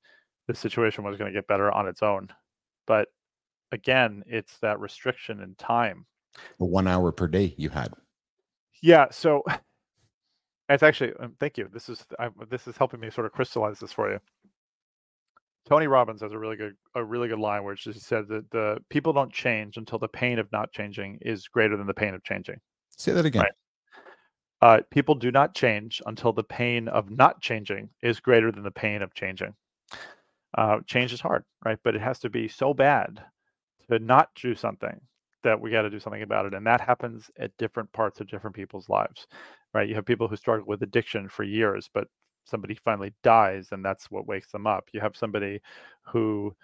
the 0.49 0.55
situation 0.55 1.05
was 1.05 1.17
going 1.17 1.33
to 1.33 1.39
get 1.39 1.49
better 1.49 1.73
on 1.73 1.89
its 1.89 2.03
own. 2.03 2.29
But 2.87 3.09
again, 3.73 4.23
it's 4.27 4.59
that 4.59 4.81
restriction 4.81 5.41
in 5.41 5.55
time. 5.57 6.07
The 6.59 6.65
1 6.65 6.87
hour 6.87 7.13
per 7.13 7.27
day 7.27 7.55
you 7.57 7.71
had. 7.71 7.93
Yeah. 8.83 9.07
So 9.11 9.43
it's 10.69 10.83
actually 10.83 11.13
um, 11.21 11.35
thank 11.41 11.59
you. 11.59 11.69
This 11.73 11.89
is 11.89 12.05
I, 12.19 12.29
this 12.49 12.67
is 12.67 12.77
helping 12.77 13.01
me 13.01 13.11
sort 13.11 13.27
of 13.27 13.33
crystallize 13.33 13.79
this 13.79 13.93
for 13.93 14.11
you. 14.11 14.19
Tony 15.69 15.87
Robbins 15.87 16.23
has 16.23 16.33
a 16.33 16.39
really 16.39 16.57
good 16.57 16.75
a 16.95 17.05
really 17.05 17.29
good 17.29 17.39
line 17.39 17.65
where 17.65 17.77
she 17.77 17.93
said 17.93 18.29
that 18.29 18.51
the 18.51 18.79
people 18.89 19.13
don't 19.13 19.33
change 19.33 19.77
until 19.77 19.99
the 19.99 20.09
pain 20.09 20.39
of 20.39 20.51
not 20.53 20.73
changing 20.73 21.19
is 21.21 21.49
greater 21.49 21.77
than 21.77 21.87
the 21.87 21.95
pain 21.95 22.15
of 22.15 22.25
changing. 22.25 22.61
Say 22.97 23.13
that 23.13 23.27
again. 23.27 23.43
Right. 23.43 23.53
Uh, 24.63 24.83
people 24.91 25.15
do 25.15 25.31
not 25.31 25.55
change 25.55 26.03
until 26.05 26.33
the 26.33 26.45
pain 26.45 26.87
of 26.89 27.11
not 27.11 27.41
changing 27.41 27.89
is 28.03 28.21
greater 28.21 28.53
than 28.53 28.63
the 28.63 28.71
pain 28.71 29.01
of 29.01 29.15
changing. 29.15 29.55
Uh, 30.57 30.81
change 30.87 31.13
is 31.13 31.21
hard, 31.21 31.45
right? 31.65 31.79
But 31.83 31.95
it 31.95 32.03
has 32.03 32.19
to 32.21 32.31
be 32.31 32.47
so 32.49 32.75
bad 32.75 33.23
to 33.91 33.99
not 33.99 34.31
do 34.35 34.55
something 34.55 35.01
that 35.43 35.61
we 35.61 35.71
got 35.71 35.83
to 35.83 35.91
do 35.91 36.01
something 36.01 36.23
about 36.23 36.47
it. 36.47 36.55
And 36.55 36.67
that 36.67 36.81
happens 36.81 37.31
at 37.39 37.57
different 37.59 37.93
parts 37.93 38.21
of 38.21 38.29
different 38.29 38.57
people's 38.57 38.89
lives, 38.89 39.27
right? 39.75 39.89
You 39.89 39.95
have 39.95 40.05
people 40.07 40.29
who 40.29 40.37
struggle 40.37 40.67
with 40.67 40.83
addiction 40.83 41.29
for 41.29 41.45
years, 41.45 41.89
but 41.93 42.09
somebody 42.45 42.75
finally 42.75 43.15
dies 43.23 43.69
and 43.73 43.85
that's 43.85 44.11
what 44.11 44.27
wakes 44.27 44.53
them 44.53 44.67
up. 44.67 44.89
You 44.93 45.01
have 45.01 45.17
somebody 45.17 45.61
who, 46.03 46.55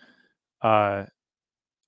uh, 0.62 1.05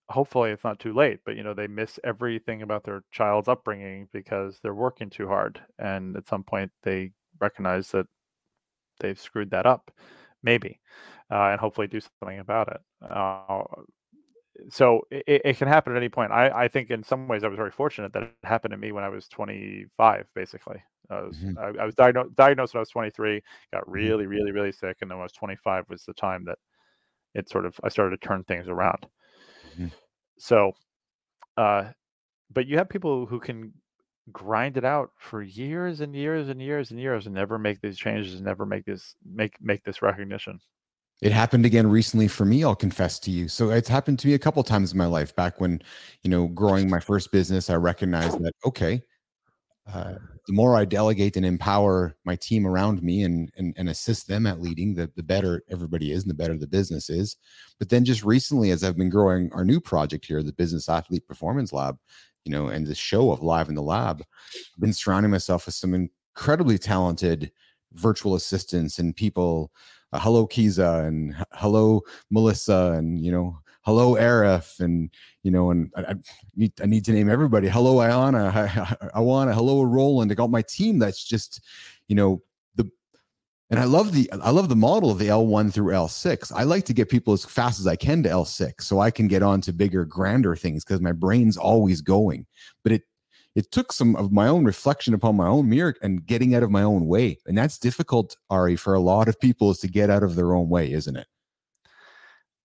hopefully 0.09 0.51
it's 0.51 0.65
not 0.65 0.79
too 0.79 0.95
late, 0.95 1.21
but 1.25 1.37
you 1.37 1.43
know, 1.43 1.55
they 1.55 1.67
miss 1.67 1.99
everything 2.05 2.63
about 2.63 2.85
their 2.85 3.05
child's 3.13 3.49
upbringing 3.49 4.09
because 4.13 4.59
they're 4.63 4.75
working 4.75 5.11
too 5.11 5.29
hard. 5.29 5.61
And 5.79 6.17
at 6.17 6.27
some 6.29 6.45
point 6.45 6.71
they 6.83 7.13
recognize 7.41 7.91
that 7.93 8.07
they've 9.01 9.19
screwed 9.19 9.51
that 9.51 9.67
up, 9.67 9.91
maybe, 10.43 10.81
uh, 11.31 11.49
and 11.51 11.61
hopefully 11.61 11.87
do 11.87 12.01
something 12.01 12.39
about 12.39 12.69
it. 12.69 12.81
Uh, 13.11 13.65
so 14.71 15.03
it, 15.11 15.43
it 15.45 15.57
can 15.57 15.69
happen 15.69 15.93
at 15.95 15.97
any 15.99 16.09
point. 16.09 16.33
I, 16.33 16.65
I 16.65 16.69
think 16.69 16.91
in 16.91 17.03
some 17.03 17.29
ways 17.29 17.45
I 17.45 17.49
was 17.49 17.57
very 17.57 17.71
fortunate 17.71 18.13
that 18.15 18.23
it 18.25 18.35
happened 18.45 18.73
to 18.73 18.79
me 18.79 18.93
when 18.93 19.05
I 19.05 19.09
was 19.09 19.29
25, 19.29 20.29
basically. 20.35 20.83
I 21.11 21.23
was, 21.23 21.45
Mhm. 21.45 21.59
I, 21.59 21.69
I 21.81 21.85
was 21.87 21.95
diagnosed, 21.95 22.35
diagnosed 22.37 22.75
when 22.75 22.81
I 22.81 22.83
was 22.83 22.91
23, 22.91 23.43
got 23.73 23.89
really, 23.89 24.27
really, 24.27 24.53
really 24.53 24.73
sick. 24.73 24.99
And 25.01 25.11
then 25.11 25.19
when 25.19 25.23
I 25.23 25.27
was 25.27 25.33
25 25.33 25.89
was 25.89 26.05
the 26.05 26.15
time 26.15 26.45
that 26.47 26.59
it 27.35 27.49
sort 27.51 27.67
of, 27.67 27.79
I 27.85 27.89
started 27.91 28.21
to 28.21 28.29
turn 28.29 28.45
things 28.45 28.69
around. 28.69 29.07
Mhm. 29.65 29.89
So, 30.39 30.73
uh, 31.57 31.93
but 32.51 32.67
you 32.67 32.79
have 32.79 32.91
people 32.91 33.27
who 33.27 33.41
can 33.41 33.75
grind 34.33 34.77
it 34.79 34.85
out 34.85 35.13
for 35.19 35.43
years 35.43 36.01
and 36.01 36.17
years 36.17 36.49
and 36.49 36.63
years 36.63 36.91
and 36.93 37.01
years 37.01 37.27
and 37.27 37.35
never 37.35 37.59
make 37.59 37.81
these 37.83 37.99
changes 37.99 38.37
and 38.37 38.45
never 38.45 38.67
make 38.67 38.85
this 38.87 39.17
make 39.25 39.61
make 39.63 39.85
this 39.85 40.03
recognition. 40.03 40.61
It 41.21 41.33
happened 41.33 41.67
again 41.67 41.89
recently 41.89 42.29
for 42.29 42.45
me, 42.45 42.63
I'll 42.63 42.77
confess 42.77 43.19
to 43.21 43.31
you. 43.31 43.49
So 43.49 43.71
it's 43.71 43.89
happened 43.89 44.21
to 44.21 44.29
me 44.29 44.35
a 44.35 44.39
couple 44.39 44.63
times 44.63 44.93
in 44.93 44.99
my 44.99 45.07
life. 45.07 45.35
Back 45.35 45.61
when, 45.61 45.83
you 46.23 46.31
know, 46.31 46.47
growing 46.47 46.89
my 46.89 47.01
first 47.01 47.33
business, 47.33 47.71
I 47.71 47.75
recognized 47.75 48.39
that, 48.41 48.53
okay, 48.65 49.03
uh, 49.93 50.15
the 50.47 50.53
more 50.53 50.77
I 50.77 50.85
delegate 50.85 51.37
and 51.37 51.45
empower 51.45 52.17
my 52.25 52.37
team 52.37 52.67
around 52.67 53.03
me 53.03 53.23
and, 53.23 53.51
and, 53.57 53.75
and 53.77 53.89
assist 53.89 54.29
them 54.29 54.47
at 54.47 54.61
leading, 54.61 54.95
the, 54.95 55.11
the 55.17 55.23
better 55.23 55.63
everybody 55.71 56.13
is 56.13 56.23
and 56.23 56.31
the 56.31 56.35
better 56.35 56.57
the 56.57 56.67
business 56.67 57.11
is. 57.11 57.37
But 57.79 57.89
then 57.89 58.05
just 58.05 58.25
recently, 58.25 58.71
as 58.71 58.85
I've 58.85 58.97
been 58.97 59.11
growing 59.11 59.51
our 59.53 59.65
new 59.65 59.81
project 59.81 60.27
here, 60.27 60.43
the 60.43 60.53
Business 60.53 60.89
Athlete 60.89 61.27
Performance 61.27 61.73
Lab, 61.73 61.99
you 62.45 62.53
know, 62.53 62.69
and 62.69 62.87
the 62.87 62.95
show 62.95 63.31
of 63.33 63.43
Live 63.43 63.69
in 63.69 63.75
the 63.75 63.83
Lab, 63.83 64.23
I've 64.23 64.81
been 64.81 64.93
surrounding 64.93 65.31
myself 65.31 65.67
with 65.67 65.75
some 65.75 65.95
incredibly 65.95 66.79
talented 66.79 67.51
virtual 67.93 68.35
assistants 68.35 68.99
and 68.99 69.17
people. 69.17 69.73
Uh, 70.13 70.19
hello, 70.21 70.47
Kiza, 70.47 71.07
and 71.07 71.37
hello, 71.53 72.01
Melissa, 72.31 72.95
and 72.97 73.23
you 73.23 73.31
know, 73.31 73.59
hello, 73.83 74.15
Arif, 74.15 74.81
and 74.81 75.11
you 75.43 75.51
know, 75.51 75.71
and 75.71 75.93
I, 75.97 76.01
I 76.01 76.15
need 76.57 76.73
I 76.83 76.87
need 76.87 77.05
to 77.07 77.13
name 77.13 77.29
everybody. 77.29 77.69
Hello, 77.69 77.97
Ayana, 77.97 78.55
I, 78.55 79.19
Awana, 79.19 79.53
hello, 79.53 79.83
Roland. 79.83 80.33
I 80.33 80.35
got 80.35 80.51
my 80.51 80.63
team 80.63 80.99
that's 80.99 81.23
just, 81.23 81.63
you 82.09 82.17
know, 82.17 82.43
the 82.77 82.91
and 83.69 83.79
I 83.79 83.85
love 83.85 84.13
the 84.13 84.31
I 84.33 84.51
love 84.51 84.71
the 84.71 84.77
model 84.77 85.11
of 85.11 85.19
the 85.19 85.29
L1 85.29 85.75
through 85.75 85.93
L6. 85.93 86.53
I 86.55 86.63
like 86.63 86.87
to 86.87 86.95
get 86.95 87.11
people 87.11 87.35
as 87.35 87.45
fast 87.45 87.79
as 87.79 87.87
I 87.87 87.97
can 87.97 88.23
to 88.23 88.31
L6 88.31 88.81
so 88.81 89.01
I 89.01 89.11
can 89.11 89.29
get 89.29 89.43
on 89.43 89.61
to 89.63 89.75
bigger, 89.75 90.07
grander 90.07 90.57
things 90.57 90.85
because 90.87 91.03
my 91.03 91.13
brain's 91.13 91.59
always 91.59 92.01
going. 92.01 92.47
But 92.83 92.93
it 92.93 93.03
it 93.55 93.71
took 93.73 93.93
some 93.93 94.15
of 94.17 94.31
my 94.33 94.49
own 94.49 94.65
reflection 94.65 95.15
upon 95.15 95.37
my 95.37 95.47
own 95.47 95.69
mirror 95.69 95.95
and 96.03 96.25
getting 96.25 96.55
out 96.55 96.63
of 96.63 96.71
my 96.71 96.83
own 96.83 97.07
way. 97.07 97.39
And 97.47 97.57
that's 97.57 97.79
difficult, 97.79 98.37
Ari, 98.51 98.77
for 98.77 98.95
a 98.95 99.01
lot 99.01 99.29
of 99.29 99.41
people 99.41 99.71
is 99.71 99.79
to 99.81 99.89
get 99.89 100.11
out 100.11 100.23
of 100.23 100.35
their 100.35 100.55
own 100.55 100.69
way, 100.69 100.93
isn't 100.93 101.17
it? 101.17 101.27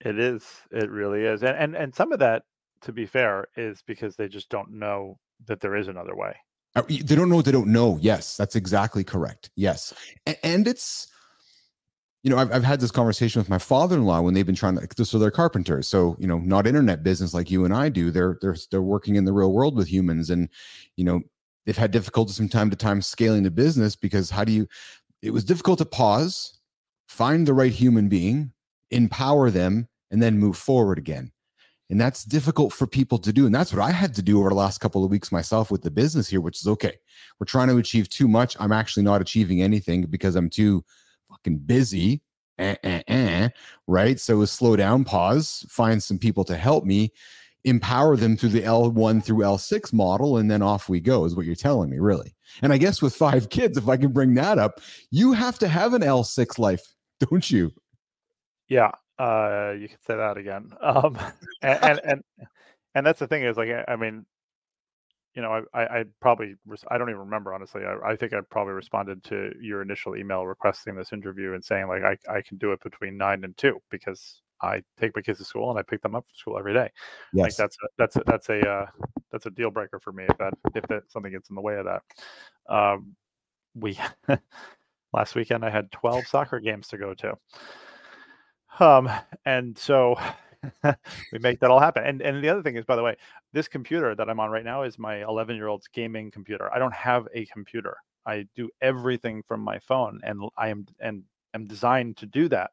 It 0.06 0.19
is. 0.19 0.46
It 0.72 0.89
really 0.89 1.24
is. 1.24 1.43
And 1.43 1.58
and 1.58 1.76
and 1.76 1.96
some 1.96 2.12
of 2.12 2.19
that, 2.19 2.43
to 2.82 2.91
be 2.91 3.06
fair, 3.06 3.48
is 3.56 3.82
because 3.86 4.15
they 4.15 4.28
just 4.28 4.50
don't 4.50 4.74
know 4.74 5.17
that 5.46 5.62
there 5.62 5.76
is 5.76 5.88
another 5.88 6.15
way. 6.15 6.36
Uh, 6.76 6.84
They 6.88 7.15
don't 7.15 7.30
know 7.30 7.38
what 7.38 7.46
they 7.46 7.52
don't 7.52 7.72
know. 7.72 7.98
Yes, 8.02 8.36
that's 8.36 8.56
exactly 8.56 9.04
correct. 9.04 9.50
Yes. 9.56 9.93
A- 10.28 10.46
And 10.46 10.67
it's, 10.67 11.08
you 12.24 12.30
know, 12.30 12.38
I've, 12.38 12.52
I've 12.54 12.64
had 12.64 12.80
this 12.80 12.92
conversation 12.92 13.42
with 13.42 13.50
my 13.50 13.58
father-in-law 13.58 14.22
when 14.22 14.34
they've 14.34 14.46
been 14.46 14.56
trying 14.56 14.78
to, 14.78 15.06
so 15.06 15.20
they're 15.20 15.30
carpenters. 15.30 15.88
So, 15.90 16.16
you 16.20 16.28
know, 16.28 16.40
not 16.40 16.66
internet 16.66 17.04
business 17.04 17.34
like 17.34 17.52
you 17.52 17.66
and 17.66 17.74
I 17.74 17.90
do. 17.90 18.12
They're, 18.12 18.38
they're, 18.42 18.56
they're 18.72 18.82
working 18.82 19.16
in 19.16 19.26
the 19.26 19.34
real 19.34 19.52
world 19.52 19.76
with 19.76 19.90
humans 19.90 20.30
and, 20.30 20.48
you 20.96 21.04
know, 21.04 21.22
they've 21.66 21.78
had 21.78 21.92
difficulties 21.92 22.38
from 22.38 22.48
time 22.48 22.70
to 22.70 22.78
time 22.78 23.02
scaling 23.02 23.44
the 23.44 23.52
business 23.52 23.96
because 23.98 24.30
how 24.30 24.46
do 24.46 24.54
you, 24.54 24.68
it 25.22 25.32
was 25.32 25.44
difficult 25.44 25.80
to 25.80 25.86
pause, 25.86 26.60
find 27.08 27.46
the 27.46 27.54
right 27.54 27.72
human 27.72 28.08
being, 28.08 28.54
empower 28.90 29.50
them, 29.50 29.90
and 30.10 30.22
then 30.22 30.38
move 30.38 30.56
forward 30.56 30.98
again. 30.98 31.32
And 31.90 32.00
that's 32.00 32.24
difficult 32.24 32.72
for 32.72 32.88
people 32.88 33.18
to 33.20 33.34
do. 33.34 33.46
And 33.46 33.54
that's 33.54 33.74
what 33.74 33.82
I 33.82 33.92
had 33.92 34.16
to 34.16 34.22
do 34.22 34.40
over 34.40 34.50
the 34.50 34.56
last 34.56 34.80
couple 34.80 35.04
of 35.04 35.12
weeks 35.12 35.32
myself 35.32 35.70
with 35.70 35.82
the 35.82 35.92
business 35.92 36.28
here, 36.30 36.42
which 36.42 36.62
is 36.62 36.68
okay. 36.68 36.98
We're 37.40 37.46
trying 37.46 37.68
to 37.68 37.78
achieve 37.78 38.10
too 38.10 38.28
much. 38.28 38.56
I'm 38.60 38.72
actually 38.72 39.04
not 39.04 39.22
achieving 39.22 39.62
anything 39.62 40.04
because 40.06 40.36
I'm 40.36 40.50
too 40.50 40.84
fucking 41.34 41.60
busy. 41.60 42.22
Eh, 42.60 42.76
eh, 42.84 43.02
eh, 43.08 43.50
right. 43.88 44.19
So 44.19 44.46
slow 44.46 44.76
down, 44.76 45.04
pause, 45.04 45.65
find 45.69 46.02
some 46.02 46.19
people 46.19 46.43
to 46.46 46.56
help 46.56 46.86
me, 46.86 47.12
empower 47.63 48.15
them 48.15 48.38
through 48.38 48.50
the 48.50 48.62
L1 48.62 49.24
through 49.24 49.38
L6 49.38 49.91
model, 49.91 50.38
and 50.38 50.50
then 50.52 50.62
off 50.62 50.88
we 50.88 51.00
go, 51.00 51.26
is 51.26 51.36
what 51.36 51.46
you're 51.46 51.56
telling 51.56 51.89
me, 51.89 52.00
really. 52.00 52.36
And 52.62 52.72
I 52.72 52.78
guess 52.78 53.02
with 53.02 53.15
five 53.15 53.50
kids, 53.50 53.78
if 53.78 53.89
I 53.89 53.98
can 53.98 54.12
bring 54.12 54.36
that 54.36 54.60
up, 54.60 54.82
you 55.10 55.34
have 55.34 55.58
to 55.60 55.67
have 55.67 55.93
an 55.93 56.04
L6 56.04 56.60
life, 56.60 56.84
don't 57.19 57.50
you? 57.50 57.72
Yeah, 58.69 58.91
uh, 59.17 59.74
you 59.78 59.89
could 59.89 60.04
say 60.06 60.15
that 60.15 60.38
again. 60.38 60.72
Um, 60.82 61.17
and, 61.62 61.84
and 61.84 62.02
and 62.04 62.24
and 62.96 63.06
that's 63.06 63.19
the 63.19 63.28
thing 63.28 63.43
is 63.43 63.58
like 63.58 63.69
I 63.88 63.96
mean, 63.96 64.26
you 65.36 65.41
know, 65.41 65.63
I 65.74 65.82
I, 65.82 66.00
I 66.00 66.04
probably 66.22 66.56
res- 66.65 66.84
I 66.89 66.98
don't 66.98 67.10
even 67.10 67.22
remember 67.22 67.54
honestly. 67.54 67.82
I, 67.86 68.12
I 68.12 68.15
think 68.15 68.34
I 68.34 68.41
probably 68.50 68.74
responded 68.74 69.24
to 69.26 69.52
your 69.60 69.82
initial 69.82 70.15
email 70.15 70.46
requesting 70.46 70.96
this 70.96 71.13
interview 71.13 71.54
and 71.54 71.63
saying 71.63 71.88
like 71.88 72.04
I 72.04 72.17
I 72.32 72.41
can 72.41 72.58
do 72.58 72.72
it 72.72 72.84
between 72.84 73.17
nine 73.17 73.43
and 73.43 73.56
two 73.58 73.80
because 73.89 74.41
I 74.62 74.82
take 75.00 75.15
my 75.15 75.22
kids 75.22 75.39
to 75.39 75.46
school 75.46 75.69
and 75.69 75.78
I 75.78 75.84
pick 75.84 76.02
them 76.02 76.15
up 76.15 76.26
from 76.26 76.36
school 76.36 76.58
every 76.58 76.74
day. 76.74 76.89
Yes. 77.34 77.43
Like 77.43 77.56
that's 77.58 77.78
a, 77.84 77.88
that's 77.98 78.15
a, 78.15 78.24
that's 78.26 78.50
a 78.50 78.69
uh, 78.69 78.86
that's 79.32 79.46
a 79.46 79.52
deal 79.52 79.72
breaker 79.72 80.00
for 80.00 80.12
me 80.12 80.26
if 80.30 80.38
that 80.38 80.54
if 80.74 80.88
that 80.88 81.04
something 81.10 81.32
gets 81.32 81.50
in 81.50 81.56
the 81.56 81.62
way 81.62 81.76
of 81.78 81.86
that. 81.86 82.02
Um, 82.74 83.15
we 83.76 84.00
last 85.13 85.36
weekend 85.36 85.65
I 85.65 85.69
had 85.69 85.91
twelve 85.91 86.26
soccer 86.28 86.60
games 86.60 86.88
to 86.89 86.98
go 86.98 87.13
to. 87.15 87.38
Um, 88.80 89.10
and 89.46 89.78
so 89.78 90.15
we 91.32 91.39
make 91.39 91.60
that 91.60 91.71
all 91.71 91.80
happen. 91.80 92.04
And 92.04 92.21
and 92.21 92.43
the 92.43 92.49
other 92.49 92.63
thing 92.63 92.76
is, 92.76 92.86
by 92.86 92.95
the 92.95 93.04
way, 93.04 93.15
this 93.52 93.67
computer 93.67 94.15
that 94.15 94.30
I'm 94.30 94.39
on 94.39 94.52
right 94.52 94.63
now 94.63 94.84
is 94.84 94.97
my 94.97 95.23
11 95.23 95.56
year 95.56 95.67
old's 95.67 95.88
gaming 95.88 96.32
computer. 96.32 96.73
I 96.73 96.80
don't 96.80 96.93
have 96.93 97.28
a 97.34 97.45
computer. 97.47 97.97
I 98.26 98.45
do 98.56 98.69
everything 98.82 99.43
from 99.47 99.62
my 99.62 99.80
phone, 99.80 100.19
and 100.23 100.41
I 100.58 100.69
am 100.69 100.86
and 100.99 101.23
am 101.54 101.65
designed 101.65 102.17
to 102.17 102.26
do 102.26 102.47
that 102.49 102.71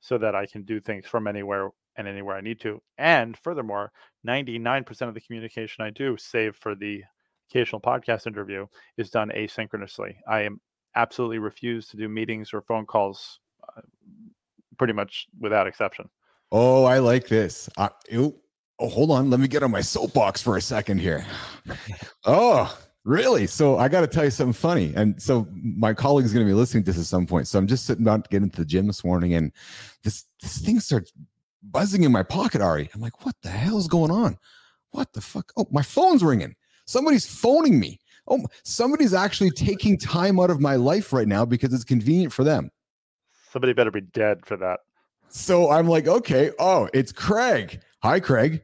so 0.00 0.18
that 0.18 0.34
I 0.34 0.46
can 0.46 0.62
do 0.62 0.80
things 0.80 1.06
from 1.06 1.26
anywhere 1.26 1.70
and 1.96 2.06
anywhere 2.06 2.36
I 2.36 2.40
need 2.40 2.60
to. 2.60 2.80
And 2.96 3.36
furthermore, 3.36 3.90
99% 4.26 5.08
of 5.08 5.14
the 5.14 5.20
communication 5.20 5.84
I 5.84 5.90
do, 5.90 6.16
save 6.16 6.54
for 6.56 6.74
the 6.76 7.02
occasional 7.50 7.80
podcast 7.80 8.26
interview, 8.26 8.66
is 8.96 9.10
done 9.10 9.30
asynchronously. 9.30 10.14
I 10.28 10.42
am 10.42 10.60
absolutely 10.94 11.38
refuse 11.38 11.88
to 11.88 11.96
do 11.96 12.08
meetings 12.08 12.54
or 12.54 12.62
phone 12.62 12.86
calls 12.86 13.40
uh, 13.76 13.82
pretty 14.78 14.92
much 14.92 15.26
without 15.40 15.66
exception. 15.66 16.08
Oh, 16.50 16.84
I 16.84 16.98
like 16.98 17.28
this. 17.28 17.68
Uh, 17.76 17.88
ew. 18.10 18.34
oh, 18.78 18.88
hold 18.88 19.10
on. 19.10 19.30
Let 19.30 19.40
me 19.40 19.48
get 19.48 19.62
on 19.62 19.70
my 19.70 19.80
soapbox 19.80 20.42
for 20.42 20.56
a 20.56 20.60
second 20.60 20.98
here. 20.98 21.26
Oh, 22.24 22.78
really? 23.04 23.46
So 23.46 23.78
I 23.78 23.88
got 23.88 24.00
to 24.02 24.06
tell 24.06 24.24
you 24.24 24.30
something 24.30 24.52
funny. 24.52 24.92
And 24.94 25.20
so 25.20 25.46
my 25.52 25.94
colleague 25.94 26.26
is 26.26 26.32
going 26.32 26.46
to 26.46 26.50
be 26.50 26.54
listening 26.54 26.84
to 26.84 26.92
this 26.92 27.00
at 27.00 27.06
some 27.06 27.26
point. 27.26 27.48
So 27.48 27.58
I'm 27.58 27.66
just 27.66 27.86
sitting 27.86 28.04
down 28.04 28.22
to 28.22 28.28
get 28.28 28.42
into 28.42 28.58
the 28.58 28.66
gym 28.66 28.86
this 28.86 29.04
morning, 29.04 29.34
and 29.34 29.52
this 30.04 30.24
this 30.42 30.58
thing 30.58 30.80
starts 30.80 31.12
buzzing 31.62 32.04
in 32.04 32.12
my 32.12 32.22
pocket. 32.22 32.60
Ari, 32.60 32.90
I'm 32.94 33.00
like, 33.00 33.24
what 33.24 33.34
the 33.42 33.50
hell 33.50 33.78
is 33.78 33.88
going 33.88 34.10
on? 34.10 34.38
What 34.90 35.12
the 35.12 35.20
fuck? 35.20 35.52
Oh, 35.56 35.66
my 35.70 35.82
phone's 35.82 36.22
ringing. 36.22 36.54
Somebody's 36.86 37.26
phoning 37.26 37.78
me. 37.78 37.98
Oh, 38.26 38.46
somebody's 38.62 39.14
actually 39.14 39.50
taking 39.50 39.98
time 39.98 40.38
out 40.38 40.50
of 40.50 40.60
my 40.60 40.76
life 40.76 41.12
right 41.12 41.28
now 41.28 41.44
because 41.44 41.72
it's 41.72 41.84
convenient 41.84 42.32
for 42.32 42.44
them. 42.44 42.70
Somebody 43.50 43.72
better 43.72 43.90
be 43.90 44.02
dead 44.02 44.44
for 44.44 44.56
that. 44.58 44.80
So 45.30 45.70
I'm 45.70 45.86
like, 45.86 46.06
okay, 46.06 46.50
oh, 46.58 46.88
it's 46.94 47.12
Craig. 47.12 47.80
Hi, 48.02 48.20
Craig. 48.20 48.62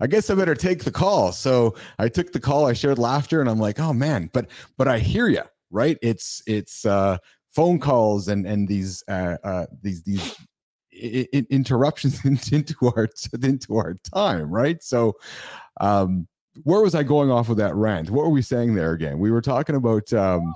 I 0.00 0.06
guess 0.06 0.28
I 0.28 0.34
better 0.34 0.54
take 0.54 0.84
the 0.84 0.90
call. 0.90 1.32
So 1.32 1.74
I 1.98 2.08
took 2.08 2.32
the 2.32 2.40
call. 2.40 2.66
I 2.66 2.72
shared 2.72 2.98
laughter, 2.98 3.40
and 3.40 3.48
I'm 3.48 3.58
like, 3.58 3.80
oh 3.80 3.92
man, 3.92 4.30
but 4.32 4.48
but 4.76 4.88
I 4.88 4.98
hear 4.98 5.28
you, 5.28 5.42
right? 5.70 5.98
It's 6.02 6.42
it's 6.46 6.84
uh, 6.84 7.16
phone 7.54 7.78
calls 7.78 8.28
and 8.28 8.46
and 8.46 8.68
these 8.68 9.02
uh, 9.08 9.36
uh, 9.42 9.66
these 9.82 10.02
these 10.02 10.36
I- 10.92 11.28
I- 11.34 11.46
interruptions 11.50 12.24
into 12.52 12.74
our 12.94 13.08
into 13.42 13.76
our 13.76 13.94
time, 14.14 14.50
right? 14.50 14.82
So, 14.82 15.14
um, 15.80 16.28
where 16.64 16.82
was 16.82 16.94
I 16.94 17.02
going 17.02 17.30
off 17.30 17.48
with 17.48 17.58
that 17.58 17.74
rant? 17.74 18.10
What 18.10 18.24
were 18.24 18.30
we 18.30 18.42
saying 18.42 18.74
there 18.74 18.92
again? 18.92 19.18
We 19.18 19.30
were 19.30 19.42
talking 19.42 19.76
about 19.76 20.12
um, 20.12 20.54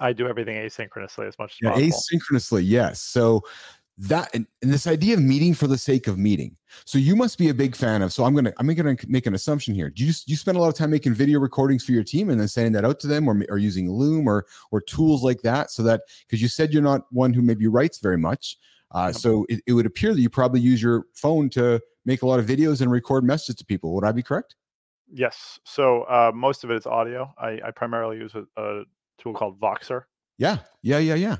I 0.00 0.12
do 0.12 0.26
everything 0.26 0.56
asynchronously 0.56 1.26
as 1.26 1.38
much 1.38 1.52
as 1.52 1.58
yeah, 1.62 1.70
possible. 1.70 2.18
asynchronously, 2.20 2.62
yes. 2.64 3.00
So 3.00 3.42
that 4.08 4.30
and, 4.34 4.46
and 4.62 4.72
this 4.72 4.86
idea 4.86 5.14
of 5.14 5.22
meeting 5.22 5.54
for 5.54 5.66
the 5.66 5.78
sake 5.78 6.08
of 6.08 6.18
meeting. 6.18 6.56
So 6.84 6.98
you 6.98 7.14
must 7.14 7.38
be 7.38 7.50
a 7.50 7.54
big 7.54 7.76
fan 7.76 8.02
of. 8.02 8.12
So 8.12 8.24
I'm 8.24 8.34
gonna 8.34 8.52
I'm 8.58 8.66
gonna 8.74 8.96
make 9.06 9.26
an 9.26 9.34
assumption 9.34 9.74
here. 9.74 9.90
Do 9.90 10.04
you 10.04 10.12
you 10.26 10.36
spend 10.36 10.56
a 10.56 10.60
lot 10.60 10.68
of 10.68 10.74
time 10.74 10.90
making 10.90 11.14
video 11.14 11.38
recordings 11.38 11.84
for 11.84 11.92
your 11.92 12.02
team 12.02 12.28
and 12.28 12.40
then 12.40 12.48
sending 12.48 12.72
that 12.72 12.84
out 12.84 12.98
to 13.00 13.06
them, 13.06 13.28
or 13.28 13.40
or 13.48 13.58
using 13.58 13.90
Loom 13.90 14.26
or 14.28 14.46
or 14.70 14.80
tools 14.80 15.22
like 15.22 15.42
that? 15.42 15.70
So 15.70 15.82
that 15.84 16.02
because 16.26 16.42
you 16.42 16.48
said 16.48 16.72
you're 16.72 16.82
not 16.82 17.02
one 17.10 17.32
who 17.32 17.42
maybe 17.42 17.66
writes 17.68 17.98
very 17.98 18.18
much. 18.18 18.56
Uh, 18.90 19.10
so 19.10 19.46
it, 19.48 19.62
it 19.66 19.72
would 19.72 19.86
appear 19.86 20.12
that 20.12 20.20
you 20.20 20.28
probably 20.28 20.60
use 20.60 20.82
your 20.82 21.04
phone 21.14 21.48
to 21.48 21.80
make 22.04 22.22
a 22.22 22.26
lot 22.26 22.38
of 22.38 22.46
videos 22.46 22.80
and 22.80 22.90
record 22.90 23.24
messages 23.24 23.54
to 23.54 23.64
people. 23.64 23.94
Would 23.94 24.04
I 24.04 24.12
be 24.12 24.22
correct? 24.22 24.56
Yes. 25.10 25.60
So 25.64 26.02
uh, 26.02 26.32
most 26.34 26.64
of 26.64 26.70
it 26.70 26.76
is 26.76 26.86
audio. 26.86 27.32
I, 27.38 27.58
I 27.64 27.70
primarily 27.70 28.18
use 28.18 28.34
a, 28.34 28.44
a 28.60 28.84
tool 29.18 29.32
called 29.32 29.58
Voxer. 29.60 30.02
Yeah, 30.36 30.58
yeah, 30.82 30.98
yeah, 30.98 31.14
yeah. 31.14 31.36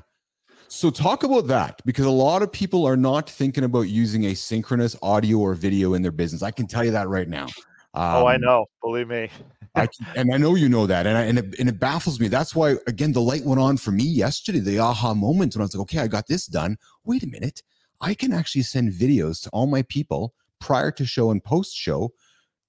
So 0.67 0.89
talk 0.89 1.23
about 1.23 1.47
that 1.47 1.81
because 1.85 2.05
a 2.05 2.09
lot 2.11 2.41
of 2.41 2.51
people 2.51 2.85
are 2.85 2.97
not 2.97 3.29
thinking 3.29 3.63
about 3.63 3.83
using 3.83 4.25
a 4.25 4.33
synchronous 4.33 4.95
audio 5.01 5.37
or 5.37 5.53
video 5.53 5.93
in 5.93 6.01
their 6.01 6.11
business. 6.11 6.41
I 6.43 6.51
can 6.51 6.67
tell 6.67 6.83
you 6.83 6.91
that 6.91 7.07
right 7.07 7.27
now. 7.29 7.47
oh, 7.93 8.25
I 8.25 8.35
Um, 8.35 8.41
know. 8.41 8.65
Believe 8.81 9.07
me. 9.07 9.29
I 9.75 9.87
can, 9.87 10.05
and 10.15 10.33
I 10.33 10.37
know 10.37 10.53
you 10.55 10.69
know 10.69 10.85
that, 10.85 11.07
and 11.07 11.17
I, 11.17 11.21
and 11.23 11.39
it, 11.39 11.59
and 11.59 11.67
it 11.67 11.79
baffles 11.79 12.19
me. 12.19 12.27
That's 12.27 12.55
why 12.55 12.75
again 12.85 13.11
the 13.11 13.21
light 13.21 13.43
went 13.43 13.59
on 13.59 13.77
for 13.77 13.91
me 13.91 14.03
yesterday. 14.03 14.59
The 14.59 14.77
aha 14.79 15.13
moment 15.15 15.55
when 15.55 15.61
I 15.61 15.65
was 15.65 15.75
like, 15.75 15.81
okay, 15.81 15.99
I 15.99 16.07
got 16.07 16.27
this 16.27 16.45
done. 16.45 16.77
Wait 17.05 17.23
a 17.23 17.27
minute, 17.27 17.63
I 17.99 18.13
can 18.13 18.33
actually 18.33 18.61
send 18.63 18.91
videos 18.93 19.41
to 19.43 19.49
all 19.49 19.65
my 19.65 19.81
people 19.83 20.33
prior 20.59 20.91
to 20.91 21.05
show 21.05 21.31
and 21.31 21.43
post 21.43 21.75
show 21.75 22.13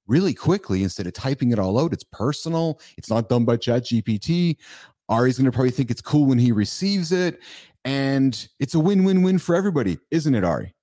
really 0.06 0.34
quickly 0.34 0.82
instead 0.82 1.06
of 1.06 1.12
typing 1.12 1.50
it 1.50 1.58
all 1.58 1.78
out. 1.78 1.92
It's 1.92 2.04
personal. 2.04 2.80
It's 2.96 3.10
not 3.10 3.28
done 3.28 3.44
by 3.44 3.56
ChatGPT. 3.58 4.56
Ari's 5.08 5.38
going 5.38 5.46
to 5.46 5.52
probably 5.52 5.70
think 5.70 5.90
it's 5.90 6.00
cool 6.00 6.26
when 6.26 6.38
he 6.38 6.52
receives 6.52 7.12
it, 7.12 7.40
and 7.84 8.48
it's 8.58 8.74
a 8.74 8.80
win-win-win 8.80 9.38
for 9.38 9.54
everybody, 9.54 9.98
isn't 10.10 10.34
it, 10.34 10.44
Ari? 10.44 10.74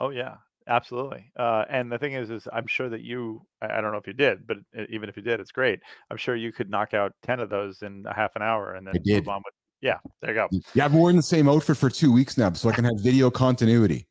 Oh 0.00 0.10
yeah, 0.10 0.36
absolutely. 0.66 1.30
Uh, 1.38 1.64
and 1.68 1.90
the 1.90 1.98
thing 1.98 2.14
is, 2.14 2.30
is 2.30 2.48
I'm 2.52 2.66
sure 2.66 2.88
that 2.88 3.02
you. 3.02 3.42
I 3.60 3.80
don't 3.80 3.92
know 3.92 3.98
if 3.98 4.06
you 4.06 4.12
did, 4.12 4.46
but 4.46 4.58
even 4.88 5.08
if 5.08 5.16
you 5.16 5.22
did, 5.22 5.40
it's 5.40 5.52
great. 5.52 5.80
I'm 6.10 6.16
sure 6.16 6.36
you 6.36 6.52
could 6.52 6.70
knock 6.70 6.94
out 6.94 7.12
ten 7.22 7.40
of 7.40 7.50
those 7.50 7.82
in 7.82 8.04
a 8.06 8.14
half 8.14 8.36
an 8.36 8.42
hour, 8.42 8.74
and 8.74 8.86
then 8.86 8.94
move 9.04 9.28
on 9.28 9.42
with. 9.44 9.54
Yeah, 9.80 9.98
there 10.20 10.30
you 10.30 10.34
go. 10.34 10.48
Yeah, 10.74 10.86
I've 10.86 10.94
wearing 10.94 11.16
the 11.16 11.22
same 11.22 11.48
outfit 11.48 11.76
for 11.76 11.88
two 11.88 12.12
weeks 12.12 12.36
now, 12.36 12.52
so 12.52 12.68
I 12.68 12.72
can 12.72 12.84
have 12.84 12.98
video 13.00 13.30
continuity. 13.30 14.08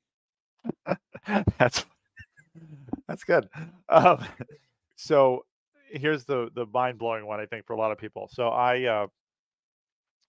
that's 1.58 1.86
that's 3.08 3.24
good. 3.24 3.49
Um, 3.89 4.26
so 4.95 5.45
here's 5.89 6.26
the 6.26 6.49
the 6.55 6.66
mind 6.68 6.97
blowing 6.97 7.26
one 7.26 7.39
I 7.39 7.45
think 7.45 7.66
for 7.66 7.74
a 7.74 7.78
lot 7.78 7.91
of 7.91 7.97
people. 7.97 8.30
So 8.32 8.49
I 8.49 8.84
uh, 8.84 9.08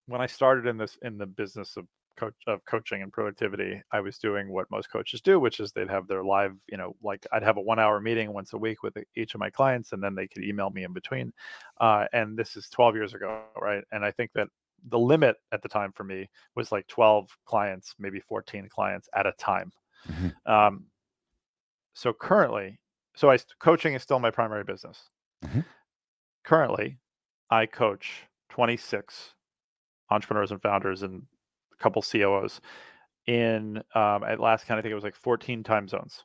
when 0.09 0.21
I 0.21 0.27
started 0.27 0.67
in 0.67 0.79
this 0.79 0.99
in 1.03 1.19
the 1.19 1.27
business 1.27 1.77
of 1.77 1.87
coach 2.19 2.35
of 2.47 2.65
coaching 2.65 3.03
and 3.03 3.13
productivity, 3.13 3.81
I 3.93 4.01
was 4.01 4.19
doing 4.19 4.51
what 4.51 4.71
most 4.71 4.91
coaches 4.91 5.21
do, 5.21 5.39
which 5.39 5.61
is 5.61 5.71
they'd 5.71 5.91
have 5.91 6.09
their 6.09 6.25
live, 6.25 6.55
you 6.67 6.77
know, 6.77 6.97
like 7.03 7.27
I'd 7.33 7.43
have 7.43 7.59
a 7.59 7.61
one 7.61 7.79
hour 7.79 8.01
meeting 8.01 8.33
once 8.33 8.53
a 8.55 8.59
week 8.59 8.83
with 8.83 8.97
each 9.17 9.35
of 9.35 9.41
my 9.41 9.51
clients, 9.51 9.93
and 9.93 10.03
then 10.03 10.15
they 10.15 10.27
could 10.27 10.43
email 10.43 10.71
me 10.71 10.85
in 10.85 10.93
between. 10.93 11.33
Uh, 11.81 12.07
and 12.13 12.37
this 12.37 12.57
is 12.57 12.69
12 12.71 12.97
years 12.97 13.15
ago, 13.15 13.43
right? 13.61 13.85
And 13.93 14.05
I 14.05 14.11
think 14.11 14.33
that 14.35 14.49
the 14.89 14.99
limit 14.99 15.37
at 15.53 15.63
the 15.63 15.69
time 15.69 15.93
for 15.93 16.05
me 16.05 16.29
was 16.57 16.73
like 16.73 16.87
12 16.89 17.29
clients, 17.45 17.95
maybe 17.99 18.21
14 18.21 18.69
clients 18.69 19.09
at 19.15 19.27
a 19.27 19.33
time. 19.33 19.71
Mm-hmm. 20.09 20.51
Um, 20.51 20.87
so 21.95 22.13
currently, 22.13 22.79
so 23.15 23.31
I 23.31 23.39
coaching 23.61 23.95
is 23.95 24.03
still 24.03 24.21
my 24.21 24.31
primary 24.31 24.65
business. 24.65 25.11
Mm-hmm. 25.45 25.61
Currently, 26.45 26.99
I 27.51 27.67
coach 27.67 28.23
26 28.51 29.35
entrepreneurs 30.11 30.51
and 30.51 30.63
founders 30.63 31.03
and 31.03 31.23
a 31.73 31.83
couple 31.83 32.03
COOs 32.03 32.61
in 33.27 33.79
um, 33.95 34.25
at 34.25 34.41
last 34.41 34.67
count. 34.67 34.79
I 34.79 34.83
think 34.83 34.93
it 34.93 34.97
was 34.97 35.05
like 35.05 35.15
14 35.17 35.63
time 35.63 35.89
zones. 35.89 36.25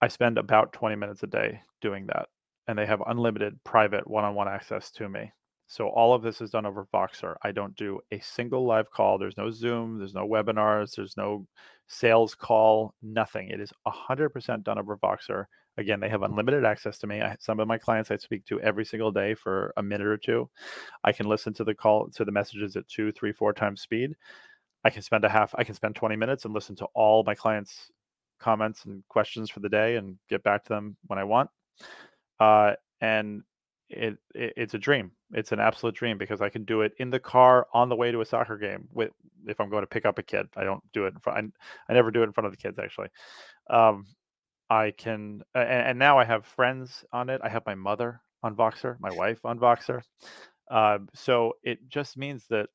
I 0.00 0.08
spend 0.08 0.38
about 0.38 0.72
20 0.72 0.96
minutes 0.96 1.22
a 1.22 1.26
day 1.26 1.60
doing 1.80 2.06
that, 2.06 2.28
and 2.66 2.78
they 2.78 2.86
have 2.86 3.02
unlimited 3.06 3.58
private 3.64 4.08
one-on-one 4.08 4.48
access 4.48 4.90
to 4.92 5.08
me. 5.08 5.30
So 5.66 5.88
all 5.88 6.14
of 6.14 6.22
this 6.22 6.40
is 6.40 6.50
done 6.50 6.66
over 6.66 6.88
Voxer. 6.92 7.36
I 7.44 7.52
don't 7.52 7.76
do 7.76 8.00
a 8.10 8.18
single 8.18 8.66
live 8.66 8.90
call. 8.90 9.18
There's 9.18 9.36
no 9.36 9.52
Zoom. 9.52 9.98
There's 9.98 10.14
no 10.14 10.26
webinars. 10.26 10.96
There's 10.96 11.16
no 11.16 11.46
sales 11.86 12.34
call. 12.34 12.92
Nothing. 13.02 13.50
It 13.50 13.60
is 13.60 13.72
100% 13.86 14.64
done 14.64 14.78
over 14.78 14.96
Voxer. 14.96 15.44
Again, 15.76 16.00
they 16.00 16.08
have 16.08 16.22
unlimited 16.22 16.64
access 16.64 16.98
to 16.98 17.06
me. 17.06 17.20
I, 17.20 17.36
some 17.40 17.60
of 17.60 17.68
my 17.68 17.78
clients 17.78 18.10
I 18.10 18.16
speak 18.16 18.44
to 18.46 18.60
every 18.60 18.84
single 18.84 19.12
day 19.12 19.34
for 19.34 19.72
a 19.76 19.82
minute 19.82 20.06
or 20.06 20.16
two. 20.16 20.48
I 21.04 21.12
can 21.12 21.26
listen 21.26 21.54
to 21.54 21.64
the 21.64 21.74
call 21.74 22.08
to 22.08 22.24
the 22.24 22.32
messages 22.32 22.76
at 22.76 22.88
two, 22.88 23.12
three, 23.12 23.32
four 23.32 23.52
times 23.52 23.80
speed. 23.80 24.14
I 24.84 24.90
can 24.90 25.02
spend 25.02 25.24
a 25.24 25.28
half. 25.28 25.54
I 25.56 25.64
can 25.64 25.74
spend 25.74 25.94
20 25.94 26.16
minutes 26.16 26.44
and 26.44 26.54
listen 26.54 26.76
to 26.76 26.86
all 26.94 27.22
my 27.24 27.34
clients' 27.34 27.90
comments 28.40 28.84
and 28.84 29.02
questions 29.08 29.50
for 29.50 29.60
the 29.60 29.68
day 29.68 29.96
and 29.96 30.16
get 30.28 30.42
back 30.42 30.64
to 30.64 30.68
them 30.70 30.96
when 31.06 31.18
I 31.18 31.24
want. 31.24 31.50
Uh, 32.40 32.72
and 33.00 33.42
it, 33.90 34.16
it, 34.34 34.54
it's 34.56 34.74
a 34.74 34.78
dream. 34.78 35.12
It's 35.32 35.52
an 35.52 35.60
absolute 35.60 35.94
dream 35.94 36.16
because 36.18 36.40
I 36.40 36.48
can 36.48 36.64
do 36.64 36.80
it 36.82 36.92
in 36.98 37.10
the 37.10 37.20
car 37.20 37.66
on 37.72 37.88
the 37.88 37.96
way 37.96 38.10
to 38.10 38.20
a 38.20 38.26
soccer 38.26 38.56
game. 38.56 38.88
With 38.92 39.10
if 39.46 39.60
I'm 39.60 39.70
going 39.70 39.82
to 39.82 39.86
pick 39.86 40.06
up 40.06 40.18
a 40.18 40.22
kid, 40.22 40.46
I 40.56 40.64
don't 40.64 40.82
do 40.92 41.04
it 41.04 41.14
in 41.14 41.20
front. 41.20 41.52
I, 41.88 41.92
I 41.92 41.94
never 41.94 42.10
do 42.10 42.22
it 42.22 42.26
in 42.26 42.32
front 42.32 42.46
of 42.46 42.52
the 42.52 42.56
kids 42.56 42.78
actually. 42.78 43.08
Um, 43.68 44.06
I 44.70 44.92
can, 44.96 45.42
and, 45.54 45.68
and, 45.68 45.98
now 45.98 46.18
I 46.18 46.24
have 46.24 46.46
friends 46.46 47.04
on 47.12 47.28
it. 47.28 47.40
I 47.42 47.48
have 47.48 47.66
my 47.66 47.74
mother 47.74 48.22
on 48.44 48.54
Voxer, 48.54 48.96
my 49.00 49.10
wife 49.10 49.44
on 49.44 49.58
Voxer. 49.58 50.00
Uh, 50.70 50.98
so 51.12 51.54
it 51.64 51.88
just 51.88 52.16
means 52.16 52.46
that 52.50 52.68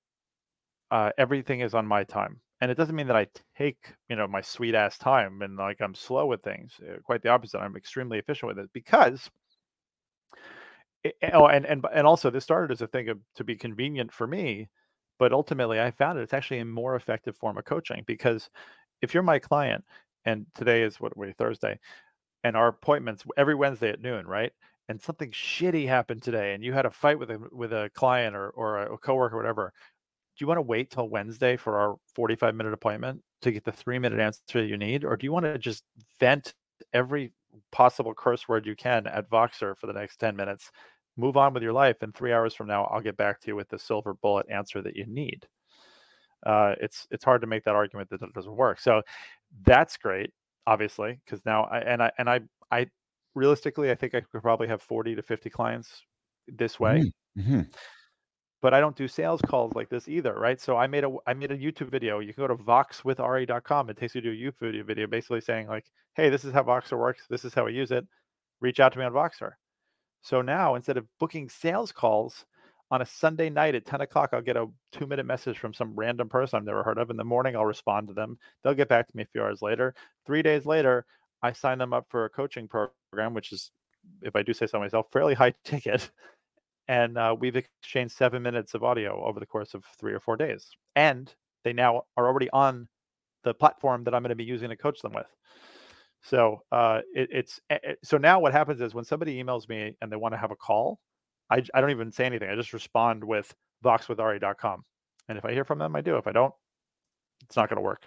uh, 0.91 1.12
everything 1.18 1.62
is 1.62 1.74
on 1.74 1.88
my 1.88 2.04
time. 2.04 2.41
And 2.62 2.70
it 2.70 2.76
doesn't 2.76 2.96
mean 2.96 3.08
that 3.08 3.16
I 3.16 3.28
take, 3.58 3.93
you 4.10 4.16
know, 4.16 4.28
my 4.28 4.41
sweet 4.41 4.76
ass 4.76 4.98
time 4.98 5.41
and 5.41 5.58
like 5.58 5.82
I'm 5.82 5.96
slow 5.96 6.26
with 6.26 6.41
things. 6.41 6.74
Uh, 6.82 6.98
quite 7.04 7.22
the 7.22 7.30
opposite. 7.30 7.60
I'm 7.60 7.76
extremely 7.76 8.18
efficient 8.18 8.50
with 8.50 8.60
it 8.60 8.70
because 8.74 9.30
oh, 11.34 11.48
and 11.48 11.66
and 11.66 11.86
and 11.93 12.08
also 12.08 12.30
this 12.30 12.43
started 12.43 12.72
as 12.72 12.82
a 12.82 12.88
thing 12.88 13.10
of, 13.10 13.20
to 13.36 13.43
be 13.43 13.56
convenient 13.56 14.12
for 14.12 14.28
me, 14.28 14.70
but 15.20 15.34
ultimately 15.34 15.80
I 15.80 15.91
found 15.91 16.18
it 16.18 16.24
it's 16.24 16.34
actually 16.34 16.60
a 16.60 16.66
more 16.66 16.96
effective 16.96 17.36
form 17.38 17.58
of 17.58 17.66
coaching 17.66 18.04
because 18.08 18.50
if 19.02 19.14
you're 19.14 19.24
my 19.24 19.39
client 19.39 19.84
and 20.26 20.45
today 20.55 20.84
is 20.84 20.99
what 20.99 21.17
we 21.17 21.32
Thursday, 21.34 21.80
and 22.43 22.55
our 22.55 22.67
appointments 22.67 23.23
every 23.38 23.55
Wednesday 23.55 23.89
at 23.89 24.01
noon, 24.01 24.26
right? 24.28 24.51
And 24.88 25.01
something 25.01 25.32
shitty 25.32 25.88
happened 25.88 26.23
today, 26.23 26.53
and 26.53 26.63
you 26.63 26.73
had 26.73 26.86
a 26.86 26.91
fight 26.91 27.19
with 27.19 27.32
a 27.32 27.39
with 27.51 27.73
a 27.73 27.89
client 27.95 28.36
or 28.36 28.49
or 28.51 28.80
a 28.80 28.97
coworker 28.97 29.36
or 29.36 29.39
whatever. 29.39 29.73
Do 30.38 30.43
you 30.43 30.47
want 30.47 30.57
to 30.57 30.63
wait 30.63 30.91
till 30.91 31.09
Wednesday 31.09 31.57
for 31.57 31.80
our 31.80 31.95
45 32.15 32.55
minute 32.55 32.73
appointment 32.73 33.21
to 33.41 33.51
get 33.51 33.63
the 33.63 33.71
three 33.71 33.99
minute 33.99 34.19
answer 34.19 34.63
you 34.63 34.78
need, 34.78 35.03
or 35.05 35.17
do 35.17 35.26
you 35.26 35.32
want 35.32 35.45
to 35.45 35.57
just 35.57 35.84
vent 36.19 36.53
every 36.93 37.32
possible 37.71 38.13
curse 38.13 38.47
word 38.47 38.65
you 38.65 38.76
can 38.76 39.07
at 39.07 39.30
Voxer 39.30 39.78
for 39.78 39.88
the 39.88 39.93
next 39.93 40.17
10 40.17 40.36
minutes 40.36 40.71
move 41.17 41.38
on 41.38 41.53
with 41.53 41.63
your 41.63 41.73
life 41.73 41.97
and 42.01 42.13
three 42.13 42.34
hours 42.34 42.53
from 42.53 42.67
now 42.67 42.86
i'll 42.86 43.01
get 43.01 43.17
back 43.17 43.39
to 43.39 43.47
you 43.47 43.55
with 43.55 43.69
the 43.69 43.80
silver 43.80 44.13
bullet 44.13 44.45
answer 44.49 44.82
that 44.82 44.95
you 44.95 45.05
need 45.05 45.47
uh, 46.46 46.76
it's 46.82 47.08
it's 47.12 47.24
hard 47.24 47.41
to 47.41 47.48
make 47.48 47.64
that 47.64 47.76
argument 47.76 48.10
that 48.10 48.22
it 48.22 48.34
doesn't 48.34 48.56
work. 48.56 48.80
So 48.80 49.02
that's 49.64 49.98
great 49.98 50.32
obviously 50.68 51.20
because 51.26 51.46
now 51.46 51.64
I, 51.66 51.80
and 51.80 52.02
i 52.02 52.12
and 52.18 52.30
i 52.30 52.39
i 52.72 52.88
realistically 53.34 53.91
i 53.91 53.96
think 53.96 54.16
i 54.16 54.22
could 54.22 54.41
probably 54.41 54.68
have 54.68 54.82
40 54.82 55.16
to 55.16 55.22
50 55.22 55.50
clients 55.50 56.04
this 56.48 56.80
way. 56.80 57.12
Mm-hmm. 57.38 57.62
but 58.62 58.74
i 58.74 58.80
don't 58.80 58.96
do 58.96 59.08
sales 59.08 59.41
calls 59.41 59.74
like 59.76 59.89
this 59.89 60.08
either 60.08 60.34
right? 60.34 60.60
So 60.60 60.78
i 60.78 60.88
made 60.88 61.04
a 61.04 61.14
i 61.28 61.34
made 61.34 61.52
a 61.52 61.58
youtube 61.58 61.89
video. 61.89 62.20
You 62.20 62.34
can 62.34 62.43
go 62.43 62.48
to 62.48 62.56
voxwithari.com 62.56 63.89
it 63.89 63.98
takes 63.98 64.16
you 64.16 64.22
to 64.22 64.32
a 64.32 64.34
youtube 64.34 64.86
video 64.86 65.08
basically 65.08 65.41
saying 65.41 65.68
like 65.68 65.86
hey 66.16 66.30
this 66.30 66.46
is 66.46 66.54
how 66.54 66.64
voxer 66.64 66.98
works. 66.98 67.24
This 67.30 67.46
is 67.46 67.54
how 67.54 67.68
i 67.68 67.70
use 67.70 67.91
it. 67.91 68.06
Reach 68.62 68.80
out 68.80 68.93
to 68.93 69.00
me 69.00 69.06
on 69.06 69.12
voxer. 69.12 69.52
So 70.22 70.41
now 70.41 70.76
instead 70.76 70.98
of 70.98 71.06
booking 71.20 71.50
sales 71.50 71.91
calls 71.91 72.46
on 72.91 73.01
a 73.01 73.05
Sunday 73.05 73.49
night 73.49 73.75
at 73.75 73.86
10 73.86 74.01
o'clock, 74.01 74.29
I'll 74.33 74.41
get 74.41 74.57
a 74.57 74.67
two 74.91 75.07
minute 75.07 75.25
message 75.25 75.57
from 75.57 75.73
some 75.73 75.95
random 75.95 76.29
person 76.29 76.57
I've 76.57 76.65
never 76.65 76.83
heard 76.83 76.97
of. 76.97 77.09
In 77.09 77.17
the 77.17 77.23
morning, 77.23 77.55
I'll 77.55 77.65
respond 77.65 78.07
to 78.07 78.13
them. 78.13 78.38
They'll 78.63 78.73
get 78.73 78.89
back 78.89 79.07
to 79.07 79.17
me 79.17 79.23
a 79.23 79.27
few 79.27 79.41
hours 79.41 79.61
later. 79.61 79.95
Three 80.25 80.41
days 80.41 80.65
later, 80.65 81.05
I 81.41 81.51
sign 81.51 81.77
them 81.77 81.93
up 81.93 82.05
for 82.09 82.25
a 82.25 82.29
coaching 82.29 82.67
program, 82.67 83.33
which 83.33 83.51
is, 83.51 83.71
if 84.21 84.36
I 84.36 84.43
do 84.43 84.53
say 84.53 84.67
so 84.67 84.79
myself, 84.79 85.07
fairly 85.11 85.33
high 85.36 85.53
ticket. 85.63 86.09
And 86.88 87.17
uh, 87.17 87.36
we've 87.39 87.55
exchanged 87.55 88.15
seven 88.15 88.43
minutes 88.43 88.75
of 88.75 88.83
audio 88.83 89.25
over 89.25 89.39
the 89.39 89.45
course 89.45 89.73
of 89.73 89.83
three 89.99 90.13
or 90.13 90.19
four 90.19 90.38
days. 90.38 90.69
And 90.95 91.33
they 91.63 91.73
now 91.73 92.03
are 92.15 92.27
already 92.27 92.49
on 92.51 92.88
the 93.43 93.53
platform 93.53 94.03
that 94.03 94.13
I'm 94.13 94.21
going 94.21 94.29
to 94.29 94.36
be 94.36 94.43
using 94.43 94.69
to 94.69 94.77
coach 94.77 95.01
them 95.01 95.13
with. 95.13 95.25
So 96.21 96.61
uh, 96.71 97.01
it, 97.13 97.29
it's 97.31 97.59
it, 97.69 97.81
eh, 97.83 97.89
eh, 97.91 97.93
so 98.03 98.17
now 98.17 98.39
what 98.39 98.51
happens 98.51 98.81
is 98.81 98.93
when 98.93 99.05
somebody 99.05 99.41
emails 99.41 99.69
me 99.69 99.95
and 100.01 100.11
they 100.11 100.15
want 100.15 100.33
to 100.33 100.38
have 100.38 100.51
a 100.51 100.55
call, 100.55 100.99
I, 101.50 101.64
I 101.74 101.82
don't 101.82 101.91
even 101.91 102.12
say 102.12 102.26
anything. 102.26 102.50
I 102.50 102.56
just 102.56 102.74
respond 102.74 103.24
with 103.24 103.54
voxwithari.com. 103.84 104.84
And 105.28 105.38
if 105.38 105.46
I 105.46 105.52
hear 105.52 105.64
from 105.64 105.80
them, 105.80 105.96
I 105.96 106.02
do. 106.02 106.18
If 106.18 106.28
I 106.28 106.32
don't, 106.32 106.54
it's 107.43 107.56
not 107.56 107.70
going 107.70 107.78
to 107.78 107.82
work. 107.82 108.04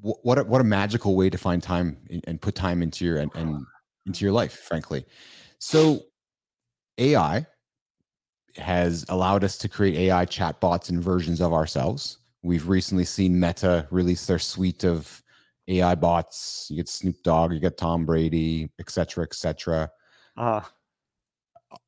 What 0.00 0.38
a, 0.38 0.44
what 0.44 0.60
a 0.60 0.64
magical 0.64 1.16
way 1.16 1.30
to 1.30 1.38
find 1.38 1.62
time 1.62 1.96
and 2.26 2.40
put 2.40 2.54
time 2.54 2.82
into 2.82 3.04
your 3.04 3.18
and, 3.18 3.30
and 3.34 3.64
into 4.06 4.24
your 4.24 4.32
life, 4.32 4.52
frankly. 4.52 5.06
So 5.58 6.00
AI 6.98 7.46
has 8.56 9.06
allowed 9.08 9.44
us 9.44 9.56
to 9.58 9.68
create 9.68 9.96
AI 9.96 10.26
chatbots 10.26 10.90
and 10.90 11.02
versions 11.02 11.40
of 11.40 11.52
ourselves. 11.52 12.18
We've 12.42 12.68
recently 12.68 13.04
seen 13.04 13.40
Meta 13.40 13.88
release 13.90 14.26
their 14.26 14.38
suite 14.38 14.84
of 14.84 15.22
AI 15.68 15.94
bots. 15.94 16.66
You 16.70 16.76
get 16.76 16.88
Snoop 16.88 17.22
Dogg, 17.22 17.52
you 17.52 17.60
get 17.60 17.78
Tom 17.78 18.04
Brady, 18.04 18.68
etc., 18.78 19.24
etc. 19.24 19.90
Uh, 20.36 20.60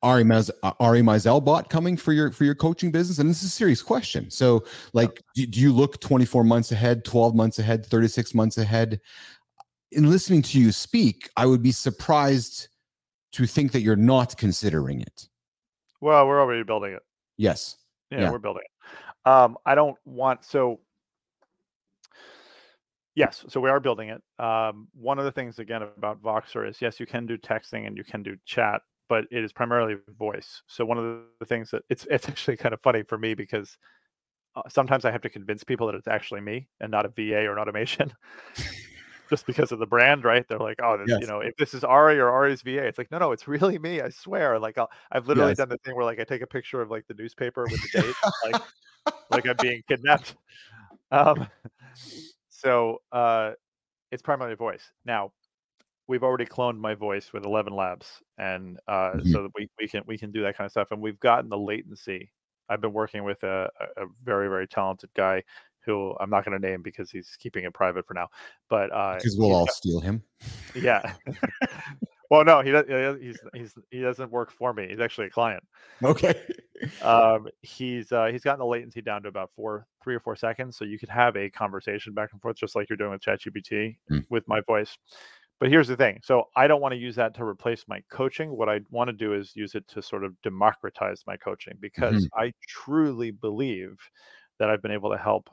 Ari 0.03 0.24
Maz- 0.24 0.51
Ari 0.80 1.03
Meisel 1.03 1.45
bot 1.45 1.70
coming 1.70 1.97
for 1.97 2.12
your 2.12 2.32
for 2.32 2.45
your 2.45 2.55
coaching 2.55 2.91
business, 2.91 3.18
and 3.18 3.28
this 3.28 3.43
is 3.43 3.49
a 3.49 3.53
serious 3.53 3.82
question. 3.82 4.30
So, 4.30 4.64
like, 4.93 5.22
do, 5.34 5.47
do 5.47 5.61
you 5.61 5.72
look 5.72 6.01
24 6.01 6.45
months 6.45 6.72
ahead, 6.72 7.05
12 7.05 7.34
months 7.34 7.59
ahead, 7.59 7.87
36 7.87 8.34
months 8.34 8.59
ahead? 8.59 9.01
In 9.93 10.11
listening 10.11 10.43
to 10.43 10.61
you 10.61 10.72
speak, 10.72 11.30
I 11.37 11.47
would 11.47 11.62
be 11.62 11.72
surprised 11.72 12.68
to 13.32 13.47
think 13.47 13.72
that 13.72 13.80
you're 13.80 13.97
not 13.97 14.37
considering 14.37 15.01
it. 15.01 15.28
Well, 16.01 16.26
we're 16.26 16.41
already 16.41 16.62
building 16.62 16.93
it. 16.93 17.03
Yes. 17.37 17.76
Yeah, 18.11 18.22
yeah. 18.22 18.30
we're 18.30 18.39
building 18.39 18.62
it. 18.64 19.30
Um, 19.30 19.57
I 19.66 19.74
don't 19.74 19.97
want 20.05 20.45
so 20.45 20.80
Yes, 23.16 23.47
so 23.49 23.61
we 23.61 23.70
are 23.70 23.80
building 23.80 24.11
it. 24.11 24.22
Um, 24.39 24.89
one 24.93 25.18
of 25.18 25.24
the 25.24 25.32
things 25.32 25.59
again 25.59 25.80
about 25.82 26.22
Voxer 26.22 26.68
is 26.68 26.82
yes, 26.82 27.01
you 27.01 27.07
can 27.07 27.24
do 27.26 27.39
texting 27.39 27.87
and 27.87 27.97
you 27.97 28.05
can 28.05 28.22
do 28.22 28.37
chat, 28.45 28.82
but 29.09 29.24
it 29.30 29.44
is 29.44 29.52
primarily 29.52 29.96
voice. 30.18 30.62
So 30.66 30.84
one 30.84 30.98
of 30.98 31.20
the 31.40 31.46
things 31.46 31.70
that 31.70 31.82
it's 31.88 32.07
it's 32.11 32.28
actually 32.28 32.57
kind 32.57 32.74
of 32.74 32.80
funny 32.80 33.02
for 33.02 33.18
me 33.18 33.34
because 33.34 33.76
uh, 34.54 34.62
sometimes 34.68 35.04
I 35.04 35.11
have 35.11 35.22
to 35.22 35.28
convince 35.28 35.64
people 35.64 35.86
that 35.86 35.96
it's 35.96 36.09
actually 36.09 36.40
me 36.40 36.68
and 36.80 36.90
not 36.90 37.07
a 37.07 37.09
VA 37.09 37.46
or 37.46 37.52
an 37.52 37.59
automation, 37.59 38.12
just 39.30 39.46
because 39.46 39.72
of 39.72 39.78
the 39.78 39.86
brand, 39.86 40.24
right? 40.24 40.46
They're 40.48 40.59
like, 40.59 40.78
oh, 40.82 40.96
this, 40.96 41.09
yes. 41.09 41.20
you 41.20 41.26
know, 41.26 41.40
if 41.40 41.57
this 41.57 41.74
is 41.74 41.84
Ari 41.84 42.18
or 42.18 42.30
Ari's 42.30 42.62
VA, 42.62 42.84
it's 42.84 42.98
like, 42.98 43.11
no, 43.11 43.18
no, 43.18 43.32
it's 43.32 43.46
really 43.48 43.78
me. 43.78 44.00
I 44.00 44.09
swear. 44.09 44.59
Like 44.59 44.78
i 44.78 44.86
have 45.12 45.28
literally 45.28 45.50
yes. 45.50 45.59
done 45.59 45.68
the 45.68 45.78
thing 45.78 45.94
where 45.94 46.04
like 46.04 46.20
I 46.20 46.24
take 46.24 46.42
a 46.42 46.46
picture 46.46 46.80
of 46.80 46.90
like 46.90 47.07
the 47.07 47.14
newspaper 47.14 47.64
with 47.64 47.80
the 47.92 48.00
date, 48.00 48.14
like 48.44 48.62
like 49.30 49.46
I'm 49.46 49.57
being 49.61 49.82
kidnapped. 49.88 50.36
Um, 51.11 51.46
so 52.48 53.02
uh, 53.12 53.52
it's 54.11 54.22
primarily 54.22 54.57
voice. 54.57 54.82
Now, 55.04 55.32
we've 56.09 56.22
already 56.22 56.46
cloned 56.46 56.78
my 56.78 56.94
voice 56.94 57.32
with 57.32 57.44
ElevenLabs, 57.44 58.07
and 58.38 58.78
uh, 58.88 59.12
mm-hmm. 59.12 59.32
so 59.32 59.42
that 59.42 59.50
we, 59.57 59.68
we 59.78 59.88
can 59.88 60.02
we 60.07 60.18
can 60.18 60.30
do 60.30 60.42
that 60.42 60.57
kind 60.57 60.66
of 60.66 60.72
stuff. 60.72 60.88
And 60.90 61.00
we've 61.00 61.20
gotten 61.20 61.48
the 61.48 61.59
latency. 61.59 62.32
I've 62.68 62.80
been 62.80 62.92
working 62.92 63.24
with 63.24 63.42
a, 63.44 63.70
a 63.96 64.07
very 64.24 64.48
very 64.48 64.66
talented 64.66 65.11
guy 65.14 65.42
who 65.84 66.16
I'm 66.18 66.30
not 66.30 66.44
going 66.44 66.61
to 66.61 66.68
name 66.68 66.82
because 66.82 67.11
he's 67.11 67.36
keeping 67.38 67.64
it 67.64 67.72
private 67.72 68.07
for 68.07 68.14
now. 68.14 68.28
But 68.68 68.92
uh, 68.92 69.14
because 69.16 69.36
we'll 69.36 69.54
all 69.54 69.66
got, 69.66 69.74
steal 69.74 70.00
him. 70.00 70.22
Yeah. 70.74 71.12
Well, 72.30 72.44
no, 72.44 72.61
he 72.61 72.70
does. 72.70 72.86
He's 73.20 73.38
he's 73.54 73.74
he 73.90 74.00
doesn't 74.00 74.30
work 74.30 74.50
for 74.50 74.72
me. 74.72 74.88
He's 74.88 75.00
actually 75.00 75.28
a 75.28 75.30
client. 75.30 75.62
Okay. 76.02 76.34
Um, 77.00 77.48
he's 77.62 78.12
uh, 78.12 78.26
he's 78.26 78.42
gotten 78.42 78.59
the 78.59 78.66
latency 78.66 79.00
down 79.00 79.22
to 79.22 79.30
about 79.30 79.50
four, 79.57 79.86
three 80.04 80.14
or 80.14 80.20
four 80.20 80.36
seconds, 80.36 80.76
so 80.76 80.84
you 80.84 80.98
could 80.98 81.09
have 81.09 81.34
a 81.34 81.48
conversation 81.48 82.12
back 82.12 82.34
and 82.34 82.42
forth, 82.42 82.59
just 82.59 82.76
like 82.76 82.90
you're 82.90 82.98
doing 82.98 83.12
with 83.12 83.22
ChatGPT 83.22 83.96
Hmm. 84.11 84.18
with 84.28 84.46
my 84.46 84.61
voice. 84.61 84.98
But 85.59 85.70
here's 85.70 85.88
the 85.88 85.96
thing: 85.96 86.20
so 86.22 86.44
I 86.57 86.66
don't 86.66 86.80
want 86.82 86.92
to 86.92 86.98
use 86.98 87.16
that 87.16 87.34
to 87.34 87.44
replace 87.44 87.84
my 87.88 88.02
coaching. 88.11 88.57
What 88.57 88.68
I 88.68 88.80
want 88.90 89.09
to 89.09 89.12
do 89.14 89.32
is 89.34 89.57
use 89.57 89.74
it 89.74 89.88
to 89.88 90.02
sort 90.02 90.24
of 90.24 90.40
democratize 90.42 91.24
my 91.26 91.36
coaching 91.36 91.76
because 91.80 92.26
I 92.34 92.52
truly 92.68 93.30
believe 93.30 93.98
that 94.59 94.70
I've 94.70 94.82
been 94.82 94.90
able 94.92 95.11
to 95.12 95.18
help 95.18 95.50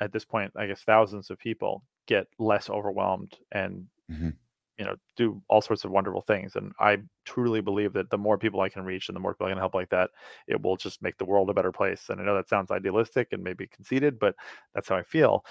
at 0.00 0.12
this 0.12 0.24
point, 0.26 0.52
I 0.56 0.66
guess, 0.68 0.82
thousands 0.82 1.30
of 1.30 1.38
people 1.38 1.84
get 2.06 2.28
less 2.38 2.70
overwhelmed 2.70 3.38
and 3.52 3.88
Mhm. 4.08 4.38
you 4.78 4.84
know 4.84 4.96
do 5.16 5.42
all 5.48 5.60
sorts 5.60 5.84
of 5.84 5.90
wonderful 5.90 6.20
things 6.22 6.54
and 6.56 6.72
i 6.80 6.98
truly 7.24 7.60
believe 7.60 7.92
that 7.92 8.10
the 8.10 8.18
more 8.18 8.38
people 8.38 8.60
i 8.60 8.68
can 8.68 8.84
reach 8.84 9.08
and 9.08 9.16
the 9.16 9.20
more 9.20 9.34
people 9.34 9.46
i 9.46 9.50
can 9.50 9.58
help 9.58 9.74
like 9.74 9.88
that 9.90 10.10
it 10.46 10.62
will 10.62 10.76
just 10.76 11.02
make 11.02 11.16
the 11.18 11.24
world 11.24 11.50
a 11.50 11.54
better 11.54 11.72
place 11.72 12.08
and 12.08 12.20
i 12.20 12.24
know 12.24 12.34
that 12.34 12.48
sounds 12.48 12.70
idealistic 12.70 13.28
and 13.32 13.42
maybe 13.42 13.66
conceited 13.66 14.18
but 14.18 14.36
that's 14.74 14.88
how 14.88 14.96
i 14.96 15.02
feel 15.02 15.44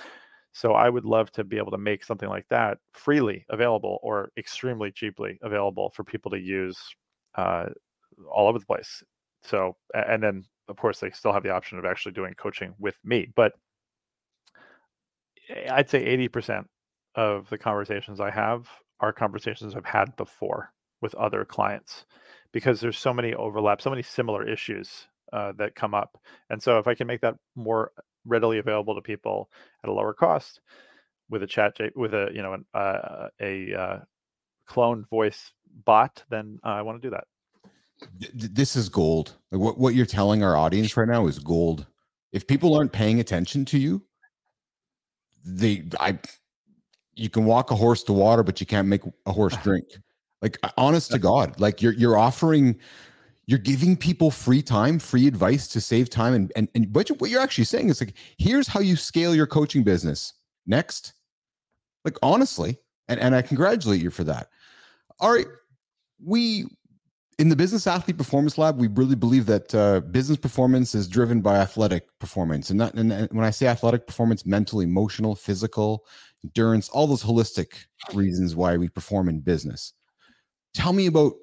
so 0.53 0.73
i 0.73 0.89
would 0.89 1.05
love 1.05 1.31
to 1.31 1.43
be 1.43 1.57
able 1.57 1.71
to 1.71 1.77
make 1.77 2.03
something 2.03 2.29
like 2.29 2.47
that 2.49 2.77
freely 2.93 3.45
available 3.49 3.99
or 4.01 4.31
extremely 4.37 4.91
cheaply 4.91 5.37
available 5.41 5.91
for 5.91 6.03
people 6.03 6.31
to 6.31 6.39
use 6.39 6.77
uh, 7.35 7.67
all 8.31 8.47
over 8.47 8.59
the 8.59 8.65
place. 8.65 9.03
So 9.43 9.75
and 9.93 10.21
then 10.21 10.43
of 10.67 10.75
course 10.75 10.99
they 10.99 11.11
still 11.11 11.31
have 11.31 11.43
the 11.43 11.51
option 11.51 11.77
of 11.77 11.85
actually 11.85 12.11
doing 12.11 12.33
coaching 12.33 12.73
with 12.77 12.95
me 13.05 13.31
but 13.35 13.53
i'd 15.69 15.89
say 15.89 16.17
80% 16.27 16.65
of 17.15 17.49
the 17.49 17.57
conversations 17.57 18.19
i 18.19 18.29
have 18.29 18.67
are 18.99 19.13
conversations 19.13 19.75
i've 19.75 19.85
had 19.85 20.13
before 20.17 20.73
with 21.01 21.15
other 21.15 21.45
clients 21.45 22.05
because 22.51 22.81
there's 22.81 22.97
so 22.97 23.13
many 23.13 23.33
overlaps 23.33 23.85
so 23.85 23.89
many 23.89 24.01
similar 24.01 24.45
issues 24.45 25.07
uh, 25.31 25.51
that 25.57 25.75
come 25.75 25.93
up. 25.93 26.17
And 26.49 26.61
so 26.61 26.79
if 26.79 26.87
i 26.87 26.95
can 26.95 27.07
make 27.07 27.21
that 27.21 27.35
more 27.55 27.91
readily 28.28 28.59
available 28.59 28.93
to 28.95 29.01
people 29.01 29.49
at 29.84 29.89
a 29.89 29.93
lower 29.93 30.13
cost 30.13 30.61
with 31.30 31.43
a 31.43 31.47
chat 31.47 31.75
with 31.95 32.13
a 32.13 32.30
you 32.34 32.41
know 32.41 32.53
an, 32.53 32.65
uh, 32.73 33.30
a 33.41 33.73
uh, 33.73 33.99
clone 34.65 35.05
voice 35.09 35.51
bot 35.86 36.23
then 36.30 36.59
uh, 36.63 36.69
i 36.69 36.82
want 36.82 37.01
to 37.01 37.05
do 37.05 37.11
that 37.11 37.25
Th- 38.19 38.32
th- 38.32 38.51
this 38.53 38.75
is 38.75 38.89
gold. 38.89 39.34
Like 39.51 39.61
what, 39.61 39.78
what 39.78 39.95
you're 39.95 40.05
telling 40.05 40.43
our 40.43 40.55
audience 40.55 40.95
right 40.95 41.07
now 41.07 41.28
is 41.28 41.39
gold. 41.39 41.88
If 42.32 42.45
people 42.45 42.75
aren't 42.75 42.91
paying 42.91 43.19
attention 43.19 43.65
to 43.65 43.80
you, 43.80 44.03
they 45.43 45.84
I 45.99 46.19
you 47.15 47.30
can 47.30 47.45
walk 47.45 47.71
a 47.71 47.75
horse 47.75 48.03
to 48.03 48.13
water, 48.13 48.43
but 48.43 48.59
you 48.59 48.67
can't 48.67 48.88
make 48.88 49.01
a 49.25 49.32
horse 49.32 49.57
drink. 49.63 49.86
Like 50.41 50.59
honest 50.78 51.11
to 51.11 51.19
God, 51.19 51.59
like 51.59 51.82
you're 51.82 51.93
you're 51.93 52.17
offering 52.17 52.78
you're 53.47 53.59
giving 53.59 53.95
people 53.95 54.29
free 54.29 54.61
time, 54.61 54.99
free 54.99 55.25
advice 55.25 55.67
to 55.69 55.81
save 55.81 56.09
time. 56.09 56.33
And 56.33 56.51
and, 56.55 56.67
and 56.75 56.93
what, 56.93 57.09
you, 57.09 57.15
what 57.15 57.29
you're 57.29 57.41
actually 57.41 57.63
saying 57.63 57.89
is 57.89 58.01
like, 58.01 58.13
here's 58.37 58.67
how 58.67 58.81
you 58.81 58.95
scale 58.95 59.33
your 59.33 59.47
coaching 59.47 59.83
business. 59.83 60.33
Next. 60.67 61.13
Like 62.05 62.17
honestly, 62.21 62.77
and, 63.07 63.19
and 63.19 63.33
I 63.33 63.41
congratulate 63.41 64.01
you 64.01 64.11
for 64.11 64.25
that. 64.25 64.49
All 65.19 65.33
right. 65.33 65.47
We 66.23 66.67
in 67.39 67.49
the 67.49 67.55
business 67.55 67.85
athlete 67.85 68.17
performance 68.17 68.57
lab 68.57 68.79
we 68.79 68.87
really 68.87 69.15
believe 69.15 69.45
that 69.45 69.73
uh, 69.75 69.99
business 69.99 70.37
performance 70.37 70.95
is 70.95 71.07
driven 71.07 71.39
by 71.39 71.57
athletic 71.57 72.07
performance 72.19 72.69
and, 72.71 72.79
not, 72.79 72.93
and, 72.95 73.11
and 73.13 73.31
when 73.31 73.45
i 73.45 73.51
say 73.51 73.67
athletic 73.67 74.07
performance 74.07 74.43
mental 74.43 74.81
emotional 74.81 75.35
physical 75.35 76.03
endurance 76.43 76.89
all 76.89 77.05
those 77.05 77.23
holistic 77.23 77.85
reasons 78.13 78.55
why 78.55 78.75
we 78.75 78.89
perform 78.89 79.29
in 79.29 79.39
business 79.39 79.93
tell 80.73 80.93
me 80.93 81.05
about 81.05 81.33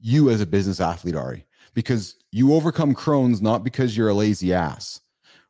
you 0.00 0.30
as 0.30 0.40
a 0.40 0.46
business 0.46 0.80
athlete 0.80 1.16
ari 1.16 1.46
because 1.74 2.16
you 2.32 2.54
overcome 2.54 2.94
crohn's 2.94 3.42
not 3.42 3.64
because 3.64 3.96
you're 3.96 4.08
a 4.08 4.14
lazy 4.14 4.52
ass 4.52 5.00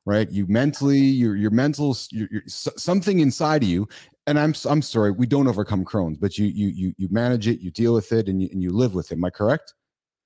right 0.06 0.30
you 0.30 0.46
mentally 0.46 0.98
your 0.98 1.36
your 1.36 1.50
mental 1.50 1.96
your, 2.10 2.28
your, 2.30 2.42
s- 2.46 2.68
something 2.76 3.20
inside 3.20 3.62
of 3.62 3.68
you 3.68 3.88
and 4.26 4.38
I'm 4.38 4.54
I'm 4.66 4.82
sorry, 4.82 5.10
we 5.10 5.26
don't 5.26 5.48
overcome 5.48 5.86
Crohn's, 5.86 6.18
but 6.18 6.36
you 6.36 6.44
you 6.44 6.68
you 6.68 6.94
you 6.98 7.08
manage 7.10 7.48
it, 7.48 7.60
you 7.60 7.70
deal 7.70 7.94
with 7.94 8.12
it, 8.12 8.28
and 8.28 8.42
you 8.42 8.50
and 8.52 8.62
you 8.62 8.68
live 8.68 8.94
with 8.94 9.10
it. 9.10 9.14
Am 9.14 9.24
I 9.24 9.30
correct? 9.30 9.72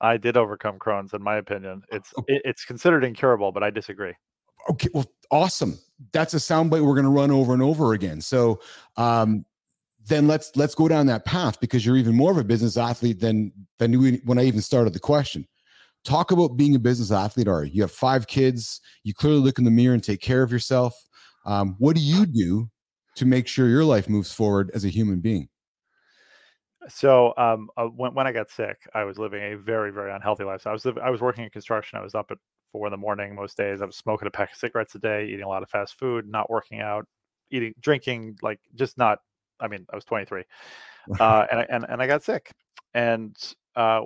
i 0.03 0.16
did 0.16 0.37
overcome 0.37 0.79
crohn's 0.79 1.14
in 1.14 1.23
my 1.23 1.37
opinion 1.37 1.81
it's 1.91 2.12
it, 2.27 2.43
it's 2.45 2.64
considered 2.64 3.05
incurable 3.05 3.53
but 3.53 3.62
i 3.62 3.70
disagree 3.70 4.12
Okay, 4.70 4.89
well, 4.95 5.07
awesome. 5.31 5.79
That's 6.12 6.35
a 6.35 6.39
soundbite 6.39 6.85
we're 6.85 6.95
going 6.95 7.05
to 7.05 7.11
run 7.11 7.31
over 7.31 7.53
and 7.53 7.62
over 7.62 7.95
again. 7.95 8.20
So, 8.20 8.61
um, 8.97 9.45
then 10.07 10.26
let's 10.26 10.53
let's 10.57 10.74
go 10.74 10.88
down 10.88 11.07
that 11.07 11.24
path 11.24 11.61
because 11.61 11.84
you're 11.86 11.96
even 11.96 12.14
more 12.14 12.30
of 12.30 12.38
a 12.38 12.44
business 12.44 12.76
athlete 12.76 13.20
than 13.20 13.53
than 13.78 13.92
when 14.24 14.38
I 14.38 14.44
even 14.44 14.61
started 14.61 14.92
the 14.92 15.00
question. 15.00 15.46
Talk 16.05 16.32
about 16.32 16.57
being 16.57 16.74
a 16.74 16.80
business 16.80 17.12
athlete. 17.12 17.46
Ari, 17.46 17.70
you 17.70 17.82
have 17.82 17.92
five 17.92 18.26
kids. 18.26 18.80
You 19.05 19.14
clearly 19.14 19.38
look 19.38 19.59
in 19.59 19.64
the 19.64 19.70
mirror 19.70 19.94
and 19.94 20.03
take 20.03 20.20
care 20.20 20.42
of 20.42 20.50
yourself. 20.50 20.94
Um, 21.46 21.76
what 21.78 21.94
do 21.94 22.03
you 22.03 22.26
do 22.26 22.70
to 23.16 23.26
make 23.26 23.46
sure 23.46 23.68
your 23.68 23.84
life 23.84 24.09
moves 24.09 24.32
forward 24.32 24.70
as 24.74 24.84
a 24.84 24.88
human 24.88 25.20
being? 25.20 25.48
So 26.88 27.32
um, 27.36 27.68
uh, 27.76 27.84
when 27.84 28.14
when 28.14 28.26
I 28.26 28.32
got 28.32 28.50
sick, 28.50 28.78
I 28.94 29.05
was 29.05 29.18
living 29.18 29.42
a 29.53 29.57
very 29.57 29.92
very 29.92 30.12
unhealthy 30.12 30.44
lifestyle. 30.44 30.72
I 30.72 30.74
was 30.74 30.84
liv- 30.84 30.98
I 30.98 31.11
was 31.11 31.20
working 31.20 31.44
in 31.44 31.50
construction. 31.50 31.98
I 31.98 32.03
was 32.03 32.14
up 32.14 32.30
at 32.30 32.38
four 32.72 32.86
in 32.86 32.90
the 32.90 32.96
morning 32.96 33.34
most 33.34 33.57
days. 33.57 33.82
I 33.82 33.84
was 33.84 33.96
smoking 33.96 34.26
a 34.26 34.30
pack 34.30 34.53
of 34.53 34.59
cigarettes 34.59 34.94
a 34.96 34.98
day, 34.98 35.26
eating 35.26 35.44
a 35.44 35.48
lot 35.48 35.62
of 35.62 35.70
fast 35.70 35.98
food, 35.98 36.26
not 36.26 36.50
working 36.50 36.80
out, 36.80 37.07
eating 37.50 37.74
drinking 37.80 38.38
like 38.42 38.59
just 38.74 38.98
not. 38.98 39.18
I 39.62 39.68
mean, 39.68 39.86
I 39.92 39.96
was 39.96 40.04
23, 40.04 40.44
uh, 41.20 41.46
and 41.50 41.60
I 41.60 41.66
and, 41.70 41.86
and 41.88 42.02
I 42.02 42.06
got 42.06 42.22
sick, 42.22 42.50
and 42.94 43.36
uh, 43.76 44.02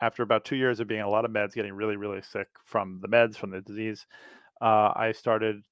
after 0.00 0.22
about 0.22 0.44
two 0.44 0.56
years 0.56 0.80
of 0.80 0.86
being 0.86 1.00
a 1.00 1.08
lot 1.08 1.24
of 1.24 1.30
meds, 1.30 1.54
getting 1.54 1.72
really 1.72 1.96
really 1.96 2.22
sick 2.22 2.48
from 2.64 3.00
the 3.02 3.08
meds 3.08 3.36
from 3.36 3.50
the 3.50 3.60
disease, 3.60 4.06
uh, 4.60 4.92
I 4.94 5.12
started 5.12 5.62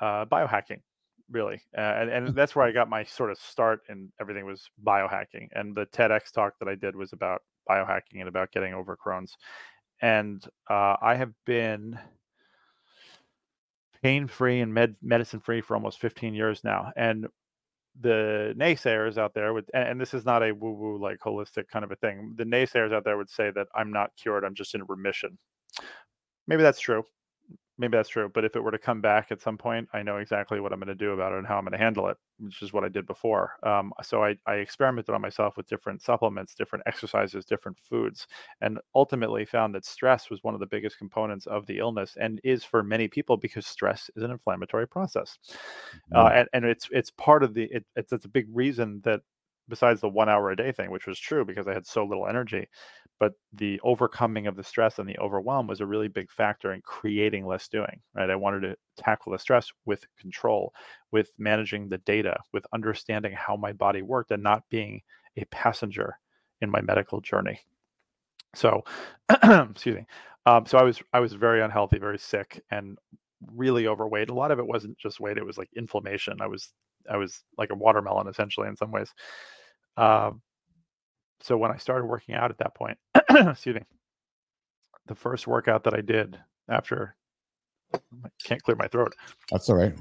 uh, 0.00 0.24
biohacking 0.26 0.80
really 1.30 1.62
uh, 1.76 1.80
and, 1.80 2.10
and 2.10 2.34
that's 2.34 2.56
where 2.56 2.66
i 2.66 2.72
got 2.72 2.88
my 2.88 3.04
sort 3.04 3.30
of 3.30 3.38
start 3.38 3.80
and 3.88 4.10
everything 4.20 4.44
was 4.44 4.68
biohacking 4.84 5.48
and 5.52 5.74
the 5.74 5.86
tedx 5.86 6.32
talk 6.32 6.54
that 6.58 6.68
i 6.68 6.74
did 6.74 6.96
was 6.96 7.12
about 7.12 7.42
biohacking 7.68 8.18
and 8.18 8.28
about 8.28 8.50
getting 8.52 8.74
over 8.74 8.96
crohn's 8.96 9.36
and 10.02 10.46
uh, 10.68 10.96
i 11.00 11.14
have 11.14 11.32
been 11.46 11.98
pain 14.02 14.26
free 14.26 14.60
and 14.60 14.72
med- 14.72 14.96
medicine 15.02 15.40
free 15.40 15.60
for 15.60 15.74
almost 15.74 16.00
15 16.00 16.34
years 16.34 16.64
now 16.64 16.92
and 16.96 17.26
the 18.00 18.54
naysayers 18.56 19.18
out 19.18 19.34
there 19.34 19.52
would 19.52 19.66
and, 19.74 19.88
and 19.88 20.00
this 20.00 20.14
is 20.14 20.24
not 20.24 20.42
a 20.42 20.52
woo 20.52 20.72
woo 20.72 20.98
like 20.98 21.18
holistic 21.20 21.68
kind 21.68 21.84
of 21.84 21.92
a 21.92 21.96
thing. 21.96 22.34
The 22.36 22.44
naysayers 22.44 22.92
out 22.92 23.04
there 23.04 23.16
would 23.16 23.30
say 23.30 23.50
that 23.50 23.66
i'm 23.74 23.92
not 23.92 24.10
cured 24.20 24.44
i'm 24.44 24.54
just 24.54 24.74
in 24.74 24.84
remission. 24.88 25.38
Maybe 26.46 26.62
that's 26.62 26.80
true 26.80 27.04
maybe 27.80 27.96
that's 27.96 28.10
true. 28.10 28.30
But 28.32 28.44
if 28.44 28.54
it 28.54 28.62
were 28.62 28.70
to 28.70 28.78
come 28.78 29.00
back 29.00 29.32
at 29.32 29.40
some 29.40 29.56
point, 29.56 29.88
I 29.94 30.02
know 30.02 30.18
exactly 30.18 30.60
what 30.60 30.72
I'm 30.72 30.78
going 30.78 30.88
to 30.88 30.94
do 30.94 31.12
about 31.12 31.32
it 31.32 31.38
and 31.38 31.46
how 31.46 31.56
I'm 31.56 31.64
going 31.64 31.72
to 31.72 31.78
handle 31.78 32.08
it, 32.08 32.18
which 32.38 32.60
is 32.60 32.74
what 32.74 32.84
I 32.84 32.88
did 32.88 33.06
before. 33.06 33.54
Um, 33.62 33.92
so 34.02 34.22
I, 34.22 34.36
I 34.46 34.56
experimented 34.56 35.14
on 35.14 35.22
myself 35.22 35.56
with 35.56 35.66
different 35.66 36.02
supplements, 36.02 36.54
different 36.54 36.84
exercises, 36.86 37.46
different 37.46 37.78
foods, 37.78 38.26
and 38.60 38.78
ultimately 38.94 39.46
found 39.46 39.74
that 39.74 39.86
stress 39.86 40.28
was 40.28 40.44
one 40.44 40.52
of 40.52 40.60
the 40.60 40.66
biggest 40.66 40.98
components 40.98 41.46
of 41.46 41.64
the 41.66 41.78
illness 41.78 42.16
and 42.20 42.38
is 42.44 42.62
for 42.62 42.82
many 42.82 43.08
people 43.08 43.38
because 43.38 43.66
stress 43.66 44.10
is 44.14 44.22
an 44.22 44.30
inflammatory 44.30 44.86
process. 44.86 45.38
Uh, 46.14 46.30
and, 46.34 46.48
and 46.52 46.64
it's 46.66 46.86
it's 46.92 47.10
part 47.12 47.42
of 47.42 47.54
the 47.54 47.64
it, 47.64 47.84
it's, 47.96 48.12
it's 48.12 48.26
a 48.26 48.28
big 48.28 48.46
reason 48.52 49.00
that 49.04 49.22
besides 49.70 50.02
the 50.02 50.08
one 50.08 50.28
hour 50.28 50.50
a 50.50 50.56
day 50.56 50.72
thing, 50.72 50.90
which 50.90 51.06
was 51.06 51.18
true 51.18 51.44
because 51.46 51.66
I 51.66 51.72
had 51.72 51.86
so 51.86 52.04
little 52.04 52.26
energy, 52.26 52.68
but 53.18 53.32
the 53.52 53.80
overcoming 53.84 54.46
of 54.46 54.56
the 54.56 54.64
stress 54.64 54.98
and 54.98 55.08
the 55.08 55.18
overwhelm 55.18 55.66
was 55.66 55.80
a 55.80 55.86
really 55.86 56.08
big 56.08 56.30
factor 56.30 56.72
in 56.72 56.80
creating 56.82 57.46
less 57.46 57.68
doing 57.68 58.00
right? 58.14 58.30
I 58.30 58.36
wanted 58.36 58.60
to 58.62 58.76
tackle 58.96 59.32
the 59.32 59.38
stress 59.38 59.70
with 59.86 60.04
control 60.18 60.72
with 61.12 61.30
managing 61.38 61.88
the 61.88 61.98
data 61.98 62.36
with 62.52 62.66
understanding 62.74 63.32
how 63.32 63.56
my 63.56 63.72
body 63.72 64.02
worked 64.02 64.32
and 64.32 64.42
not 64.42 64.64
being 64.70 65.00
a 65.36 65.44
passenger 65.46 66.16
in 66.60 66.70
my 66.70 66.80
medical 66.80 67.20
journey. 67.20 67.60
So 68.54 68.82
excuse 69.30 69.96
me. 69.96 70.06
Um, 70.46 70.64
so 70.66 70.78
i 70.78 70.82
was 70.82 71.00
i 71.12 71.20
was 71.20 71.34
very 71.34 71.60
unhealthy 71.62 71.98
very 71.98 72.18
sick 72.18 72.62
and 72.70 72.98
really 73.54 73.86
overweight. 73.86 74.30
A 74.30 74.34
lot 74.34 74.50
of 74.50 74.58
it 74.58 74.66
wasn't 74.66 74.98
just 74.98 75.20
weight 75.20 75.38
it 75.38 75.46
was 75.46 75.58
like 75.58 75.70
inflammation. 75.76 76.40
I 76.40 76.46
was 76.46 76.72
i 77.10 77.16
was 77.16 77.42
like 77.58 77.70
a 77.70 77.74
watermelon 77.74 78.28
essentially 78.28 78.68
in 78.68 78.76
some 78.76 78.90
ways 78.90 79.12
um, 79.96 80.42
so 81.40 81.56
when 81.56 81.70
I 81.70 81.76
started 81.76 82.06
working 82.06 82.34
out 82.34 82.50
at 82.50 82.58
that 82.58 82.74
point, 82.74 82.98
excuse 83.30 83.76
me, 83.76 83.82
the 85.06 85.14
first 85.14 85.46
workout 85.46 85.84
that 85.84 85.94
I 85.94 86.00
did 86.00 86.38
after 86.68 87.16
I 87.94 87.98
can't 88.44 88.62
clear 88.62 88.76
my 88.76 88.88
throat. 88.88 89.14
That's 89.50 89.68
all 89.68 89.76
right. 89.76 89.94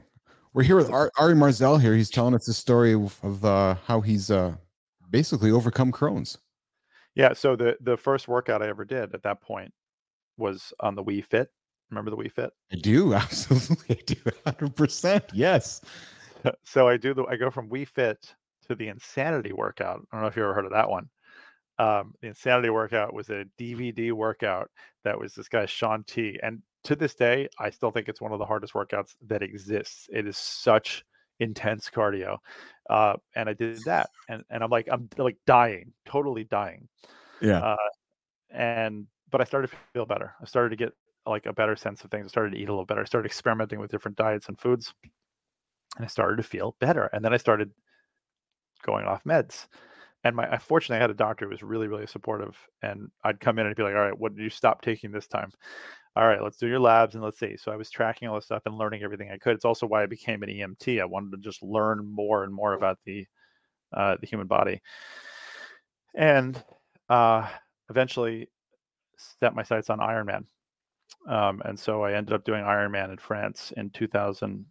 We're 0.54 0.64
here 0.64 0.76
with 0.76 0.90
Ari, 0.92 1.36
Marzell 1.36 1.80
here. 1.80 1.96
He's 1.96 2.10
telling 2.10 2.34
us 2.34 2.46
the 2.46 2.54
story 2.54 2.94
of, 2.94 3.18
of 3.24 3.46
uh, 3.46 3.76
how 3.86 4.02
he's 4.02 4.32
uh, 4.32 4.56
basically 5.10 5.52
overcome 5.52 5.92
Crohn's. 5.92 6.38
Yeah, 7.16 7.34
so 7.34 7.56
the 7.56 7.78
the 7.82 7.98
first 7.98 8.28
workout 8.28 8.62
I 8.62 8.68
ever 8.68 8.86
did 8.86 9.14
at 9.14 9.24
that 9.24 9.42
point 9.42 9.72
was 10.38 10.74
on 10.80 10.96
the 10.96 11.04
Wii 11.04 11.26
Fit. 11.26 11.50
Remember 11.90 12.12
the 12.12 12.18
Wii 12.18 12.32
Fit? 12.32 12.52
I 12.72 12.76
do 12.76 13.14
absolutely. 13.16 13.98
I 13.98 14.02
do 14.06 14.16
hundred 14.46 14.76
percent. 14.76 15.26
Yes. 15.34 15.82
So 16.64 16.88
I 16.88 16.96
do 16.96 17.14
the 17.14 17.26
I 17.26 17.36
go 17.36 17.50
from 17.50 17.68
Wii 17.68 17.86
Fit 17.86 18.34
to 18.70 18.76
the 18.76 18.88
Insanity 18.88 19.54
workout. 19.54 20.02
I 20.12 20.16
don't 20.16 20.22
know 20.24 20.28
if 20.28 20.36
you 20.38 20.44
ever 20.44 20.54
heard 20.54 20.66
of 20.66 20.72
that 20.74 20.90
one. 20.90 21.10
um, 21.80 22.14
the 22.22 22.28
insanity 22.28 22.70
workout 22.70 23.14
was 23.14 23.30
a 23.30 23.46
DVD 23.58 24.12
workout 24.12 24.70
that 25.04 25.18
was 25.20 25.34
this 25.34 25.48
guy 25.48 25.66
Shaun 25.66 26.04
T. 26.04 26.38
And 26.44 26.62
to 26.84 26.96
this 26.96 27.16
day, 27.16 27.48
I 27.60 27.70
still 27.70 27.92
think 27.92 28.10
it's 28.10 28.22
one 28.22 28.34
of 28.34 28.40
the 28.40 28.46
hardest 28.46 28.74
workouts 28.74 29.16
that 29.28 29.42
exists. 29.42 30.08
It 30.12 30.28
is 30.28 30.38
such 30.38 31.04
intense 31.40 31.90
cardio, 31.90 32.38
uh, 32.90 33.16
and 33.36 33.50
I 33.50 33.54
did 33.54 33.84
that, 33.86 34.10
and 34.28 34.44
and 34.50 34.64
I'm 34.64 34.70
like 34.70 34.88
I'm 34.92 35.10
like 35.18 35.38
dying, 35.48 35.94
totally 36.06 36.44
dying. 36.46 36.88
Yeah. 37.42 37.60
Uh, 37.60 37.76
and 38.52 39.08
but 39.32 39.42
I 39.42 39.46
started 39.46 39.70
to 39.72 39.78
feel 39.94 40.06
better. 40.06 40.34
I 40.42 40.46
started 40.46 40.72
to 40.72 40.76
get 40.78 40.94
like 41.26 41.46
a 41.46 41.54
better 41.54 41.76
sense 41.76 42.04
of 42.04 42.12
things. 42.12 42.26
I 42.26 42.30
started 42.30 42.52
to 42.54 42.58
eat 42.60 42.70
a 42.70 42.72
little 42.74 42.86
better. 42.86 43.02
I 43.02 43.06
started 43.06 43.28
experimenting 43.28 43.80
with 43.80 43.92
different 43.92 44.18
diets 44.18 44.48
and 44.50 44.60
foods, 44.60 44.94
and 45.98 46.06
I 46.06 46.08
started 46.10 46.38
to 46.38 46.44
feel 46.44 46.76
better. 46.80 47.06
And 47.14 47.24
then 47.24 47.34
I 47.34 47.38
started 47.38 47.72
going 48.84 49.06
off 49.06 49.24
meds. 49.24 49.68
And 50.24 50.36
my 50.36 50.58
fortunately 50.58 50.98
I 50.98 51.02
had 51.02 51.10
a 51.10 51.16
doctor 51.16 51.46
who 51.46 51.52
was 51.52 51.64
really 51.64 51.88
really 51.88 52.08
supportive 52.08 52.58
and 52.82 53.10
I'd 53.24 53.40
come 53.40 53.58
in 53.58 53.66
and 53.66 53.76
be 53.76 53.84
like 53.84 53.96
all 53.96 54.02
right 54.02 54.18
what 54.18 54.36
did 54.36 54.44
you 54.44 54.50
stop 54.50 54.82
taking 54.82 55.12
this 55.12 55.28
time? 55.28 55.52
All 56.16 56.28
right 56.28 56.44
let's 56.44 56.58
do 56.58 56.68
your 56.68 56.80
labs 56.80 57.16
and 57.16 57.24
let's 57.24 57.40
see. 57.40 57.56
So 57.56 57.72
I 57.72 57.78
was 57.78 57.90
tracking 57.90 58.28
all 58.28 58.36
this 58.36 58.46
stuff 58.46 58.64
and 58.66 58.78
learning 58.78 59.04
everything 59.04 59.32
I 59.32 59.38
could. 59.38 59.56
It's 59.56 59.66
also 59.66 59.88
why 59.88 60.04
I 60.04 60.08
became 60.08 60.44
an 60.44 60.50
EMT 60.50 61.02
I 61.02 61.06
wanted 61.06 61.32
to 61.32 61.38
just 61.38 61.64
learn 61.64 62.06
more 62.06 62.44
and 62.44 62.54
more 62.54 62.74
about 62.74 63.00
the 63.06 63.26
uh, 63.94 64.18
the 64.20 64.28
human 64.28 64.48
body. 64.48 64.82
And 66.16 66.62
uh, 67.10 67.48
eventually 67.90 68.50
set 69.40 69.56
my 69.56 69.64
sights 69.64 69.90
on 69.90 70.00
Ironman. 70.00 70.46
Um, 71.28 71.62
and 71.66 71.78
so 71.78 72.04
I 72.04 72.14
ended 72.14 72.34
up 72.34 72.44
doing 72.44 72.64
Ironman 72.64 73.12
in 73.12 73.18
France 73.18 73.74
in 73.78 73.90
2000 73.92 74.66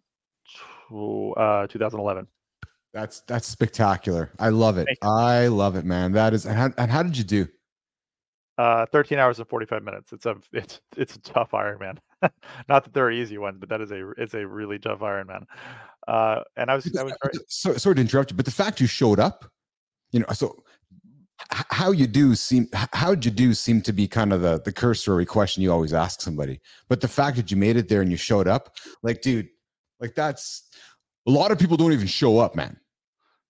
uh, 0.91 1.67
2011 1.67 2.27
That's 2.99 3.21
that's 3.21 3.47
spectacular. 3.47 4.29
I 4.39 4.49
love 4.49 4.77
it. 4.77 4.87
I 5.01 5.47
love 5.47 5.77
it, 5.77 5.85
man. 5.85 6.11
That 6.11 6.33
is. 6.33 6.45
And 6.45 6.57
how, 6.57 6.69
and 6.77 6.91
how 6.91 7.01
did 7.01 7.17
you 7.17 7.23
do? 7.23 7.47
Uh, 8.57 8.85
13 8.87 9.19
hours 9.19 9.39
and 9.39 9.47
45 9.47 9.83
minutes. 9.83 10.11
It's 10.11 10.25
a 10.25 10.35
it's 10.51 10.81
it's 10.97 11.15
a 11.15 11.21
tough 11.21 11.51
Ironman. 11.51 11.99
Not 12.67 12.83
that 12.83 12.93
there 12.93 13.05
are 13.05 13.11
easy 13.11 13.37
ones, 13.37 13.55
but 13.57 13.69
that 13.69 13.79
is 13.79 13.91
a 13.91 14.11
it's 14.17 14.33
a 14.33 14.45
really 14.45 14.79
tough 14.79 14.99
Ironman. 14.99 15.45
Uh, 16.09 16.41
and 16.57 16.69
I 16.69 16.75
was 16.75 16.93
I 16.97 17.03
was 17.03 17.13
very, 17.23 17.33
So, 17.47 17.77
sorry 17.77 17.95
to 17.95 18.01
interrupt 18.01 18.31
you, 18.31 18.37
but 18.37 18.45
the 18.45 18.51
fact 18.51 18.81
you 18.81 18.87
showed 18.87 19.19
up, 19.19 19.49
you 20.11 20.19
know, 20.19 20.25
so 20.33 20.61
how 21.47 21.91
you 21.91 22.05
do 22.05 22.35
seem 22.35 22.67
how'd 22.73 23.23
you 23.23 23.31
do 23.31 23.53
seem 23.53 23.81
to 23.83 23.93
be 23.93 24.09
kind 24.09 24.33
of 24.33 24.41
the 24.41 24.61
the 24.65 24.73
cursory 24.73 25.25
question 25.25 25.63
you 25.63 25.71
always 25.71 25.93
ask 25.93 26.19
somebody. 26.19 26.59
But 26.89 26.99
the 26.99 27.07
fact 27.07 27.37
that 27.37 27.49
you 27.49 27.55
made 27.55 27.77
it 27.77 27.87
there 27.87 28.01
and 28.01 28.11
you 28.11 28.17
showed 28.17 28.49
up, 28.49 28.75
like, 29.03 29.21
dude, 29.21 29.47
like 30.01 30.15
that's 30.15 30.63
a 31.25 31.31
lot 31.31 31.51
of 31.51 31.59
people 31.59 31.77
don't 31.77 31.93
even 31.93 32.07
show 32.07 32.39
up, 32.39 32.55
man. 32.55 32.77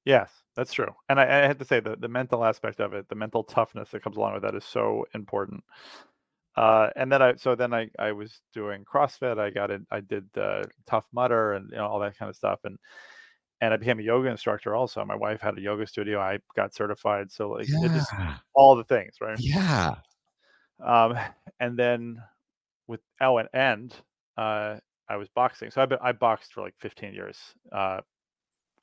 Yes, 0.05 0.31
that's 0.55 0.73
true. 0.73 0.93
And 1.09 1.19
I, 1.19 1.23
I 1.23 1.47
had 1.47 1.59
to 1.59 1.65
say 1.65 1.79
the 1.79 1.95
the 1.95 2.07
mental 2.07 2.43
aspect 2.43 2.79
of 2.79 2.93
it, 2.93 3.07
the 3.09 3.15
mental 3.15 3.43
toughness 3.43 3.89
that 3.89 4.03
comes 4.03 4.17
along 4.17 4.33
with 4.33 4.43
that 4.43 4.55
is 4.55 4.65
so 4.65 5.05
important. 5.13 5.63
Uh, 6.55 6.89
and 6.95 7.11
then 7.11 7.21
I 7.21 7.35
so 7.35 7.55
then 7.55 7.73
I 7.73 7.89
I 7.97 8.11
was 8.11 8.41
doing 8.53 8.83
CrossFit. 8.83 9.39
I 9.39 9.49
got 9.49 9.71
it. 9.71 9.81
I 9.91 10.01
did 10.01 10.25
uh, 10.37 10.63
Tough 10.85 11.07
Mudder 11.13 11.53
and 11.53 11.69
you 11.71 11.77
know 11.77 11.87
all 11.87 11.99
that 11.99 12.17
kind 12.17 12.29
of 12.29 12.35
stuff. 12.35 12.59
And 12.63 12.77
and 13.61 13.73
I 13.73 13.77
became 13.77 13.99
a 13.99 14.03
yoga 14.03 14.29
instructor 14.29 14.75
also. 14.75 15.03
My 15.05 15.15
wife 15.15 15.41
had 15.41 15.57
a 15.57 15.61
yoga 15.61 15.85
studio. 15.85 16.19
I 16.19 16.39
got 16.55 16.73
certified. 16.73 17.31
So 17.31 17.49
like 17.51 17.67
it 17.69 17.91
just 17.93 18.11
all 18.53 18.75
the 18.75 18.83
things, 18.83 19.15
right? 19.21 19.39
yeah. 19.39 19.95
Um, 20.83 21.17
and 21.59 21.77
then 21.77 22.21
with 22.87 23.01
oh, 23.21 23.37
and 23.37 23.49
and 23.53 23.93
uh, 24.37 24.77
I 25.07 25.17
was 25.17 25.27
boxing. 25.29 25.71
So 25.71 25.81
I've 25.81 25.89
been 25.89 25.99
I 26.01 26.11
boxed 26.11 26.53
for 26.53 26.61
like 26.61 26.75
15 26.79 27.13
years. 27.13 27.37
Uh, 27.71 28.01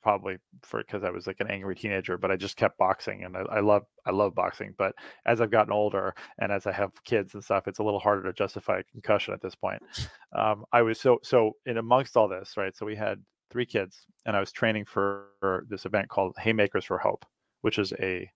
probably 0.01 0.37
for 0.61 0.79
because 0.79 1.03
I 1.03 1.09
was 1.09 1.27
like 1.27 1.39
an 1.39 1.49
angry 1.49 1.75
teenager, 1.75 2.17
but 2.17 2.31
I 2.31 2.35
just 2.35 2.57
kept 2.57 2.77
boxing 2.77 3.23
and 3.23 3.35
I, 3.35 3.41
I 3.41 3.59
love 3.59 3.83
I 4.05 4.11
love 4.11 4.35
boxing. 4.35 4.73
But 4.77 4.93
as 5.25 5.41
I've 5.41 5.51
gotten 5.51 5.73
older 5.73 6.13
and 6.39 6.51
as 6.51 6.67
I 6.67 6.71
have 6.71 6.91
kids 7.03 7.33
and 7.33 7.43
stuff, 7.43 7.67
it's 7.67 7.79
a 7.79 7.83
little 7.83 7.99
harder 7.99 8.23
to 8.23 8.33
justify 8.33 8.79
a 8.79 8.83
concussion 8.83 9.33
at 9.33 9.41
this 9.41 9.55
point. 9.55 9.81
Um, 10.37 10.65
I 10.73 10.81
was 10.81 10.99
so 10.99 11.19
so 11.23 11.53
in 11.65 11.77
amongst 11.77 12.17
all 12.17 12.27
this, 12.27 12.57
right? 12.57 12.75
So 12.75 12.85
we 12.85 12.97
had 12.97 13.23
three 13.49 13.65
kids, 13.65 14.05
and 14.25 14.35
I 14.35 14.41
was 14.41 14.51
training 14.51 14.83
for 14.83 15.29
this 15.69 15.85
event 15.85 16.09
called 16.09 16.35
Haymakers 16.37 16.83
for 16.83 16.97
Hope, 16.97 17.25
which 17.61 17.79
is 17.79 17.93
a 17.93 18.29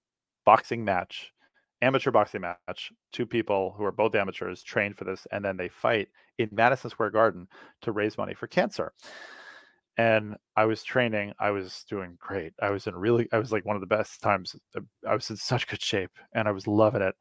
boxing 0.46 0.86
match, 0.86 1.34
amateur 1.82 2.10
boxing 2.10 2.42
match. 2.42 2.92
Two 3.12 3.26
people 3.26 3.76
who 3.78 3.84
are 3.84 3.92
both 3.92 4.16
amateurs 4.16 4.64
train 4.64 4.94
for 4.94 5.04
this, 5.04 5.28
and 5.34 5.44
then 5.44 5.58
they 5.58 5.68
fight 5.68 6.08
in 6.38 6.48
Madison 6.52 6.90
Square 6.90 7.12
Garden 7.12 7.46
to 7.82 7.92
raise 7.92 8.18
money 8.18 8.34
for 8.34 8.48
cancer 8.48 8.94
and 9.98 10.38
I 10.56 10.66
was 10.66 10.84
training. 10.84 11.34
I 11.40 11.52
was 11.52 11.84
doing 11.86 12.18
great. 12.20 12.54
I 12.62 12.70
was 12.72 12.88
in 12.88 12.96
really, 12.96 13.28
I 13.34 13.40
was 13.40 13.52
like 13.52 13.66
one 13.66 13.76
of 13.76 13.82
the 13.82 13.88
best 13.88 14.22
times. 14.22 14.56
uh, 14.76 14.82
I 15.08 15.14
was 15.16 15.30
in 15.30 15.38
such 15.38 15.68
good 15.68 15.82
shape, 15.82 16.12
and 16.34 16.48
I 16.48 16.52
was 16.52 16.68
loving 16.68 17.02
it. 17.02 17.16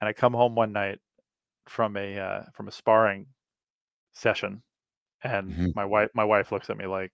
And 0.00 0.08
I 0.08 0.12
come 0.14 0.34
home 0.34 0.54
one 0.56 0.72
night 0.72 1.00
from 1.68 1.96
a 1.98 2.18
uh, 2.18 2.44
from 2.54 2.68
a 2.68 2.72
sparring 2.72 3.28
session, 4.12 4.62
and 5.24 5.58
Mhm. 5.58 5.72
my 5.74 5.84
wife 5.84 6.10
my 6.14 6.24
wife 6.24 6.52
looks 6.52 6.70
at 6.70 6.78
me 6.78 6.86
like 6.86 7.12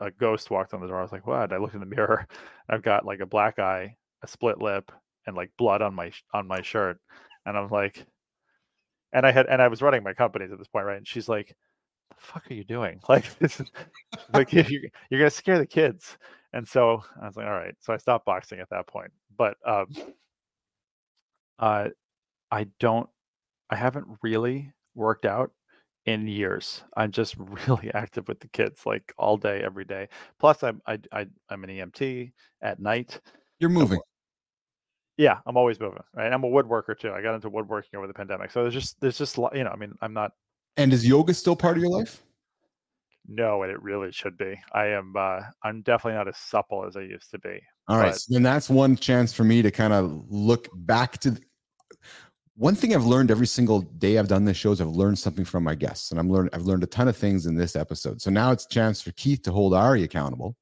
a 0.00 0.10
ghost 0.12 0.50
walked 0.50 0.74
on 0.74 0.80
the 0.80 0.88
door. 0.88 0.98
I 1.00 1.02
was 1.02 1.12
like, 1.12 1.26
"What?" 1.26 1.52
I 1.52 1.58
looked 1.58 1.74
in 1.74 1.80
the 1.80 1.86
mirror. 1.86 2.26
I've 2.70 2.82
got 2.82 3.06
like 3.06 3.20
a 3.20 3.26
black 3.26 3.58
eye, 3.60 3.96
a 4.22 4.28
split 4.28 4.58
lip, 4.60 4.92
and 5.26 5.36
like 5.36 5.52
blood 5.58 5.82
on 5.82 5.94
my 5.94 6.12
on 6.34 6.46
my 6.48 6.62
shirt, 6.62 7.00
and 7.46 7.58
I'm 7.58 7.68
like, 7.70 8.06
and 9.12 9.26
I 9.26 9.32
had 9.32 9.46
and 9.46 9.62
I 9.62 9.68
was 9.68 9.82
running 9.82 10.02
my 10.02 10.14
companies 10.14 10.52
at 10.52 10.58
this 10.58 10.68
point, 10.68 10.86
right? 10.86 10.96
And 10.98 11.06
she's 11.08 11.28
like, 11.28 11.56
"The 12.10 12.16
fuck 12.18 12.50
are 12.50 12.54
you 12.54 12.64
doing? 12.64 13.00
Like 13.08 13.38
this 13.38 13.60
is 13.60 13.70
like 14.32 14.52
you're, 14.52 14.64
you're 15.10 15.20
gonna 15.20 15.30
scare 15.30 15.58
the 15.58 15.66
kids." 15.66 16.18
And 16.52 16.66
so 16.66 17.02
I 17.20 17.26
was 17.26 17.36
like, 17.36 17.46
"All 17.46 17.52
right." 17.52 17.74
So 17.80 17.92
I 17.92 17.96
stopped 17.96 18.26
boxing 18.26 18.60
at 18.60 18.70
that 18.70 18.86
point, 18.86 19.12
but 19.36 19.56
um, 19.66 19.86
uh, 21.58 21.88
I 22.50 22.66
don't, 22.78 23.08
I 23.70 23.76
haven't 23.76 24.06
really 24.22 24.72
worked 24.94 25.26
out 25.26 25.50
in 26.06 26.26
years. 26.26 26.82
I'm 26.96 27.10
just 27.10 27.36
really 27.66 27.90
active 27.94 28.28
with 28.28 28.40
the 28.40 28.48
kids, 28.48 28.86
like 28.86 29.12
all 29.18 29.36
day, 29.36 29.62
every 29.64 29.84
day. 29.84 30.08
Plus, 30.38 30.62
I'm 30.62 30.80
I, 30.86 30.98
I 31.12 31.26
I'm 31.48 31.64
an 31.64 31.70
EMT 31.70 32.32
at 32.62 32.80
night. 32.80 33.20
You're 33.58 33.70
moving. 33.70 34.00
Yeah, 35.16 35.38
I'm 35.46 35.56
always 35.56 35.78
moving. 35.78 36.02
Right, 36.14 36.32
I'm 36.32 36.44
a 36.44 36.48
woodworker 36.48 36.98
too. 36.98 37.12
I 37.12 37.22
got 37.22 37.34
into 37.34 37.48
woodworking 37.48 37.96
over 37.96 38.06
the 38.06 38.14
pandemic, 38.14 38.50
so 38.50 38.62
there's 38.62 38.74
just 38.74 39.00
there's 39.00 39.18
just 39.18 39.36
you 39.36 39.64
know, 39.64 39.70
I 39.70 39.76
mean, 39.76 39.94
I'm 40.00 40.12
not 40.12 40.32
And 40.76 40.92
is 40.92 41.06
yoga 41.06 41.34
still 41.34 41.56
part 41.56 41.76
of 41.76 41.82
your 41.82 41.92
life? 41.92 42.20
no, 43.26 43.62
and 43.62 43.72
it 43.72 43.82
really 43.82 44.12
should 44.12 44.36
be. 44.36 44.58
I 44.72 44.86
am 44.88 45.14
uh 45.16 45.40
I'm 45.62 45.82
definitely 45.82 46.18
not 46.18 46.28
as 46.28 46.36
supple 46.36 46.84
as 46.86 46.96
I 46.96 47.00
used 47.00 47.30
to 47.30 47.38
be. 47.38 47.60
All 47.88 47.98
right. 47.98 48.14
So 48.14 48.34
then 48.34 48.42
that's 48.42 48.68
one 48.68 48.96
chance 48.96 49.32
for 49.32 49.44
me 49.44 49.62
to 49.62 49.70
kind 49.70 49.92
of 49.92 50.24
look 50.28 50.68
back 50.74 51.18
to 51.18 51.32
th- 51.32 51.42
one 52.56 52.74
thing 52.74 52.94
I've 52.94 53.04
learned 53.04 53.30
every 53.30 53.46
single 53.46 53.80
day 53.80 54.18
I've 54.18 54.28
done 54.28 54.44
this 54.44 54.56
show 54.56 54.72
is 54.72 54.80
I've 54.80 54.88
learned 54.88 55.18
something 55.18 55.44
from 55.44 55.64
my 55.64 55.74
guests, 55.74 56.10
and 56.10 56.20
I'm 56.20 56.30
learned 56.30 56.50
I've 56.52 56.62
learned 56.62 56.84
a 56.84 56.86
ton 56.86 57.08
of 57.08 57.16
things 57.16 57.46
in 57.46 57.56
this 57.56 57.76
episode. 57.76 58.20
So 58.20 58.30
now 58.30 58.52
it's 58.52 58.64
a 58.64 58.68
chance 58.68 59.00
for 59.00 59.12
Keith 59.12 59.42
to 59.42 59.52
hold 59.52 59.74
Ari 59.74 60.04
accountable. 60.04 60.56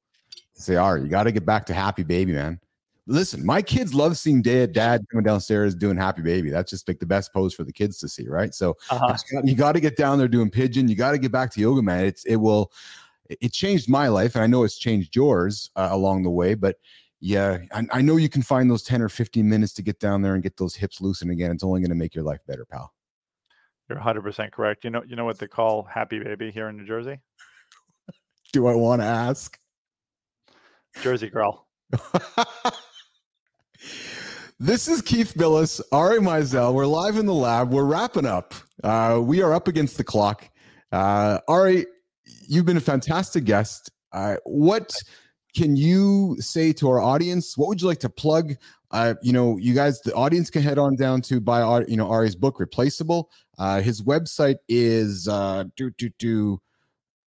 Say, 0.55 0.75
Ari, 0.75 1.01
you 1.01 1.07
got 1.07 1.23
to 1.23 1.31
get 1.31 1.45
back 1.45 1.65
to 1.65 1.73
happy 1.73 2.03
baby, 2.03 2.31
man. 2.31 2.59
Listen, 3.05 3.45
my 3.45 3.61
kids 3.61 3.93
love 3.93 4.17
seeing 4.17 4.41
dad, 4.41 4.71
dad 4.71 5.05
coming 5.11 5.25
downstairs 5.25 5.75
doing 5.75 5.97
happy 5.97 6.21
baby. 6.21 6.49
That's 6.49 6.69
just 6.69 6.87
like 6.87 6.99
the 6.99 7.05
best 7.05 7.33
pose 7.33 7.53
for 7.53 7.65
the 7.65 7.73
kids 7.73 7.99
to 7.99 8.07
see, 8.07 8.27
right? 8.29 8.53
So 8.55 8.77
Uh-huh. 8.89 9.17
you 9.43 9.55
got 9.55 9.73
to 9.73 9.81
get 9.81 9.97
down 9.97 10.17
there 10.17 10.29
doing 10.29 10.49
pigeon. 10.49 10.87
You 10.87 10.95
got 10.95 11.11
to 11.11 11.17
get 11.17 11.31
back 11.31 11.51
to 11.51 11.59
yoga, 11.59 11.81
man. 11.81 12.05
It's 12.05 12.23
it 12.25 12.37
will. 12.37 12.71
It 13.29 13.51
changed 13.51 13.89
my 13.89 14.07
life, 14.09 14.35
and 14.35 14.43
I 14.43 14.47
know 14.47 14.63
it's 14.63 14.77
changed 14.77 15.15
yours 15.15 15.69
uh, 15.75 15.89
along 15.91 16.23
the 16.23 16.29
way. 16.29 16.53
But 16.53 16.77
yeah, 17.19 17.59
I, 17.73 17.85
I 17.91 18.01
know 18.01 18.17
you 18.17 18.29
can 18.29 18.41
find 18.41 18.69
those 18.69 18.83
ten 18.83 19.01
or 19.01 19.09
fifteen 19.09 19.49
minutes 19.49 19.73
to 19.73 19.81
get 19.81 19.99
down 19.99 20.21
there 20.21 20.33
and 20.35 20.43
get 20.43 20.55
those 20.57 20.75
hips 20.75 21.01
loosened 21.01 21.31
again. 21.31 21.51
It's 21.51 21.63
only 21.63 21.81
going 21.81 21.89
to 21.89 21.95
make 21.95 22.15
your 22.15 22.23
life 22.23 22.39
better, 22.47 22.65
pal. 22.65 22.93
You're 23.89 23.97
100 23.97 24.21
percent 24.21 24.53
correct. 24.53 24.83
You 24.85 24.91
know 24.91 25.03
you 25.05 25.15
know 25.17 25.25
what 25.25 25.39
they 25.39 25.47
call 25.47 25.83
happy 25.83 26.19
baby 26.19 26.51
here 26.51 26.69
in 26.69 26.77
New 26.77 26.85
Jersey? 26.85 27.19
Do 28.53 28.67
I 28.67 28.75
want 28.75 29.01
to 29.01 29.05
ask? 29.05 29.57
Jersey 31.01 31.29
girl. 31.29 31.67
this 34.59 34.87
is 34.87 35.01
Keith 35.01 35.33
Billis, 35.35 35.81
Ari 35.91 36.19
Meisel. 36.19 36.73
We're 36.73 36.85
live 36.85 37.17
in 37.17 37.25
the 37.25 37.33
lab. 37.33 37.71
We're 37.71 37.85
wrapping 37.85 38.25
up. 38.25 38.53
Uh, 38.83 39.19
we 39.21 39.41
are 39.41 39.53
up 39.53 39.67
against 39.67 39.97
the 39.97 40.03
clock. 40.03 40.49
Uh, 40.91 41.39
Ari, 41.47 41.85
you've 42.47 42.65
been 42.65 42.77
a 42.77 42.81
fantastic 42.81 43.45
guest. 43.45 43.91
Uh, 44.11 44.37
what 44.45 44.95
can 45.55 45.75
you 45.75 46.37
say 46.39 46.73
to 46.73 46.89
our 46.89 46.99
audience? 46.99 47.57
What 47.57 47.69
would 47.69 47.81
you 47.81 47.87
like 47.87 47.99
to 47.99 48.09
plug? 48.09 48.53
Uh, 48.91 49.15
you 49.21 49.33
know, 49.33 49.57
you 49.57 49.73
guys, 49.73 50.01
the 50.01 50.13
audience 50.13 50.49
can 50.49 50.61
head 50.61 50.77
on 50.77 50.95
down 50.95 51.21
to 51.23 51.41
buy, 51.41 51.83
you 51.87 51.97
know, 51.97 52.09
Ari's 52.09 52.35
book, 52.35 52.59
Replaceable. 52.59 53.29
Uh, 53.57 53.81
his 53.81 54.01
website 54.01 54.57
is 54.67 55.27
uh, 55.27 55.65
do 55.75 55.91
do 55.91 56.09
do. 56.19 56.59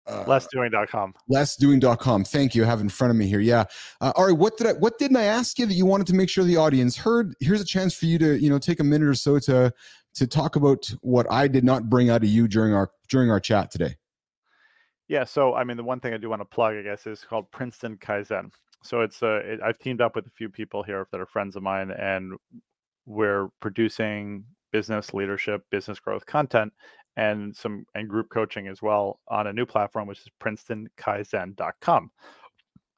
Uh, 0.07 0.23
Lessdoing.com. 0.25 1.13
lessdoing.com. 1.29 2.23
Thank 2.23 2.55
you. 2.55 2.63
I 2.63 2.67
have 2.67 2.79
in 2.79 2.87
front 2.89 3.11
of 3.11 3.17
me 3.17 3.27
here. 3.27 3.41
Yeah. 3.41 3.65
Uh, 3.99 4.13
Ari, 4.15 4.33
what 4.33 4.57
did 4.57 4.67
I 4.67 4.73
what 4.73 4.97
didn't 4.97 5.17
I 5.17 5.23
ask 5.23 5.59
you 5.59 5.65
that 5.65 5.73
you 5.73 5.85
wanted 5.85 6.07
to 6.07 6.15
make 6.15 6.29
sure 6.29 6.43
the 6.43 6.57
audience 6.57 6.95
heard? 6.95 7.33
Here's 7.41 7.59
a 7.59 7.65
chance 7.65 7.93
for 7.93 8.05
you 8.05 8.17
to, 8.19 8.41
you 8.41 8.49
know, 8.49 8.57
take 8.57 8.79
a 8.79 8.83
minute 8.83 9.07
or 9.07 9.15
so 9.15 9.37
to 9.39 9.73
to 10.15 10.27
talk 10.27 10.55
about 10.55 10.89
what 11.01 11.29
I 11.29 11.47
did 11.47 11.63
not 11.63 11.89
bring 11.89 12.09
out 12.09 12.23
of 12.23 12.29
you 12.29 12.47
during 12.47 12.73
our 12.73 12.89
during 13.09 13.29
our 13.29 13.39
chat 13.39 13.69
today. 13.69 13.95
Yeah, 15.07 15.23
so 15.23 15.55
I 15.55 15.63
mean, 15.63 15.77
the 15.77 15.83
one 15.83 15.99
thing 15.99 16.13
I 16.13 16.17
do 16.17 16.29
want 16.29 16.41
to 16.41 16.45
plug, 16.45 16.75
I 16.75 16.81
guess, 16.81 17.07
is 17.07 17.23
called 17.23 17.51
Princeton 17.51 17.97
Kaizen. 17.97 18.51
So 18.83 19.01
it's 19.01 19.23
uh, 19.23 19.41
it, 19.43 19.59
I've 19.63 19.79
teamed 19.79 20.01
up 20.01 20.15
with 20.15 20.27
a 20.27 20.31
few 20.31 20.49
people 20.49 20.83
here 20.83 21.07
that 21.11 21.21
are 21.21 21.25
friends 21.25 21.55
of 21.55 21.63
mine, 21.63 21.91
and 21.91 22.33
we're 23.05 23.49
producing 23.61 24.45
business 24.71 25.13
leadership, 25.13 25.63
business 25.71 25.99
growth 25.99 26.25
content, 26.25 26.73
and 27.17 27.53
some 27.55 27.85
and 27.95 28.07
group 28.07 28.29
coaching 28.29 28.67
as 28.67 28.81
well 28.81 29.19
on 29.27 29.47
a 29.47 29.53
new 29.53 29.65
platform, 29.65 30.07
which 30.07 30.19
is 30.19 30.29
PrincetonKaizen.com. 30.39 32.11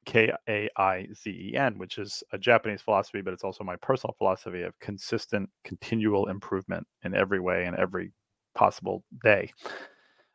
K 0.06 0.32
A 0.48 0.68
I 0.76 1.06
Z 1.14 1.30
E 1.30 1.56
N, 1.56 1.76
which 1.78 1.98
is 1.98 2.22
a 2.32 2.38
Japanese 2.38 2.80
philosophy, 2.80 3.20
but 3.20 3.34
it's 3.34 3.44
also 3.44 3.64
my 3.64 3.76
personal 3.76 4.14
philosophy 4.16 4.62
of 4.62 4.78
consistent, 4.80 5.48
continual 5.62 6.28
improvement 6.28 6.86
in 7.04 7.14
every 7.14 7.38
way 7.38 7.66
and 7.66 7.76
every 7.76 8.12
possible 8.54 9.04
day. 9.22 9.52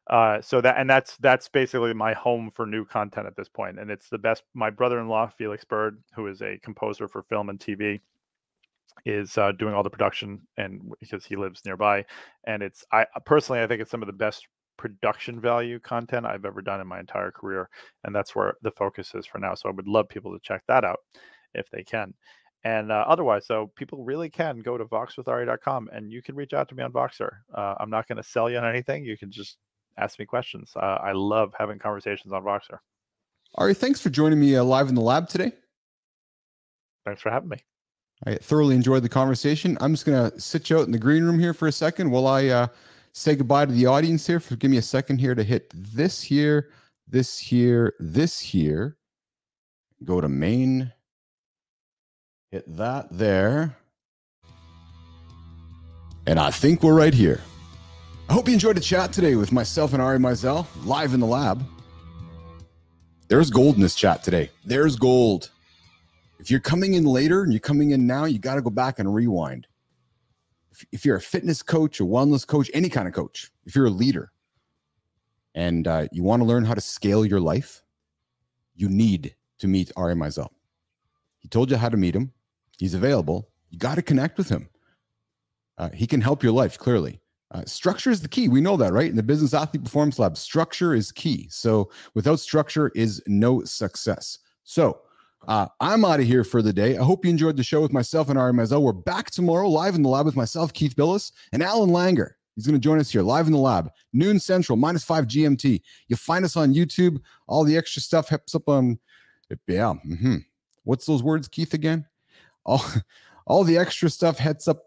Uh, 0.07 0.39
so 0.39 0.61
that 0.61 0.77
and 0.77 0.87
that's 0.87 1.17
that's 1.17 1.49
basically 1.49 1.93
my 1.93 2.13
home 2.13 2.51
for 2.53 2.67
new 2.67 2.85
content 2.85 3.25
at 3.25 3.35
this 3.35 3.49
point, 3.49 3.79
and 3.79 3.89
it's 3.89 4.07
the 4.07 4.19
best. 4.19 4.43
My 4.53 4.69
brother-in-law 4.69 5.31
Felix 5.37 5.65
Bird, 5.65 6.01
who 6.15 6.27
is 6.27 6.41
a 6.41 6.59
composer 6.63 7.07
for 7.07 7.23
film 7.23 7.49
and 7.49 7.59
TV, 7.59 8.01
is 9.05 9.37
uh, 9.37 9.51
doing 9.53 9.73
all 9.73 9.83
the 9.83 9.89
production, 9.89 10.41
and 10.57 10.81
because 10.99 11.25
he 11.25 11.35
lives 11.35 11.61
nearby, 11.65 12.05
and 12.45 12.63
it's 12.63 12.83
I 12.91 13.05
personally 13.25 13.61
I 13.61 13.67
think 13.67 13.81
it's 13.81 13.91
some 13.91 14.01
of 14.01 14.07
the 14.07 14.13
best 14.13 14.47
production 14.77 15.39
value 15.39 15.79
content 15.79 16.25
I've 16.25 16.45
ever 16.45 16.61
done 16.61 16.81
in 16.81 16.87
my 16.87 16.99
entire 16.99 17.31
career. 17.31 17.69
And 18.03 18.15
that's 18.15 18.35
where 18.35 18.55
the 18.61 18.71
focus 18.71 19.13
is 19.15 19.25
for 19.25 19.39
now. 19.39 19.55
So 19.55 19.69
I 19.69 19.71
would 19.71 19.87
love 19.87 20.09
people 20.09 20.33
to 20.33 20.39
check 20.43 20.63
that 20.67 20.83
out 20.83 20.99
if 21.53 21.69
they 21.69 21.83
can. 21.83 22.13
And 22.63 22.91
uh, 22.91 23.05
otherwise, 23.07 23.45
so 23.45 23.71
people 23.75 24.03
really 24.03 24.29
can 24.29 24.59
go 24.59 24.77
to 24.77 24.85
voxwithari.com 24.85 25.89
and 25.93 26.11
you 26.11 26.21
can 26.23 26.35
reach 26.35 26.53
out 26.53 26.67
to 26.69 26.75
me 26.75 26.83
on 26.83 26.91
Voxer. 26.91 27.29
Uh, 27.53 27.75
I'm 27.79 27.91
not 27.91 28.07
going 28.07 28.17
to 28.17 28.23
sell 28.23 28.49
you 28.49 28.57
on 28.57 28.65
anything. 28.65 29.05
You 29.05 29.17
can 29.17 29.31
just 29.31 29.57
ask 29.97 30.17
me 30.17 30.25
questions. 30.25 30.71
Uh, 30.75 30.97
I 31.01 31.11
love 31.11 31.53
having 31.57 31.77
conversations 31.77 32.33
on 32.33 32.41
Voxer. 32.43 32.79
Ari, 33.55 33.75
thanks 33.75 34.01
for 34.01 34.09
joining 34.09 34.39
me 34.39 34.55
uh, 34.55 34.63
live 34.63 34.89
in 34.89 34.95
the 34.95 35.01
lab 35.01 35.29
today. 35.29 35.51
Thanks 37.05 37.21
for 37.21 37.29
having 37.29 37.49
me. 37.49 37.57
I 38.23 38.35
thoroughly 38.35 38.75
enjoyed 38.75 39.03
the 39.03 39.09
conversation. 39.09 39.77
I'm 39.81 39.93
just 39.93 40.05
going 40.05 40.31
to 40.31 40.39
sit 40.39 40.69
you 40.69 40.79
out 40.79 40.85
in 40.85 40.91
the 40.91 40.99
green 40.99 41.23
room 41.23 41.39
here 41.39 41.53
for 41.53 41.67
a 41.67 41.71
second 41.71 42.09
while 42.09 42.27
I 42.27 42.47
uh, 42.47 42.67
say 43.11 43.35
goodbye 43.35 43.65
to 43.65 43.71
the 43.71 43.85
audience 43.85 44.25
here. 44.25 44.39
For 44.39 44.55
give 44.55 44.71
me 44.71 44.77
a 44.77 44.81
second 44.81 45.19
here 45.19 45.35
to 45.35 45.43
hit 45.43 45.71
this 45.73 46.23
here, 46.23 46.69
this 47.07 47.37
here, 47.37 47.93
this 47.99 48.39
here. 48.39 48.97
Go 50.03 50.21
to 50.21 50.29
main. 50.29 50.91
Hit 52.51 52.63
that 52.77 53.07
there. 53.11 53.75
And 56.25 56.39
I 56.39 56.51
think 56.51 56.81
we're 56.81 56.95
right 56.95 57.13
here. 57.13 57.41
I 58.29 58.33
hope 58.33 58.47
you 58.47 58.53
enjoyed 58.53 58.77
the 58.77 58.81
chat 58.81 59.13
today 59.13 59.35
with 59.35 59.51
myself 59.51 59.93
and 59.93 60.01
Ari 60.01 60.17
Meisel 60.17 60.65
live 60.83 61.13
in 61.13 61.19
the 61.19 61.27
lab. 61.27 61.63
There's 63.27 63.51
gold 63.51 63.75
in 63.75 63.81
this 63.81 63.95
chat 63.95 64.23
today. 64.23 64.49
There's 64.63 64.95
gold. 64.95 65.51
If 66.39 66.51
you're 66.51 66.59
coming 66.59 66.93
in 66.95 67.05
later 67.05 67.43
and 67.43 67.51
you're 67.51 67.59
coming 67.59 67.91
in 67.91 68.05
now, 68.05 68.25
you 68.25 68.39
got 68.39 68.55
to 68.55 68.61
go 68.61 68.69
back 68.69 68.99
and 68.99 69.13
rewind 69.13 69.67
if, 70.75 70.85
if 70.91 71.05
you're 71.05 71.15
a 71.15 71.21
fitness 71.21 71.61
coach, 71.61 71.99
a 71.99 72.03
wellness 72.03 72.45
coach, 72.45 72.69
any 72.73 72.89
kind 72.89 73.07
of 73.07 73.13
coach, 73.13 73.51
if 73.65 73.75
you're 73.75 73.85
a 73.85 73.91
leader 73.91 74.31
and 75.53 75.87
uh, 75.87 76.07
you 76.11 76.23
want 76.23 76.41
to 76.41 76.45
learn 76.45 76.65
how 76.65 76.73
to 76.73 76.81
scale 76.81 77.25
your 77.25 77.39
life, 77.39 77.83
you 78.75 78.89
need 78.89 79.35
to 79.59 79.67
meet 79.67 79.91
Ari 79.95 80.15
Meisel. 80.15 80.49
He 81.39 81.47
told 81.47 81.71
you 81.71 81.77
how 81.77 81.89
to 81.89 81.97
meet 81.97 82.15
him. 82.15 82.33
He's 82.77 82.93
available. 82.93 83.49
You 83.69 83.79
got 83.79 83.95
to 83.95 84.01
connect 84.01 84.37
with 84.37 84.49
him. 84.49 84.69
Uh, 85.77 85.89
he 85.93 86.07
can 86.07 86.21
help 86.21 86.43
your 86.43 86.51
life 86.51 86.77
clearly. 86.77 87.21
Uh, 87.51 87.63
structure 87.65 88.09
is 88.09 88.21
the 88.21 88.27
key. 88.27 88.49
We 88.49 88.59
know 88.59 88.75
that, 88.75 88.91
right? 88.91 89.09
In 89.09 89.15
the 89.15 89.23
Business 89.23 89.53
Athlete 89.53 89.83
Performance 89.83 90.19
Lab, 90.19 90.35
structure 90.35 90.93
is 90.93 91.11
key. 91.11 91.47
So 91.49 91.89
without 92.15 92.39
structure 92.39 92.91
is 92.95 93.21
no 93.27 93.63
success. 93.63 94.39
So 94.63 95.01
uh, 95.47 95.67
I'm 95.79 96.05
out 96.05 96.19
of 96.19 96.25
here 96.25 96.43
for 96.43 96.61
the 96.61 96.73
day. 96.73 96.97
I 96.97 97.03
hope 97.03 97.25
you 97.25 97.31
enjoyed 97.31 97.57
the 97.57 97.63
show 97.63 97.81
with 97.81 97.93
myself 97.93 98.29
and 98.29 98.37
Ari 98.37 98.53
Meisel. 98.53 98.81
We're 98.81 98.93
back 98.93 99.31
tomorrow 99.31 99.69
live 99.69 99.95
in 99.95 100.01
the 100.01 100.09
lab 100.09 100.25
with 100.25 100.35
myself, 100.35 100.73
Keith 100.73 100.95
Billis, 100.95 101.31
and 101.51 101.61
Alan 101.61 101.89
Langer. 101.89 102.31
He's 102.55 102.65
going 102.65 102.79
to 102.79 102.83
join 102.83 102.99
us 102.99 103.11
here 103.11 103.21
live 103.21 103.47
in 103.47 103.51
the 103.51 103.59
lab, 103.59 103.91
noon 104.13 104.39
central, 104.39 104.77
minus 104.77 105.03
five 105.03 105.27
GMT. 105.27 105.81
You'll 106.07 106.17
find 106.17 106.45
us 106.45 106.55
on 106.55 106.73
YouTube. 106.73 107.19
All 107.47 107.63
the 107.63 107.77
extra 107.77 108.01
stuff 108.01 108.29
helps 108.29 108.55
up 108.55 108.69
on, 108.69 108.97
yeah. 109.67 109.93
Mm-hmm. 110.05 110.37
What's 110.83 111.05
those 111.05 111.21
words, 111.21 111.47
Keith, 111.47 111.73
again? 111.73 112.05
All, 112.65 112.83
all 113.45 113.63
the 113.63 113.77
extra 113.77 114.09
stuff 114.09 114.37
heads 114.37 114.67
up, 114.67 114.83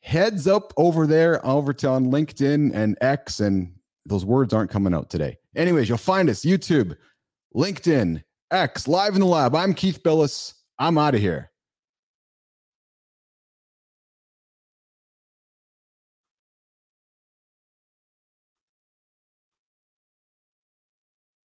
heads 0.00 0.46
up 0.46 0.72
over 0.76 1.06
there, 1.06 1.44
over 1.44 1.72
to 1.74 1.88
on 1.88 2.06
LinkedIn 2.06 2.72
and 2.74 2.96
X, 3.00 3.40
and 3.40 3.74
those 4.06 4.24
words 4.24 4.54
aren't 4.54 4.70
coming 4.70 4.94
out 4.94 5.10
today. 5.10 5.38
Anyways, 5.56 5.88
you'll 5.88 5.98
find 5.98 6.30
us 6.30 6.44
YouTube, 6.44 6.96
LinkedIn, 7.54 8.22
X 8.52 8.86
live 8.86 9.14
in 9.14 9.20
the 9.20 9.26
lab. 9.26 9.54
I'm 9.54 9.72
Keith 9.72 10.02
Billis. 10.02 10.52
I'm 10.78 10.98
out 10.98 11.14
of 11.14 11.22
here. 11.22 11.51